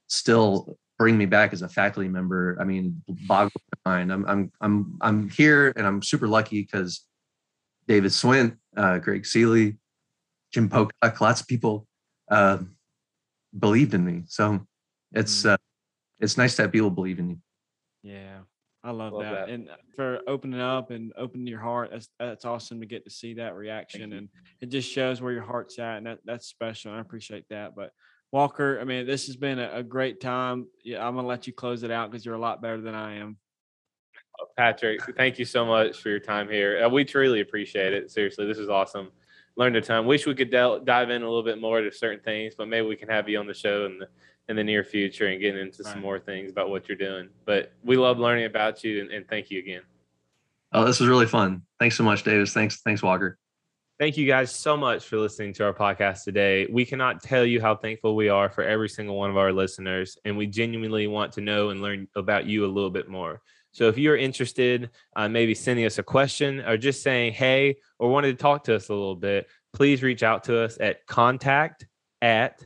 still 0.08 0.76
bring 0.98 1.16
me 1.16 1.24
back 1.24 1.54
as 1.54 1.62
a 1.62 1.68
faculty 1.68 2.08
member, 2.08 2.58
I 2.60 2.64
mean, 2.64 3.02
boggle 3.26 3.62
my 3.84 3.92
mind. 3.92 4.12
I'm 4.12 4.26
I'm 4.26 4.52
I'm 4.60 4.98
I'm 5.00 5.30
here 5.30 5.72
and 5.74 5.86
I'm 5.86 6.02
super 6.02 6.28
lucky 6.28 6.60
because 6.60 7.06
David 7.90 8.12
Swint, 8.12 8.56
uh, 8.76 8.98
Greg 8.98 9.26
Seeley, 9.26 9.76
Jim 10.52 10.68
Pocock, 10.68 11.20
lots 11.20 11.40
of 11.40 11.48
people 11.48 11.88
uh, 12.30 12.58
believed 13.58 13.94
in 13.94 14.04
me. 14.04 14.22
So 14.28 14.64
it's 15.10 15.42
mm. 15.42 15.54
uh, 15.54 15.56
it's 16.20 16.38
nice 16.38 16.54
to 16.54 16.62
have 16.62 16.70
people 16.70 16.90
believe 16.90 17.18
in 17.18 17.30
you. 17.30 17.38
Yeah, 18.04 18.38
I 18.84 18.92
love, 18.92 19.14
love 19.14 19.22
that. 19.22 19.32
that. 19.32 19.48
and 19.48 19.68
for 19.96 20.20
opening 20.28 20.60
up 20.60 20.92
and 20.92 21.12
opening 21.16 21.48
your 21.48 21.58
heart. 21.58 21.90
That's 21.90 22.08
that's 22.20 22.44
awesome 22.44 22.78
to 22.78 22.86
get 22.86 23.02
to 23.06 23.10
see 23.10 23.34
that 23.34 23.56
reaction, 23.56 24.12
and 24.12 24.28
it 24.60 24.66
just 24.66 24.88
shows 24.88 25.20
where 25.20 25.32
your 25.32 25.42
heart's 25.42 25.76
at, 25.80 25.96
and 25.96 26.06
that 26.06 26.20
that's 26.24 26.46
special. 26.46 26.92
I 26.92 27.00
appreciate 27.00 27.46
that, 27.50 27.74
but 27.74 27.90
Walker, 28.30 28.78
I 28.80 28.84
mean, 28.84 29.04
this 29.04 29.26
has 29.26 29.34
been 29.34 29.58
a, 29.58 29.78
a 29.78 29.82
great 29.82 30.20
time. 30.20 30.68
Yeah, 30.84 31.04
I'm 31.04 31.16
gonna 31.16 31.26
let 31.26 31.48
you 31.48 31.52
close 31.52 31.82
it 31.82 31.90
out 31.90 32.08
because 32.08 32.24
you're 32.24 32.36
a 32.36 32.38
lot 32.38 32.62
better 32.62 32.80
than 32.80 32.94
I 32.94 33.16
am. 33.16 33.36
Patrick, 34.56 35.00
thank 35.16 35.38
you 35.38 35.44
so 35.44 35.64
much 35.64 36.00
for 36.00 36.08
your 36.08 36.20
time 36.20 36.48
here. 36.48 36.84
Uh, 36.84 36.88
we 36.88 37.04
truly 37.04 37.40
appreciate 37.40 37.92
it. 37.92 38.10
Seriously, 38.10 38.46
this 38.46 38.58
is 38.58 38.68
awesome. 38.68 39.10
Learned 39.56 39.76
a 39.76 39.80
ton. 39.80 40.06
Wish 40.06 40.26
we 40.26 40.34
could 40.34 40.50
del- 40.50 40.80
dive 40.80 41.10
in 41.10 41.22
a 41.22 41.24
little 41.26 41.42
bit 41.42 41.60
more 41.60 41.80
to 41.80 41.92
certain 41.92 42.20
things, 42.20 42.54
but 42.56 42.68
maybe 42.68 42.86
we 42.86 42.96
can 42.96 43.08
have 43.08 43.28
you 43.28 43.38
on 43.38 43.46
the 43.46 43.54
show 43.54 43.86
in 43.86 43.98
the 43.98 44.08
in 44.48 44.56
the 44.56 44.64
near 44.64 44.82
future 44.82 45.28
and 45.28 45.40
get 45.40 45.56
into 45.56 45.82
right. 45.84 45.92
some 45.92 46.00
more 46.00 46.18
things 46.18 46.50
about 46.50 46.70
what 46.70 46.88
you're 46.88 46.98
doing. 46.98 47.28
But 47.44 47.72
we 47.84 47.96
love 47.96 48.18
learning 48.18 48.46
about 48.46 48.82
you, 48.82 49.00
and, 49.00 49.10
and 49.10 49.28
thank 49.28 49.50
you 49.50 49.60
again. 49.60 49.82
Oh, 50.72 50.84
this 50.84 50.98
was 50.98 51.08
really 51.08 51.26
fun. 51.26 51.62
Thanks 51.78 51.96
so 51.96 52.02
much, 52.02 52.24
Davis. 52.24 52.52
Thanks, 52.52 52.80
thanks, 52.82 53.02
Walker. 53.02 53.38
Thank 54.00 54.16
you 54.16 54.26
guys 54.26 54.50
so 54.50 54.76
much 54.76 55.04
for 55.04 55.18
listening 55.18 55.52
to 55.54 55.64
our 55.64 55.74
podcast 55.74 56.24
today. 56.24 56.66
We 56.70 56.86
cannot 56.86 57.22
tell 57.22 57.44
you 57.44 57.60
how 57.60 57.76
thankful 57.76 58.16
we 58.16 58.28
are 58.28 58.48
for 58.48 58.64
every 58.64 58.88
single 58.88 59.16
one 59.16 59.30
of 59.30 59.36
our 59.36 59.52
listeners, 59.52 60.16
and 60.24 60.36
we 60.36 60.46
genuinely 60.46 61.06
want 61.06 61.32
to 61.34 61.42
know 61.42 61.68
and 61.68 61.82
learn 61.82 62.08
about 62.16 62.46
you 62.46 62.64
a 62.64 62.66
little 62.66 62.90
bit 62.90 63.08
more. 63.08 63.42
So 63.72 63.88
if 63.88 63.98
you're 63.98 64.16
interested, 64.16 64.90
uh, 65.16 65.28
maybe 65.28 65.54
sending 65.54 65.86
us 65.86 65.98
a 65.98 66.02
question 66.02 66.60
or 66.60 66.76
just 66.76 67.02
saying 67.02 67.34
hey 67.34 67.76
or 67.98 68.10
wanted 68.10 68.36
to 68.36 68.42
talk 68.42 68.64
to 68.64 68.74
us 68.74 68.88
a 68.88 68.94
little 68.94 69.16
bit, 69.16 69.48
please 69.72 70.02
reach 70.02 70.22
out 70.22 70.44
to 70.44 70.60
us 70.60 70.76
at 70.80 71.06
contact 71.06 71.86
at 72.20 72.64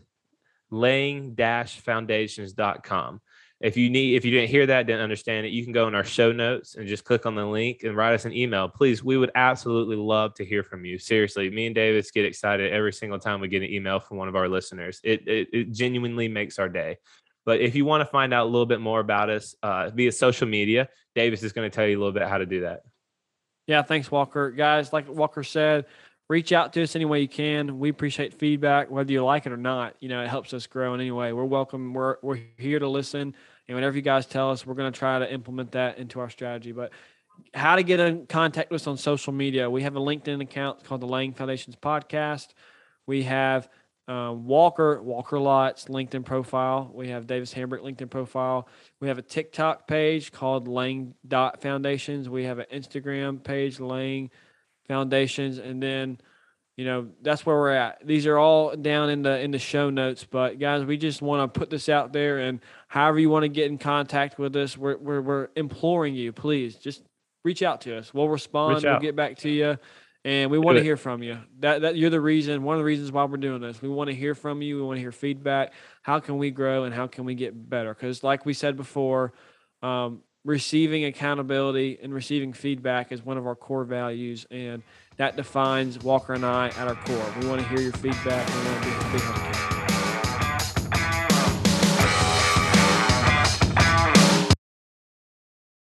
laying-foundations.com. 0.71 3.21
If 3.61 3.77
you 3.77 3.89
need, 3.89 4.17
if 4.17 4.25
you 4.25 4.31
didn't 4.31 4.51
hear 4.51 4.67
that, 4.67 4.87
didn't 4.87 5.01
understand 5.01 5.47
it, 5.47 5.51
you 5.51 5.65
can 5.65 5.73
go 5.73 5.89
in 5.89 5.95
our 5.95 6.05
show 6.05 6.33
notes 6.33 6.75
and 6.75 6.87
just 6.87 7.05
click 7.05 7.25
on 7.25 7.35
the 7.35 7.47
link 7.47 7.85
and 7.85 7.97
write 7.97 8.13
us 8.13 8.27
an 8.27 8.35
email. 8.35 8.69
Please, 8.69 9.03
we 9.03 9.17
would 9.17 9.31
absolutely 9.35 9.97
love 9.97 10.35
to 10.35 10.45
hear 10.45 10.63
from 10.63 10.85
you. 10.85 10.99
Seriously, 10.99 11.49
me 11.49 11.65
and 11.67 11.75
Davis 11.75 12.11
get 12.11 12.27
excited 12.27 12.73
every 12.73 12.93
single 12.93 13.19
time 13.19 13.41
we 13.41 13.49
get 13.49 13.63
an 13.63 13.71
email 13.71 14.01
from 14.01 14.19
one 14.19 14.29
of 14.29 14.37
our 14.37 14.49
listeners. 14.49 15.01
It, 15.03 15.27
it, 15.27 15.49
it 15.53 15.73
genuinely 15.73 16.29
makes 16.29 16.59
our 16.59 16.69
day. 16.69 16.99
But 17.45 17.61
if 17.61 17.75
you 17.75 17.85
want 17.85 18.01
to 18.01 18.07
find 18.07 18.33
out 18.33 18.45
a 18.45 18.51
little 18.51 18.67
bit 18.67 18.81
more 18.81 19.01
about 19.01 19.31
us 19.31 19.55
uh, 19.63 19.91
via 19.91 20.13
social 20.13 20.49
media, 20.49 20.89
Davis 21.15 21.43
is 21.43 21.53
going 21.53 21.71
to 21.71 21.75
tell 21.75 21.87
you 21.87 21.97
a 21.97 22.01
little 22.01 22.13
bit 22.13 22.27
how 22.27 22.39
to 22.39 22.47
do 22.47 22.63
that. 22.63 22.83
Yeah, 23.67 23.83
thanks, 23.83 24.11
Walker. 24.11 24.51
Guys, 24.51 24.93
like 24.93 25.09
Walker 25.09 25.43
said, 25.43 25.87
reach 26.29 26.53
out 26.53 26.73
to 26.75 26.83
us 26.83 26.97
any 26.97 27.05
way 27.05 27.21
you 27.21 27.29
can. 27.29 27.79
We 27.79 27.89
appreciate 27.89 28.35
feedback, 28.35 28.91
whether 28.91 29.13
you 29.13 29.25
like 29.25 29.47
it 29.47 29.53
or 29.53 29.57
not. 29.57 29.95
You 30.01 30.09
know, 30.09 30.23
it 30.23 30.29
helps 30.29 30.53
us 30.53 30.67
grow 30.67 30.95
in 30.95 31.01
any 31.01 31.11
way. 31.11 31.33
We're 31.33 31.45
welcome. 31.45 31.95
We're 31.95 32.17
we're 32.23 32.41
here 32.59 32.79
to 32.79 32.89
listen, 32.89 33.35
and 33.69 33.75
whatever 33.75 33.97
you 33.97 34.03
guys 34.03 34.27
tell 34.27 34.51
us, 34.51 34.67
we're 34.67 34.75
going 34.75 34.93
to 34.93 34.99
try 34.99 35.19
to 35.19 35.33
implement 35.33 35.73
that 35.73 35.99
into 35.99 36.21
our 36.21 36.31
strategy. 36.31 36.73
But 36.73 36.93
how 37.53 37.77
to 37.77 37.83
get 37.83 38.01
in 38.01 38.27
contact 38.27 38.71
with 38.71 38.83
us 38.83 38.87
on 38.87 38.97
social 38.97 39.33
media? 39.33 39.69
We 39.69 39.83
have 39.83 39.97
a 39.97 40.01
LinkedIn 40.01 40.43
account 40.43 40.85
called 40.85 41.01
the 41.01 41.07
Laying 41.07 41.33
Foundations 41.35 41.77
Podcast. 41.77 42.49
We 43.07 43.25
have 43.25 43.69
um, 44.07 44.45
Walker 44.45 45.01
Walker 45.03 45.39
Lots 45.39 45.87
LinkedIn 45.87 46.25
profile. 46.25 46.91
We 46.93 47.09
have 47.09 47.27
Davis 47.27 47.55
Hambrick 47.55 47.81
LinkedIn 47.81 48.11
profile. 48.11 48.69
We 49.01 49.09
have 49.09 49.19
a 49.19 49.23
TikTok 49.23 49.87
page 49.87 50.31
called 50.31 50.69
Laying 50.69 51.15
Dot 51.27 51.63
Foundations. 51.63 52.29
We 52.29 52.45
have 52.45 52.59
an 52.59 52.67
Instagram 52.73 53.43
page 53.43 53.81
Laying 53.81 54.31
Foundations, 54.87 55.57
and 55.57 55.83
then 55.83 56.19
you 56.77 56.85
know 56.85 57.09
that's 57.23 57.47
where 57.47 57.57
we're 57.57 57.75
at. 57.75 58.07
These 58.07 58.27
are 58.27 58.37
all 58.37 58.77
down 58.77 59.09
in 59.09 59.23
the 59.23 59.41
in 59.41 59.51
the 59.51 59.59
show 59.59 59.89
notes. 59.89 60.27
But 60.31 60.59
guys, 60.59 60.85
we 60.85 60.99
just 60.99 61.23
want 61.23 61.55
to 61.55 61.59
put 61.59 61.71
this 61.71 61.89
out 61.89 62.13
there, 62.13 62.41
and 62.41 62.61
however 62.89 63.19
you 63.19 63.31
want 63.31 63.45
to 63.45 63.49
get 63.49 63.71
in 63.71 63.79
contact 63.79 64.39
with 64.39 64.55
us, 64.57 64.77
we're 64.77 64.99
we're, 64.99 65.23
we're 65.23 65.49
imploring 65.57 66.15
you, 66.15 66.31
please 66.33 66.77
just 66.77 67.03
reach 67.43 67.63
out 67.63 67.81
to 67.83 67.97
us. 67.97 68.13
We'll 68.13 68.29
respond. 68.29 68.83
We'll 68.93 69.01
get 69.01 69.17
back 69.17 69.39
to 69.39 69.49
you 69.49 69.79
and 70.25 70.51
we 70.51 70.59
want 70.59 70.79
to 70.79 70.83
hear 70.83 70.97
from 70.97 71.23
you. 71.23 71.39
That 71.61 71.83
that 71.83 71.97
you're 71.97 72.11
the 72.11 72.21
reason, 72.21 72.63
one 72.63 72.77
of 72.77 72.81
the 72.81 72.85
reasons 72.85 73.13
why 73.13 73.25
we're 73.25 73.37
doing 73.37 73.61
this. 73.61 73.83
We 73.83 73.89
want 73.89 74.09
to 74.09 74.15
hear 74.15 74.35
from 74.35 74.63
you. 74.63 74.77
We 74.77 74.83
want 74.83 74.97
to 74.97 75.01
hear 75.01 75.13
feedback. 75.13 75.73
How 76.03 76.19
can 76.21 76.39
we 76.39 76.51
grow 76.51 76.85
and 76.85 76.95
how 76.95 77.07
can 77.07 77.25
we 77.25 77.35
get 77.35 77.69
better? 77.69 77.93
Because 77.95 78.23
like 78.23 78.47
we 78.47 78.55
said 78.55 78.77
before, 78.77 79.33
um, 79.83 80.23
receiving 80.45 81.05
accountability 81.05 81.99
and 82.03 82.13
receiving 82.13 82.53
feedback 82.53 83.13
is 83.13 83.25
one 83.25 83.37
of 83.37 83.47
our 83.47 83.55
core 83.55 83.85
values, 83.85 84.47
and 84.51 84.83
that 85.17 85.37
defines 85.37 86.03
Walker 86.03 86.33
and 86.33 86.45
I 86.45 86.69
at 86.69 86.89
our 86.89 86.95
core. 86.95 87.35
We 87.41 87.47
want 87.47 87.61
to 87.61 87.69
hear 87.69 87.81
your 87.81 87.93
feedback. 87.93 88.49
We 88.49 88.69
want 88.69 88.83
to 88.83 89.13
be, 89.13 89.19
be 89.19 89.74